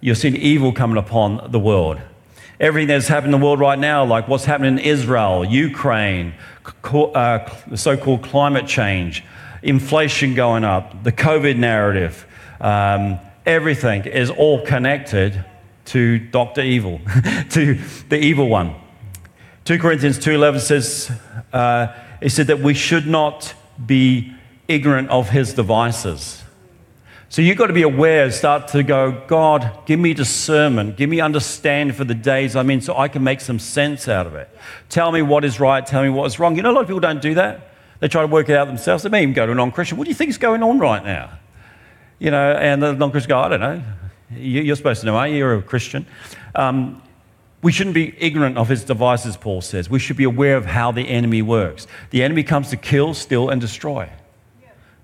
You're 0.00 0.14
seeing 0.14 0.36
evil 0.36 0.72
coming 0.72 0.98
upon 0.98 1.50
the 1.50 1.58
world 1.58 2.00
everything 2.60 2.88
that's 2.88 3.08
happening 3.08 3.34
in 3.34 3.40
the 3.40 3.44
world 3.44 3.60
right 3.60 3.78
now, 3.78 4.04
like 4.04 4.28
what's 4.28 4.44
happening 4.44 4.78
in 4.78 4.84
Israel, 4.84 5.44
Ukraine, 5.44 6.34
uh, 6.92 7.74
so 7.74 7.96
called 7.96 8.22
climate 8.22 8.66
change, 8.66 9.24
inflation 9.62 10.34
going 10.34 10.64
up, 10.64 11.02
the 11.02 11.12
COVID 11.12 11.56
narrative, 11.56 12.26
um, 12.60 13.18
everything 13.44 14.04
is 14.04 14.30
all 14.30 14.64
connected 14.64 15.44
to 15.86 16.18
Dr. 16.18 16.62
Evil, 16.62 17.00
to 17.50 17.78
the 18.08 18.18
evil 18.18 18.48
one. 18.48 18.74
2 19.64 19.78
Corinthians 19.78 20.18
2.11 20.18 20.60
says, 20.60 21.10
uh, 21.52 21.88
it 22.20 22.30
said 22.30 22.46
that 22.46 22.60
we 22.60 22.74
should 22.74 23.06
not 23.06 23.54
be 23.84 24.32
ignorant 24.68 25.08
of 25.10 25.30
his 25.30 25.54
devices. 25.54 26.43
So 27.28 27.42
you've 27.42 27.56
got 27.56 27.66
to 27.66 27.72
be 27.72 27.82
aware, 27.82 28.30
start 28.30 28.68
to 28.68 28.82
go, 28.82 29.24
God, 29.26 29.86
give 29.86 29.98
me 29.98 30.14
discernment, 30.14 30.96
give 30.96 31.10
me 31.10 31.20
understanding 31.20 31.96
for 31.96 32.04
the 32.04 32.14
days 32.14 32.54
I'm 32.54 32.70
in 32.70 32.80
so 32.80 32.96
I 32.96 33.08
can 33.08 33.24
make 33.24 33.40
some 33.40 33.58
sense 33.58 34.06
out 34.08 34.26
of 34.26 34.34
it. 34.34 34.48
Tell 34.88 35.10
me 35.10 35.22
what 35.22 35.44
is 35.44 35.58
right, 35.58 35.84
tell 35.84 36.02
me 36.02 36.10
what 36.10 36.26
is 36.26 36.38
wrong. 36.38 36.54
You 36.54 36.62
know, 36.62 36.70
a 36.70 36.74
lot 36.74 36.82
of 36.82 36.86
people 36.86 37.00
don't 37.00 37.22
do 37.22 37.34
that. 37.34 37.72
They 38.00 38.08
try 38.08 38.22
to 38.22 38.28
work 38.28 38.48
it 38.48 38.56
out 38.56 38.66
themselves. 38.66 39.02
They 39.02 39.08
may 39.08 39.22
even 39.22 39.34
go 39.34 39.46
to 39.46 39.52
a 39.52 39.54
non 39.54 39.72
Christian. 39.72 39.98
What 39.98 40.04
do 40.04 40.10
you 40.10 40.14
think 40.14 40.30
is 40.30 40.38
going 40.38 40.62
on 40.62 40.78
right 40.78 41.04
now? 41.04 41.30
You 42.18 42.30
know, 42.30 42.52
and 42.52 42.82
the 42.82 42.92
non 42.92 43.10
Christian 43.10 43.30
go, 43.30 43.38
I 43.38 43.48
don't 43.48 43.60
know. 43.60 43.82
You're 44.36 44.76
supposed 44.76 45.00
to 45.00 45.06
know, 45.06 45.16
aren't 45.16 45.32
you? 45.32 45.38
You're 45.38 45.54
a 45.54 45.62
Christian. 45.62 46.06
Um, 46.54 47.02
We 47.62 47.72
shouldn't 47.72 47.94
be 47.94 48.14
ignorant 48.18 48.58
of 48.58 48.68
his 48.68 48.84
devices, 48.84 49.38
Paul 49.38 49.62
says. 49.62 49.88
We 49.88 49.98
should 49.98 50.18
be 50.18 50.24
aware 50.24 50.58
of 50.58 50.66
how 50.66 50.92
the 50.92 51.08
enemy 51.08 51.40
works. 51.40 51.86
The 52.10 52.22
enemy 52.22 52.42
comes 52.42 52.68
to 52.70 52.76
kill, 52.76 53.14
steal, 53.14 53.48
and 53.48 53.58
destroy. 53.58 54.10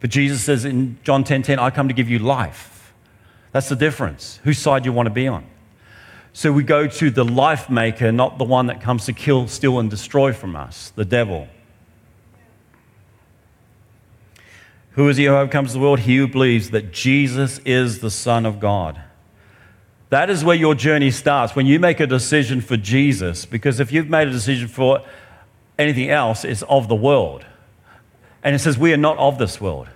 But 0.01 0.11
Jesus 0.11 0.43
says 0.43 0.65
in 0.65 0.99
John 1.05 1.23
10:10, 1.23 1.27
10, 1.27 1.43
10, 1.43 1.59
I 1.59 1.71
come 1.71 1.89
to 1.89 1.95
give 1.95 2.09
you 2.09 2.19
life. 2.19 2.93
That's 3.53 3.69
the 3.69 3.77
difference. 3.77 4.41
Whose 4.45 4.59
side 4.59 4.83
do 4.83 4.89
you 4.89 4.93
want 4.93 5.07
to 5.07 5.15
be 5.15 5.29
on? 5.29 5.45
So 6.33 6.53
we 6.53 6.63
go 6.63 6.87
to 6.87 7.11
the 7.11 7.25
life 7.25 7.69
maker, 7.69 8.13
not 8.13 8.39
the 8.39 8.45
one 8.45 8.67
that 8.67 8.81
comes 8.81 9.05
to 9.07 9.13
kill, 9.13 9.49
steal, 9.49 9.79
and 9.79 9.91
destroy 9.91 10.33
from 10.33 10.55
us, 10.55 10.93
the 10.95 11.05
devil. 11.05 11.49
Who 14.93 15.09
is 15.09 15.17
he 15.17 15.25
who 15.25 15.35
overcomes 15.35 15.73
the 15.73 15.79
world? 15.79 16.01
He 16.01 16.17
who 16.17 16.29
believes 16.29 16.71
that 16.71 16.93
Jesus 16.93 17.59
is 17.65 18.01
the 18.01 18.11
Son 18.11 18.47
of 18.47 18.61
God. 18.61 19.01
That 20.11 20.29
is 20.29 20.45
where 20.45 20.57
your 20.57 20.75
journey 20.75 21.11
starts 21.11 21.55
when 21.55 21.67
you 21.67 21.79
make 21.79 22.01
a 22.01 22.07
decision 22.07 22.61
for 22.61 22.77
Jesus. 22.77 23.47
Because 23.47 23.79
if 23.79 23.93
you've 23.93 24.09
made 24.09 24.29
a 24.29 24.33
decision 24.33 24.67
for 24.67 25.03
anything 25.79 26.11
else, 26.11 26.45
it's 26.45 26.63
of 26.63 26.89
the 26.89 26.97
world. 26.97 27.45
And 28.43 28.55
it 28.55 28.61
says, 28.61 28.79
We 28.79 28.93
are 28.93 28.99
not 28.99 29.19
of 29.19 29.39
this 29.39 29.61
world. 29.61 29.89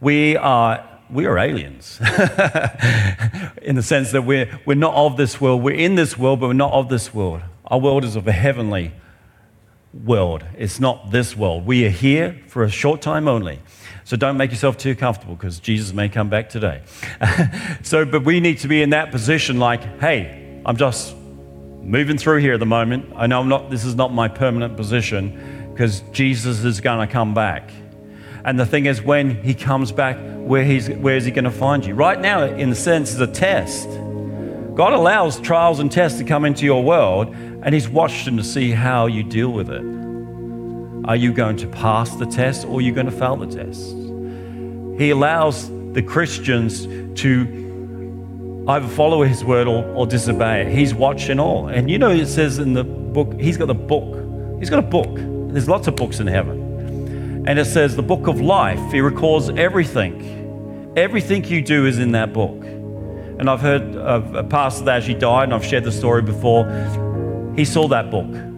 We 0.00 0.36
are, 0.36 0.88
we 1.10 1.26
are 1.26 1.38
aliens 1.38 1.98
in 3.62 3.76
the 3.76 3.82
sense 3.82 4.10
that 4.12 4.22
we're, 4.22 4.60
we're 4.66 4.74
not 4.74 4.94
of 4.94 5.16
this 5.16 5.40
world. 5.40 5.62
We're 5.62 5.76
in 5.76 5.94
this 5.94 6.18
world, 6.18 6.40
but 6.40 6.48
we're 6.48 6.54
not 6.54 6.72
of 6.72 6.88
this 6.88 7.14
world. 7.14 7.42
Our 7.66 7.78
world 7.78 8.04
is 8.04 8.16
of 8.16 8.26
a 8.26 8.32
heavenly 8.32 8.92
world, 9.92 10.42
it's 10.56 10.80
not 10.80 11.10
this 11.10 11.36
world. 11.36 11.66
We 11.66 11.86
are 11.86 11.90
here 11.90 12.40
for 12.48 12.64
a 12.64 12.70
short 12.70 13.02
time 13.02 13.28
only. 13.28 13.60
So 14.04 14.16
don't 14.16 14.36
make 14.36 14.50
yourself 14.50 14.78
too 14.78 14.94
comfortable 14.94 15.36
because 15.36 15.60
Jesus 15.60 15.92
may 15.92 16.08
come 16.08 16.28
back 16.28 16.48
today. 16.48 16.82
so, 17.82 18.04
but 18.04 18.24
we 18.24 18.40
need 18.40 18.58
to 18.58 18.68
be 18.68 18.82
in 18.82 18.90
that 18.90 19.10
position 19.10 19.58
like, 19.58 20.00
hey, 20.00 20.60
I'm 20.66 20.76
just 20.76 21.14
moving 21.82 22.16
through 22.16 22.38
here 22.38 22.54
at 22.54 22.60
the 22.60 22.66
moment. 22.66 23.12
I 23.16 23.26
know 23.26 23.40
I'm 23.40 23.48
not, 23.48 23.70
this 23.70 23.84
is 23.84 23.94
not 23.94 24.12
my 24.12 24.28
permanent 24.28 24.76
position 24.76 25.61
because 25.72 26.00
Jesus 26.12 26.64
is 26.64 26.80
going 26.80 27.06
to 27.06 27.12
come 27.12 27.34
back. 27.34 27.70
And 28.44 28.58
the 28.58 28.66
thing 28.66 28.86
is, 28.86 29.00
when 29.00 29.42
he 29.42 29.54
comes 29.54 29.92
back, 29.92 30.18
where, 30.36 30.64
he's, 30.64 30.90
where 30.90 31.16
is 31.16 31.24
he 31.24 31.30
going 31.30 31.44
to 31.44 31.50
find 31.50 31.84
you? 31.84 31.94
Right 31.94 32.20
now, 32.20 32.44
in 32.44 32.70
the 32.70 32.76
sense, 32.76 33.12
is 33.12 33.20
a 33.20 33.26
test. 33.26 33.88
God 34.74 34.92
allows 34.92 35.40
trials 35.40 35.78
and 35.78 35.92
tests 35.92 36.18
to 36.18 36.24
come 36.24 36.44
into 36.44 36.64
your 36.64 36.82
world, 36.82 37.28
and 37.34 37.72
he's 37.72 37.88
watching 37.88 38.36
to 38.38 38.44
see 38.44 38.72
how 38.72 39.06
you 39.06 39.22
deal 39.22 39.50
with 39.50 39.70
it. 39.70 39.82
Are 41.04 41.16
you 41.16 41.32
going 41.32 41.56
to 41.58 41.66
pass 41.66 42.14
the 42.16 42.26
test 42.26 42.64
or 42.64 42.78
are 42.78 42.80
you 42.80 42.92
going 42.92 43.06
to 43.06 43.12
fail 43.12 43.36
the 43.36 43.46
test? 43.46 43.90
He 45.00 45.10
allows 45.10 45.68
the 45.92 46.02
Christians 46.02 46.86
to 47.22 48.64
either 48.68 48.86
follow 48.86 49.22
his 49.24 49.44
word 49.44 49.66
or, 49.66 49.84
or 49.94 50.06
disobey 50.06 50.62
it. 50.62 50.68
He's 50.68 50.94
watching 50.94 51.40
all. 51.40 51.68
And 51.68 51.90
you 51.90 51.98
know, 51.98 52.10
it 52.10 52.26
says 52.26 52.58
in 52.58 52.74
the 52.74 52.84
book, 52.84 53.38
he's 53.40 53.56
got 53.56 53.68
a 53.68 53.74
book. 53.74 54.58
He's 54.60 54.70
got 54.70 54.78
a 54.78 54.82
book. 54.82 55.31
There's 55.52 55.68
lots 55.68 55.86
of 55.86 55.96
books 55.96 56.20
in 56.20 56.26
heaven. 56.26 57.44
And 57.46 57.58
it 57.58 57.66
says 57.66 57.96
the 57.96 58.02
book 58.02 58.26
of 58.26 58.40
life. 58.40 58.92
He 58.92 59.00
records 59.00 59.50
everything. 59.50 60.92
Everything 60.96 61.44
you 61.44 61.62
do 61.62 61.86
is 61.86 61.98
in 61.98 62.12
that 62.12 62.32
book. 62.32 62.62
And 62.62 63.50
I've 63.50 63.60
heard 63.60 63.96
of 63.96 64.34
a 64.34 64.44
pastor 64.44 64.84
that 64.84 64.98
actually 64.98 65.14
died, 65.14 65.44
and 65.44 65.54
I've 65.54 65.64
shared 65.64 65.84
the 65.84 65.92
story 65.92 66.22
before. 66.22 66.64
He 67.56 67.64
saw 67.64 67.88
that 67.88 68.10
book 68.10 68.52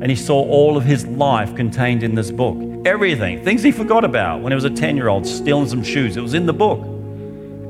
and 0.00 0.10
he 0.10 0.16
saw 0.16 0.42
all 0.44 0.76
of 0.76 0.84
his 0.84 1.06
life 1.06 1.56
contained 1.56 2.02
in 2.02 2.14
this 2.14 2.30
book. 2.30 2.56
Everything, 2.84 3.42
things 3.42 3.62
he 3.62 3.72
forgot 3.72 4.04
about 4.04 4.42
when 4.42 4.52
he 4.52 4.54
was 4.54 4.64
a 4.64 4.70
10 4.70 4.94
year 4.94 5.08
old, 5.08 5.26
stealing 5.26 5.68
some 5.68 5.82
shoes. 5.82 6.18
It 6.18 6.20
was 6.20 6.34
in 6.34 6.44
the 6.44 6.52
book. 6.52 6.80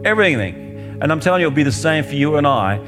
Everything. 0.04 0.98
And 1.00 1.12
I'm 1.12 1.20
telling 1.20 1.40
you, 1.40 1.46
it'll 1.46 1.54
be 1.54 1.62
the 1.62 1.70
same 1.70 2.02
for 2.02 2.14
you 2.14 2.36
and 2.36 2.46
I. 2.46 2.80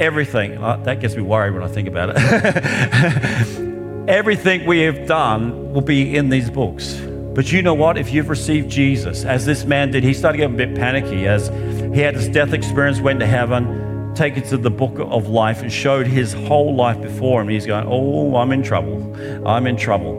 Everything. 0.00 0.58
Uh, 0.58 0.76
that 0.78 1.00
gets 1.00 1.14
me 1.14 1.22
worried 1.22 1.54
when 1.54 1.62
I 1.62 1.68
think 1.68 1.86
about 1.86 2.14
it. 2.16 3.66
Everything 4.10 4.66
we 4.66 4.80
have 4.80 5.06
done 5.06 5.72
will 5.72 5.82
be 5.82 6.16
in 6.16 6.30
these 6.30 6.50
books. 6.50 6.94
But 7.32 7.52
you 7.52 7.62
know 7.62 7.74
what? 7.74 7.96
If 7.96 8.12
you've 8.12 8.28
received 8.28 8.68
Jesus, 8.68 9.24
as 9.24 9.46
this 9.46 9.64
man 9.64 9.92
did, 9.92 10.02
he 10.02 10.14
started 10.14 10.38
getting 10.38 10.54
a 10.54 10.66
bit 10.66 10.74
panicky 10.74 11.28
as 11.28 11.46
he 11.94 12.00
had 12.00 12.16
his 12.16 12.28
death 12.28 12.52
experience, 12.52 12.98
went 12.98 13.20
to 13.20 13.26
heaven 13.26 14.12
taken 14.16 14.42
to 14.48 14.56
the 14.56 14.68
book 14.68 14.98
of 14.98 15.28
life 15.28 15.62
and 15.62 15.72
showed 15.72 16.08
his 16.08 16.32
whole 16.32 16.74
life 16.74 17.00
before 17.00 17.40
him. 17.40 17.50
He's 17.50 17.66
going, 17.66 17.86
Oh, 17.86 18.34
I'm 18.34 18.50
in 18.50 18.64
trouble. 18.64 19.16
I'm 19.46 19.68
in 19.68 19.76
trouble. 19.76 20.14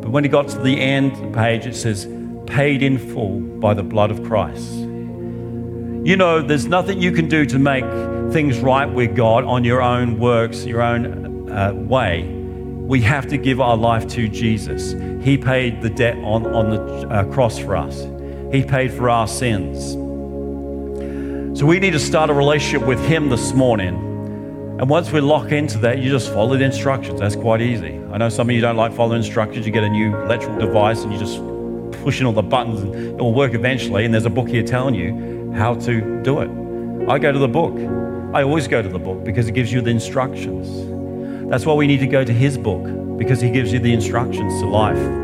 But 0.00 0.12
when 0.12 0.22
he 0.22 0.30
got 0.30 0.46
to 0.50 0.58
the 0.58 0.80
end 0.80 1.34
page, 1.34 1.66
it 1.66 1.74
says, 1.74 2.06
Paid 2.46 2.80
in 2.80 2.96
full 2.96 3.40
by 3.40 3.74
the 3.74 3.82
blood 3.82 4.12
of 4.12 4.22
Christ. 4.22 4.70
You 4.72 6.14
know, 6.16 6.42
there's 6.42 6.66
nothing 6.66 7.02
you 7.02 7.10
can 7.10 7.28
do 7.28 7.44
to 7.46 7.58
make 7.58 7.84
things 8.32 8.60
right 8.60 8.86
with 8.86 9.16
God 9.16 9.42
on 9.42 9.64
your 9.64 9.82
own 9.82 10.20
works, 10.20 10.64
your 10.64 10.80
own 10.80 11.50
uh, 11.50 11.72
way. 11.74 12.38
We 12.86 13.00
have 13.02 13.28
to 13.28 13.38
give 13.38 13.60
our 13.60 13.76
life 13.76 14.06
to 14.08 14.28
Jesus. 14.28 14.92
He 15.24 15.38
paid 15.38 15.82
the 15.82 15.90
debt 15.90 16.16
on, 16.18 16.46
on 16.46 16.70
the 16.70 17.08
uh, 17.08 17.24
cross 17.32 17.58
for 17.58 17.76
us, 17.76 18.06
He 18.52 18.62
paid 18.62 18.92
for 18.92 19.08
our 19.08 19.26
sins. 19.26 19.92
So 21.58 21.66
we 21.66 21.78
need 21.78 21.92
to 21.92 21.98
start 21.98 22.28
a 22.28 22.34
relationship 22.34 22.86
with 22.86 22.98
Him 23.06 23.28
this 23.28 23.52
morning. 23.52 23.94
And 24.80 24.88
once 24.88 25.12
we 25.12 25.20
lock 25.20 25.52
into 25.52 25.78
that, 25.78 25.98
you 25.98 26.10
just 26.10 26.32
follow 26.32 26.56
the 26.56 26.64
instructions. 26.64 27.20
That's 27.20 27.36
quite 27.36 27.60
easy. 27.60 28.00
I 28.10 28.18
know 28.18 28.28
some 28.28 28.48
of 28.48 28.54
you 28.54 28.60
don't 28.60 28.76
like 28.76 28.92
following 28.92 29.18
instructions. 29.18 29.64
You 29.64 29.72
get 29.72 29.84
a 29.84 29.88
new 29.88 30.16
electrical 30.22 30.58
device 30.58 31.02
and 31.02 31.12
you 31.12 31.18
just 31.18 31.36
pushing 32.02 32.26
all 32.26 32.32
the 32.32 32.42
buttons 32.42 32.80
and 32.80 32.94
it 32.94 33.18
will 33.18 33.32
work 33.32 33.54
eventually. 33.54 34.04
And 34.04 34.12
there's 34.12 34.26
a 34.26 34.30
book 34.30 34.48
here 34.48 34.62
telling 34.62 34.94
you 34.94 35.52
how 35.52 35.74
to 35.74 36.22
do 36.22 36.40
it. 36.40 37.08
I 37.08 37.18
go 37.18 37.30
to 37.30 37.38
the 37.38 37.48
book. 37.48 37.74
I 38.34 38.42
always 38.42 38.66
go 38.66 38.82
to 38.82 38.88
the 38.88 38.98
book 38.98 39.22
because 39.24 39.46
it 39.46 39.52
gives 39.52 39.72
you 39.72 39.82
the 39.82 39.90
instructions. 39.90 40.66
That's 41.48 41.66
why 41.66 41.74
we 41.74 41.86
need 41.86 42.00
to 42.00 42.06
go 42.06 42.24
to 42.24 42.32
His 42.32 42.58
book 42.58 43.18
because 43.18 43.40
He 43.40 43.50
gives 43.50 43.72
you 43.72 43.78
the 43.78 43.92
instructions 43.92 44.60
to 44.60 44.66
life. 44.66 45.22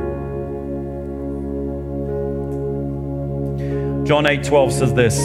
John 4.07 4.27
8 4.27 4.43
12 4.43 4.73
says 4.73 4.95
this. 4.95 5.19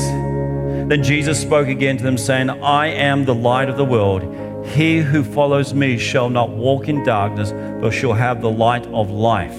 Then 0.90 1.02
Jesus 1.02 1.40
spoke 1.42 1.70
again 1.70 1.96
to 1.98 2.04
them, 2.04 2.18
saying, 2.18 2.50
I 2.50 2.88
am 2.88 3.24
the 3.24 3.34
light 3.34 3.70
of 3.70 3.78
the 3.78 3.86
world. 3.86 4.24
He 4.68 5.00
who 5.00 5.24
follows 5.24 5.74
me 5.74 5.98
shall 5.98 6.30
not 6.30 6.50
walk 6.50 6.90
in 6.90 7.04
darkness, 7.06 7.54
but 7.82 7.92
shall 7.92 8.12
have 8.12 8.42
the 8.42 8.52
light 8.52 8.86
of 8.88 9.10
life. 9.10 9.58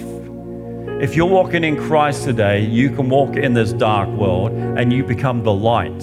If 1.00 1.16
you're 1.16 1.26
walking 1.26 1.64
in 1.64 1.76
Christ 1.76 2.24
today, 2.24 2.60
you 2.60 2.90
can 2.90 3.08
walk 3.08 3.36
in 3.36 3.54
this 3.54 3.72
dark 3.72 4.08
world 4.10 4.52
and 4.52 4.92
you 4.92 5.02
become 5.02 5.42
the 5.42 5.52
light. 5.52 6.00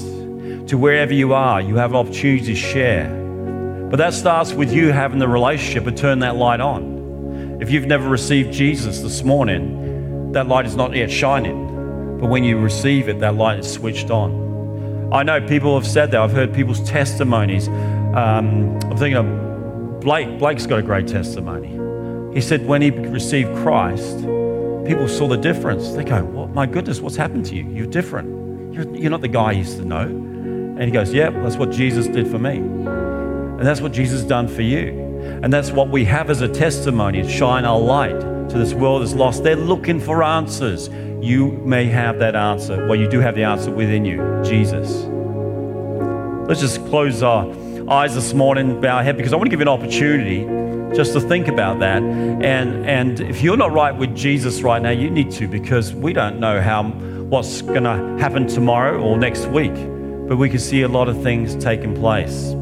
To 0.67 0.77
wherever 0.77 1.13
you 1.13 1.33
are, 1.33 1.61
you 1.61 1.75
have 1.75 1.91
an 1.91 1.97
opportunity 1.97 2.45
to 2.45 2.55
share. 2.55 3.20
But 3.91 3.97
that 3.97 4.13
starts 4.13 4.53
with 4.53 4.71
you 4.71 4.93
having 4.93 5.19
the 5.19 5.27
relationship 5.27 5.85
and 5.85 5.97
turn 5.97 6.19
that 6.19 6.37
light 6.37 6.61
on. 6.61 7.57
If 7.59 7.69
you've 7.69 7.87
never 7.87 8.07
received 8.07 8.53
Jesus 8.53 9.01
this 9.01 9.21
morning, 9.21 10.31
that 10.31 10.47
light 10.47 10.65
is 10.65 10.77
not 10.77 10.95
yet 10.95 11.11
shining. 11.11 12.17
But 12.17 12.29
when 12.29 12.45
you 12.45 12.57
receive 12.57 13.09
it, 13.09 13.19
that 13.19 13.35
light 13.35 13.59
is 13.59 13.69
switched 13.69 14.09
on. 14.09 15.09
I 15.11 15.23
know 15.23 15.45
people 15.45 15.77
have 15.77 15.85
said 15.85 16.11
that. 16.11 16.21
I've 16.21 16.31
heard 16.31 16.53
people's 16.53 16.81
testimonies. 16.89 17.67
Um, 17.67 18.79
I'm 18.83 18.97
thinking 18.97 19.17
of 19.17 19.99
Blake. 19.99 20.39
Blake's 20.39 20.65
got 20.65 20.79
a 20.79 20.83
great 20.83 21.09
testimony. 21.09 21.77
He 22.33 22.39
said 22.39 22.65
when 22.65 22.81
he 22.81 22.91
received 22.91 23.53
Christ, 23.57 24.19
people 24.85 25.09
saw 25.09 25.27
the 25.27 25.35
difference. 25.35 25.91
They 25.91 26.05
go, 26.05 26.23
well, 26.23 26.47
my 26.47 26.65
goodness, 26.65 27.01
what's 27.01 27.17
happened 27.17 27.45
to 27.47 27.55
you? 27.55 27.69
You're 27.69 27.87
different. 27.87 28.73
You're, 28.73 28.95
you're 28.95 29.11
not 29.11 29.19
the 29.19 29.27
guy 29.27 29.49
I 29.49 29.51
used 29.51 29.75
to 29.79 29.83
know. 29.83 30.03
And 30.03 30.81
he 30.81 30.91
goes, 30.91 31.13
yep, 31.13 31.33
that's 31.43 31.57
what 31.57 31.71
Jesus 31.71 32.07
did 32.07 32.29
for 32.29 32.39
me. 32.39 33.10
And 33.61 33.67
that's 33.67 33.79
what 33.79 33.91
Jesus 33.91 34.21
has 34.21 34.27
done 34.27 34.47
for 34.47 34.63
you. 34.63 34.89
And 35.43 35.53
that's 35.53 35.69
what 35.69 35.89
we 35.89 36.03
have 36.05 36.31
as 36.31 36.41
a 36.41 36.47
testimony 36.47 37.21
to 37.21 37.29
shine 37.29 37.63
our 37.63 37.77
light 37.77 38.19
to 38.49 38.57
this 38.57 38.73
world 38.73 39.03
that's 39.03 39.13
lost. 39.13 39.43
They're 39.43 39.55
looking 39.55 39.99
for 39.99 40.23
answers 40.23 40.89
you 41.21 41.51
may 41.63 41.85
have 41.85 42.17
that 42.17 42.35
answer. 42.35 42.87
Well, 42.87 42.95
you 42.95 43.07
do 43.07 43.19
have 43.19 43.35
the 43.35 43.43
answer 43.43 43.69
within 43.69 44.03
you 44.03 44.17
Jesus. 44.43 45.03
Let's 46.49 46.59
just 46.59 46.83
close 46.87 47.21
our 47.21 47.45
eyes 47.87 48.15
this 48.15 48.33
morning, 48.33 48.81
bow 48.81 48.97
our 48.97 49.03
head, 49.03 49.15
because 49.15 49.31
I 49.31 49.35
want 49.35 49.51
to 49.51 49.55
give 49.55 49.59
you 49.59 49.71
an 49.71 49.79
opportunity 49.79 50.39
just 50.95 51.13
to 51.13 51.21
think 51.21 51.47
about 51.47 51.81
that. 51.81 52.01
And, 52.01 52.89
and 52.89 53.19
if 53.19 53.43
you're 53.43 53.57
not 53.57 53.73
right 53.73 53.95
with 53.95 54.15
Jesus 54.15 54.63
right 54.63 54.81
now, 54.81 54.89
you 54.89 55.11
need 55.11 55.29
to, 55.33 55.47
because 55.47 55.93
we 55.93 56.13
don't 56.13 56.39
know 56.39 56.59
how 56.59 56.85
what's 56.85 57.61
going 57.61 57.83
to 57.83 58.17
happen 58.19 58.47
tomorrow 58.47 58.99
or 58.99 59.19
next 59.19 59.45
week, 59.45 59.75
but 60.27 60.37
we 60.37 60.49
can 60.49 60.57
see 60.57 60.81
a 60.81 60.87
lot 60.87 61.07
of 61.07 61.21
things 61.21 61.55
taking 61.63 61.93
place. 61.93 62.55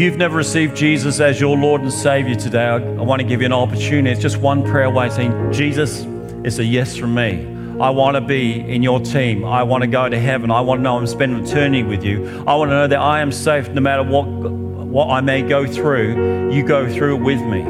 You've 0.00 0.16
never 0.16 0.36
received 0.36 0.76
Jesus 0.76 1.20
as 1.20 1.40
your 1.40 1.56
Lord 1.56 1.82
and 1.82 1.92
Savior 1.92 2.34
today, 2.34 2.64
I, 2.64 2.76
I 2.76 3.02
want 3.02 3.20
to 3.20 3.28
give 3.28 3.40
you 3.40 3.46
an 3.46 3.52
opportunity. 3.52 4.10
It's 4.10 4.22
just 4.22 4.38
one 4.38 4.64
prayer 4.64 4.84
away 4.84 5.10
saying, 5.10 5.52
Jesus, 5.52 6.06
it's 6.42 6.58
a 6.58 6.64
yes 6.64 6.96
from 6.96 7.14
me. 7.14 7.46
I 7.80 7.90
want 7.90 8.14
to 8.14 8.20
be 8.20 8.60
in 8.60 8.82
your 8.82 9.00
team. 9.00 9.44
I 9.44 9.62
want 9.62 9.82
to 9.82 9.86
go 9.86 10.08
to 10.08 10.18
heaven. 10.18 10.50
I 10.50 10.60
want 10.60 10.78
to 10.78 10.82
know 10.82 10.96
I'm 10.96 11.06
spending 11.06 11.44
eternity 11.44 11.82
with 11.82 12.02
you. 12.02 12.44
I 12.46 12.54
want 12.54 12.70
to 12.70 12.74
know 12.74 12.86
that 12.86 12.98
I 12.98 13.20
am 13.20 13.30
safe 13.30 13.68
no 13.70 13.80
matter 13.80 14.02
what, 14.02 14.26
what 14.26 15.08
I 15.10 15.20
may 15.20 15.42
go 15.42 15.66
through. 15.66 16.50
You 16.50 16.66
go 16.66 16.90
through 16.92 17.16
it 17.16 17.22
with 17.22 17.40
me. 17.42 17.62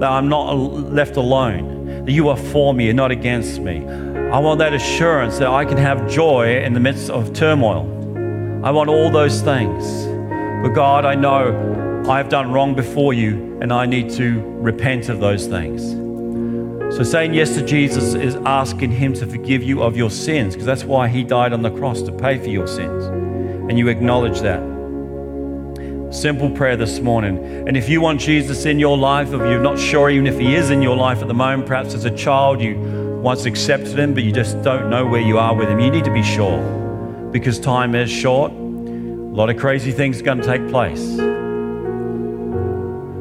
That 0.00 0.10
I'm 0.10 0.28
not 0.28 0.52
left 0.52 1.16
alone. 1.16 2.04
That 2.06 2.12
you 2.12 2.28
are 2.28 2.36
for 2.36 2.72
me 2.72 2.88
and 2.88 2.96
not 2.96 3.10
against 3.10 3.60
me. 3.60 3.86
I 3.86 4.38
want 4.38 4.60
that 4.60 4.72
assurance 4.72 5.38
that 5.38 5.48
I 5.48 5.64
can 5.64 5.76
have 5.76 6.08
joy 6.10 6.62
in 6.62 6.74
the 6.74 6.80
midst 6.80 7.10
of 7.10 7.32
turmoil. 7.32 7.86
I 8.64 8.70
want 8.70 8.88
all 8.88 9.10
those 9.10 9.42
things. 9.42 10.09
But 10.62 10.74
God, 10.74 11.06
I 11.06 11.14
know 11.14 12.04
I've 12.06 12.28
done 12.28 12.52
wrong 12.52 12.74
before 12.74 13.14
you 13.14 13.58
and 13.62 13.72
I 13.72 13.86
need 13.86 14.10
to 14.10 14.40
repent 14.40 15.08
of 15.08 15.18
those 15.18 15.46
things. 15.46 15.92
So 16.94 17.02
saying 17.02 17.32
yes 17.32 17.54
to 17.54 17.64
Jesus 17.64 18.14
is 18.14 18.34
asking 18.44 18.90
him 18.90 19.14
to 19.14 19.26
forgive 19.26 19.62
you 19.62 19.82
of 19.82 19.96
your 19.96 20.10
sins 20.10 20.54
because 20.54 20.66
that's 20.66 20.84
why 20.84 21.08
he 21.08 21.22
died 21.22 21.52
on 21.52 21.62
the 21.62 21.70
cross 21.70 22.02
to 22.02 22.12
pay 22.12 22.36
for 22.36 22.48
your 22.48 22.66
sins. 22.66 23.04
And 23.04 23.78
you 23.78 23.88
acknowledge 23.88 24.40
that. 24.40 24.60
Simple 26.12 26.50
prayer 26.50 26.76
this 26.76 27.00
morning. 27.00 27.38
And 27.66 27.76
if 27.76 27.88
you 27.88 28.00
want 28.00 28.20
Jesus 28.20 28.66
in 28.66 28.78
your 28.78 28.98
life, 28.98 29.28
if 29.28 29.40
you're 29.40 29.62
not 29.62 29.78
sure 29.78 30.10
even 30.10 30.26
if 30.26 30.38
he 30.38 30.56
is 30.56 30.70
in 30.70 30.82
your 30.82 30.96
life 30.96 31.22
at 31.22 31.28
the 31.28 31.34
moment, 31.34 31.68
perhaps 31.68 31.94
as 31.94 32.04
a 32.04 32.14
child 32.14 32.60
you 32.60 32.76
once 33.22 33.46
accepted 33.46 33.98
him, 33.98 34.12
but 34.12 34.24
you 34.24 34.32
just 34.32 34.60
don't 34.62 34.90
know 34.90 35.06
where 35.06 35.22
you 35.22 35.38
are 35.38 35.54
with 35.54 35.68
him, 35.68 35.78
you 35.78 35.90
need 35.90 36.04
to 36.04 36.12
be 36.12 36.22
sure 36.22 36.60
because 37.30 37.60
time 37.60 37.94
is 37.94 38.10
short. 38.10 38.52
A 39.30 39.32
lot 39.32 39.48
of 39.48 39.56
crazy 39.58 39.92
things 39.92 40.20
are 40.20 40.24
going 40.24 40.40
to 40.40 40.44
take 40.44 40.68
place. 40.70 41.16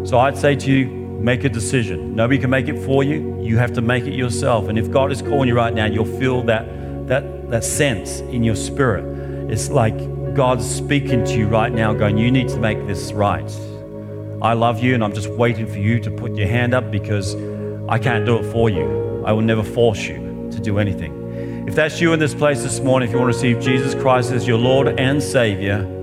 So 0.10 0.18
I'd 0.18 0.36
say 0.36 0.55
to 0.55 0.72
you, 0.72 0.88
make 0.88 1.43
a 1.43 1.49
decision. 1.49 2.16
Nobody 2.16 2.39
can 2.39 2.49
make 2.49 2.68
it 2.68 2.84
for 2.84 3.03
you. 3.03 3.39
You 3.43 3.60
have 3.60 3.74
to 3.74 3.82
make 3.82 4.05
it 4.05 4.16
yourself. 4.16 4.70
And 4.70 4.80
if 4.80 4.89
God 4.89 5.12
is 5.12 5.22
calling 5.22 5.47
you 5.47 5.55
right 5.55 5.72
now, 5.72 5.86
you'll 5.86 6.05
feel 6.05 6.41
that, 6.43 6.66
that, 7.07 7.51
that 7.51 7.64
sense 7.64 8.22
in 8.22 8.43
your 8.43 8.55
spirit. 8.55 9.05
It's 9.51 9.70
like 9.70 10.34
God's 10.34 10.68
speaking 10.68 11.24
to 11.26 11.38
you 11.38 11.47
right 11.47 11.72
now, 11.72 11.93
going, 11.93 12.18
You 12.18 12.32
need 12.32 12.49
to 12.49 12.60
make 12.60 12.88
this 12.88 13.14
right. 13.14 13.51
I 14.41 14.53
love 14.53 14.82
you, 14.82 14.95
and 14.95 15.03
I'm 15.03 15.14
just 15.14 15.30
waiting 15.30 15.68
for 15.68 15.78
you 15.78 15.99
to 15.99 16.10
put 16.10 16.36
your 16.36 16.47
hand 16.47 16.74
up 16.74 16.89
because 16.89 17.36
I 17.88 17.99
can't 17.99 18.26
do 18.26 18.39
it 18.39 18.51
for 18.51 18.72
you. 18.72 19.24
I 19.28 19.32
will 19.32 19.43
never 19.43 19.62
force 19.62 20.07
you 20.07 20.49
to 20.51 20.60
do 20.60 20.80
anything. 20.80 21.68
If 21.68 21.76
that's 21.76 22.01
you 22.01 22.14
in 22.14 22.20
this 22.20 22.34
place 22.34 22.64
this 22.64 22.80
morning, 22.80 23.10
if 23.10 23.14
you 23.14 23.20
want 23.22 23.32
to 23.32 23.38
receive 23.38 23.62
Jesus 23.62 23.93
Christ 23.93 24.32
as 24.32 24.47
your 24.47 24.57
Lord 24.57 24.99
and 24.99 25.22
Savior, 25.22 25.99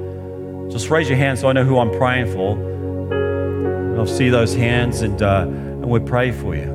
just 0.71 0.91
raise 0.91 1.09
your 1.09 1.19
hand 1.19 1.39
so 1.39 1.49
I 1.49 1.53
know 1.53 1.65
who 1.65 1.79
I'm 1.79 1.91
praying 1.93 2.33
for. 2.33 2.57
I'll 3.99 4.07
see 4.07 4.29
those 4.29 4.55
hands 4.55 5.03
and, 5.03 5.23
uh, 5.23 5.43
and 5.43 5.87
we 5.87 6.01
pray 6.01 6.31
for 6.33 6.55
you. 6.55 6.75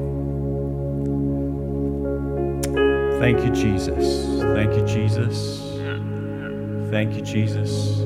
Thank 3.20 3.46
you, 3.46 3.52
Jesus. 3.52 4.42
Thank 4.42 4.74
you, 4.76 4.86
Jesus. 4.86 5.60
Thank 6.90 7.16
you, 7.16 7.22
Jesus. 7.22 8.00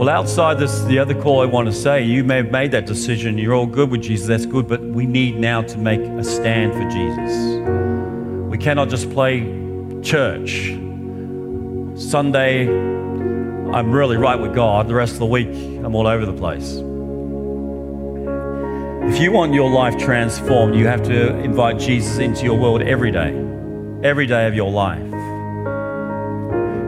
Well, 0.00 0.08
outside 0.08 0.58
this, 0.58 0.80
the 0.84 0.98
other 0.98 1.20
call 1.20 1.42
I 1.42 1.44
want 1.44 1.66
to 1.66 1.74
say, 1.74 2.02
you 2.04 2.24
may 2.24 2.36
have 2.36 2.50
made 2.50 2.70
that 2.70 2.86
decision. 2.86 3.36
You're 3.36 3.52
all 3.52 3.66
good 3.66 3.90
with 3.90 4.00
Jesus. 4.00 4.28
That's 4.28 4.46
good. 4.46 4.66
But 4.66 4.80
we 4.80 5.04
need 5.04 5.38
now 5.38 5.60
to 5.62 5.76
make 5.76 6.00
a 6.00 6.24
stand 6.24 6.72
for 6.72 6.88
Jesus. 6.88 8.48
We 8.48 8.56
cannot 8.56 8.88
just 8.88 9.10
play 9.10 9.40
church. 10.02 10.68
Sunday, 11.96 12.66
I'm 13.74 13.92
really 13.92 14.16
right 14.16 14.38
with 14.38 14.54
God. 14.54 14.88
The 14.88 14.94
rest 14.94 15.14
of 15.14 15.18
the 15.18 15.26
week, 15.26 15.48
I'm 15.48 15.94
all 15.94 16.06
over 16.06 16.26
the 16.26 16.32
place. 16.32 16.76
If 19.12 19.20
you 19.20 19.32
want 19.32 19.54
your 19.54 19.70
life 19.70 19.98
transformed, 19.98 20.74
you 20.74 20.86
have 20.86 21.02
to 21.04 21.36
invite 21.38 21.78
Jesus 21.78 22.18
into 22.18 22.44
your 22.44 22.58
world 22.58 22.82
every 22.82 23.10
day, 23.10 23.34
every 24.02 24.26
day 24.26 24.46
of 24.46 24.54
your 24.54 24.70
life 24.70 25.10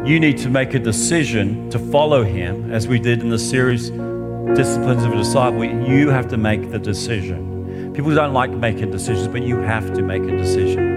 you 0.04 0.18
need 0.18 0.36
to 0.36 0.48
make 0.48 0.74
a 0.74 0.80
decision 0.80 1.70
to 1.70 1.78
follow 1.78 2.24
him, 2.24 2.72
as 2.72 2.88
we 2.88 2.98
did 2.98 3.20
in 3.20 3.28
the 3.28 3.38
series 3.38 3.90
Disciplines 3.90 5.04
of 5.04 5.12
a 5.12 5.16
Disciple. 5.16 5.64
You 5.64 6.10
have 6.10 6.28
to 6.30 6.36
make 6.36 6.72
the 6.72 6.78
decision. 6.78 7.92
People 7.94 8.12
don't 8.12 8.34
like 8.34 8.50
making 8.50 8.90
decisions, 8.90 9.28
but 9.28 9.42
you 9.42 9.58
have 9.58 9.94
to 9.94 10.02
make 10.02 10.24
a 10.24 10.36
decision. 10.36 10.91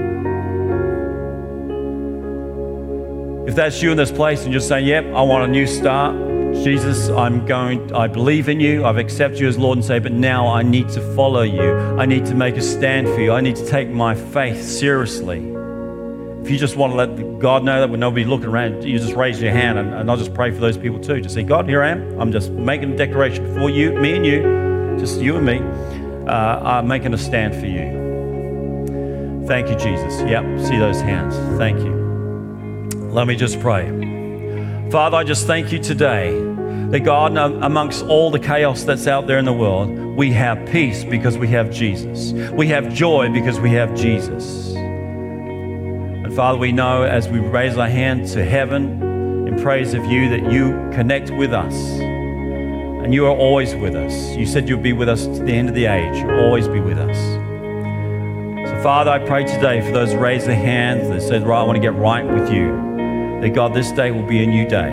If 3.48 3.54
that's 3.56 3.82
you 3.82 3.92
in 3.92 3.98
this 3.98 4.12
place 4.12 4.44
and 4.44 4.52
you're 4.52 4.62
saying, 4.62 4.88
Yep, 4.88 5.06
I 5.14 5.22
want 5.22 5.44
a 5.44 5.48
new 5.48 5.68
start, 5.68 6.16
Jesus, 6.64 7.10
I'm 7.10 7.46
going, 7.46 7.94
I 7.94 8.08
believe 8.08 8.50
in 8.50 8.60
you, 8.60 8.86
I've 8.86 8.98
accepted 8.98 9.40
you 9.40 9.48
as 9.48 9.58
Lord 9.58 9.78
and 9.78 9.86
Savior, 9.86 10.10
but 10.10 10.14
now 10.14 10.48
I 10.48 10.64
need 10.64 10.90
to 10.90 11.16
follow 11.16 11.44
you. 11.44 11.76
I 12.00 12.08
need 12.08 12.26
to 12.26 12.34
make 12.34 12.56
a 12.58 12.62
stand 12.62 13.08
for 13.08 13.20
you. 13.20 13.34
I 13.34 13.42
need 13.42 13.56
to 13.58 13.68
take 13.68 13.90
my 13.90 14.16
faith 14.16 14.64
seriously. 14.64 15.40
If 16.42 16.50
you 16.50 16.58
just 16.58 16.76
want 16.76 16.94
to 16.94 16.98
let 16.98 17.40
God 17.40 17.64
know 17.64 17.82
that 17.82 17.90
when 17.90 18.00
nobody 18.00 18.26
looking 18.26 18.48
around, 18.48 18.84
you 18.84 18.98
just 18.98 19.14
raise 19.14 19.42
your 19.42 19.52
hand 19.52 19.78
and, 19.78 19.94
and 19.94 20.10
I'll 20.10 20.18
just 20.18 20.34
pray 20.34 20.50
for 20.52 20.60
those 20.60 20.78
people 20.78 21.00
too. 21.00 21.22
Just 21.22 21.36
say, 21.36 21.44
God, 21.44 21.68
here 21.68 21.84
I 21.84 21.90
am. 21.90 22.20
I'm 22.20 22.32
just 22.32 22.52
making 22.52 22.94
a 22.94 22.98
declaration 22.98 23.54
for 23.54 23.70
you, 23.70 23.92
me 23.94 24.16
and 24.16 24.26
you, 24.26 24.98
just 25.00 25.20
you 25.20 25.38
and 25.38 25.46
me. 25.46 25.60
Uh, 26.28 26.60
I'm 26.62 26.88
making 26.88 27.14
a 27.14 27.18
stand 27.18 27.54
for 27.54 27.68
you. 27.68 29.46
Thank 29.48 29.70
you, 29.70 29.76
Jesus. 29.76 30.22
Yep, 30.22 30.62
see 30.62 30.78
those 30.78 31.02
hands. 31.02 31.36
Thank 31.60 31.80
you. 31.80 32.05
Let 33.16 33.28
me 33.28 33.36
just 33.38 33.62
pray. 33.62 33.88
Father, 34.92 35.16
I 35.16 35.24
just 35.24 35.48
thank 35.48 35.72
you 35.72 35.80
today 35.80 36.38
that 36.90 37.00
God, 37.06 37.38
amongst 37.38 38.04
all 38.04 38.30
the 38.30 38.40
chaos 38.40 38.84
that's 38.84 39.08
out 39.08 39.26
there 39.26 39.38
in 39.38 39.46
the 39.46 39.54
world, 39.54 39.88
we 40.18 40.34
have 40.34 40.68
peace 40.68 41.06
because 41.06 41.38
we 41.38 41.48
have 41.48 41.72
Jesus. 41.72 42.34
We 42.52 42.68
have 42.68 42.94
joy 42.94 43.32
because 43.32 43.58
we 43.58 43.72
have 43.72 43.96
Jesus. 43.96 44.74
And 44.76 46.36
Father, 46.36 46.58
we 46.58 46.74
know 46.74 47.04
as 47.04 47.30
we 47.30 47.40
raise 47.40 47.78
our 47.78 47.88
hand 47.88 48.28
to 48.34 48.44
heaven 48.44 49.48
in 49.48 49.62
praise 49.62 49.94
of 49.94 50.04
you 50.08 50.28
that 50.32 50.52
you 50.52 50.72
connect 50.94 51.32
with 51.32 51.54
us. 51.54 51.74
And 51.74 53.14
you 53.14 53.28
are 53.28 53.38
always 53.38 53.76
with 53.76 53.96
us. 53.96 54.36
You 54.36 54.46
said 54.46 54.68
you'll 54.68 54.82
be 54.82 54.92
with 54.92 55.08
us 55.08 55.24
to 55.24 55.42
the 55.42 55.54
end 55.54 55.70
of 55.70 55.76
the 55.76 55.86
age. 55.86 56.18
You'll 56.18 56.42
always 56.42 56.68
be 56.68 56.82
with 56.82 56.98
us. 56.98 57.18
So, 58.70 58.84
Father, 58.84 59.12
I 59.12 59.20
pray 59.20 59.46
today 59.46 59.80
for 59.80 59.94
those 59.94 60.12
who 60.12 60.20
raise 60.20 60.46
their 60.46 60.54
hands 60.58 61.08
that 61.08 61.22
said, 61.22 61.48
right, 61.48 61.62
I 61.62 61.64
want 61.64 61.78
to 61.78 61.82
get 61.82 61.96
right 61.96 62.26
with 62.26 62.52
you. 62.52 62.94
That 63.46 63.54
God, 63.54 63.76
this 63.76 63.92
day 63.92 64.10
will 64.10 64.26
be 64.26 64.44
a 64.44 64.48
new 64.48 64.68
day. 64.68 64.90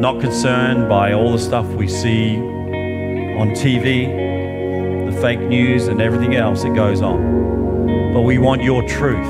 Not 0.00 0.18
concerned 0.22 0.88
by 0.88 1.12
all 1.12 1.30
the 1.30 1.38
stuff 1.38 1.66
we 1.66 1.86
see 1.86 2.38
on 2.38 3.50
TV, 3.50 5.12
the 5.12 5.20
fake 5.20 5.40
news, 5.40 5.88
and 5.88 6.00
everything 6.00 6.36
else 6.36 6.62
that 6.62 6.74
goes 6.74 7.02
on 7.02 7.44
but 8.14 8.22
we 8.22 8.38
want 8.38 8.62
your 8.62 8.80
truth. 8.84 9.26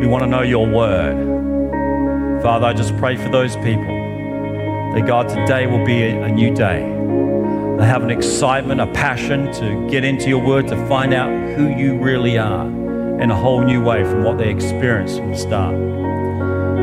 We 0.00 0.06
want 0.06 0.24
to 0.24 0.26
know 0.26 0.40
your 0.40 0.66
word. 0.66 2.42
Father, 2.42 2.66
I 2.66 2.72
just 2.72 2.96
pray 2.96 3.16
for 3.16 3.28
those 3.28 3.54
people 3.56 3.84
that 4.94 5.04
God, 5.06 5.28
today 5.28 5.66
will 5.66 5.84
be 5.84 6.02
a, 6.02 6.28
new 6.28 6.54
day. 6.54 6.80
They 7.78 7.86
have 7.86 8.02
an 8.02 8.10
excitement, 8.10 8.80
a 8.80 8.86
passion 8.86 9.52
to 9.52 9.86
get 9.90 10.04
into 10.04 10.30
your 10.30 10.42
word, 10.42 10.68
to 10.68 10.88
find 10.88 11.12
out 11.12 11.28
who 11.54 11.68
you 11.68 11.98
really 11.98 12.38
are 12.38 12.79
in 13.22 13.30
a 13.30 13.36
whole 13.36 13.62
new 13.62 13.82
way 13.82 14.02
from 14.04 14.24
what 14.24 14.38
they 14.38 14.50
experienced 14.50 15.18
from 15.18 15.32
the 15.32 15.38
start. 15.38 15.76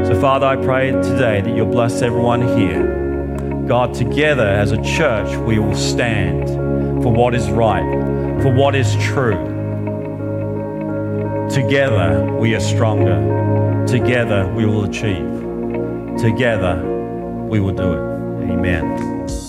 So, 0.08 0.20
Father, 0.20 0.46
I 0.46 0.56
pray 0.56 0.92
today 0.92 1.42
that 1.42 1.56
you'll 1.56 1.66
bless 1.66 2.02
everyone 2.02 2.42
here. 2.58 3.66
God, 3.68 3.94
together 3.94 4.48
as 4.48 4.72
a 4.72 4.82
church, 4.84 5.36
we 5.38 5.60
will 5.60 5.76
stand 5.76 6.50
for 7.04 7.12
what 7.12 7.36
is 7.36 7.50
right, 7.50 7.84
for 8.42 8.54
what 8.54 8.76
is 8.76 8.96
true 8.98 9.58
Together 11.50 12.26
we 12.40 12.54
are 12.56 12.60
stronger. 12.60 13.86
Together 13.88 14.46
we 14.54 14.66
will 14.66 14.84
achieve. 14.84 15.26
Together 16.20 16.84
we 17.50 17.62
will 17.62 17.74
do 17.74 17.94
it. 17.94 18.52
Amen. 18.52 19.47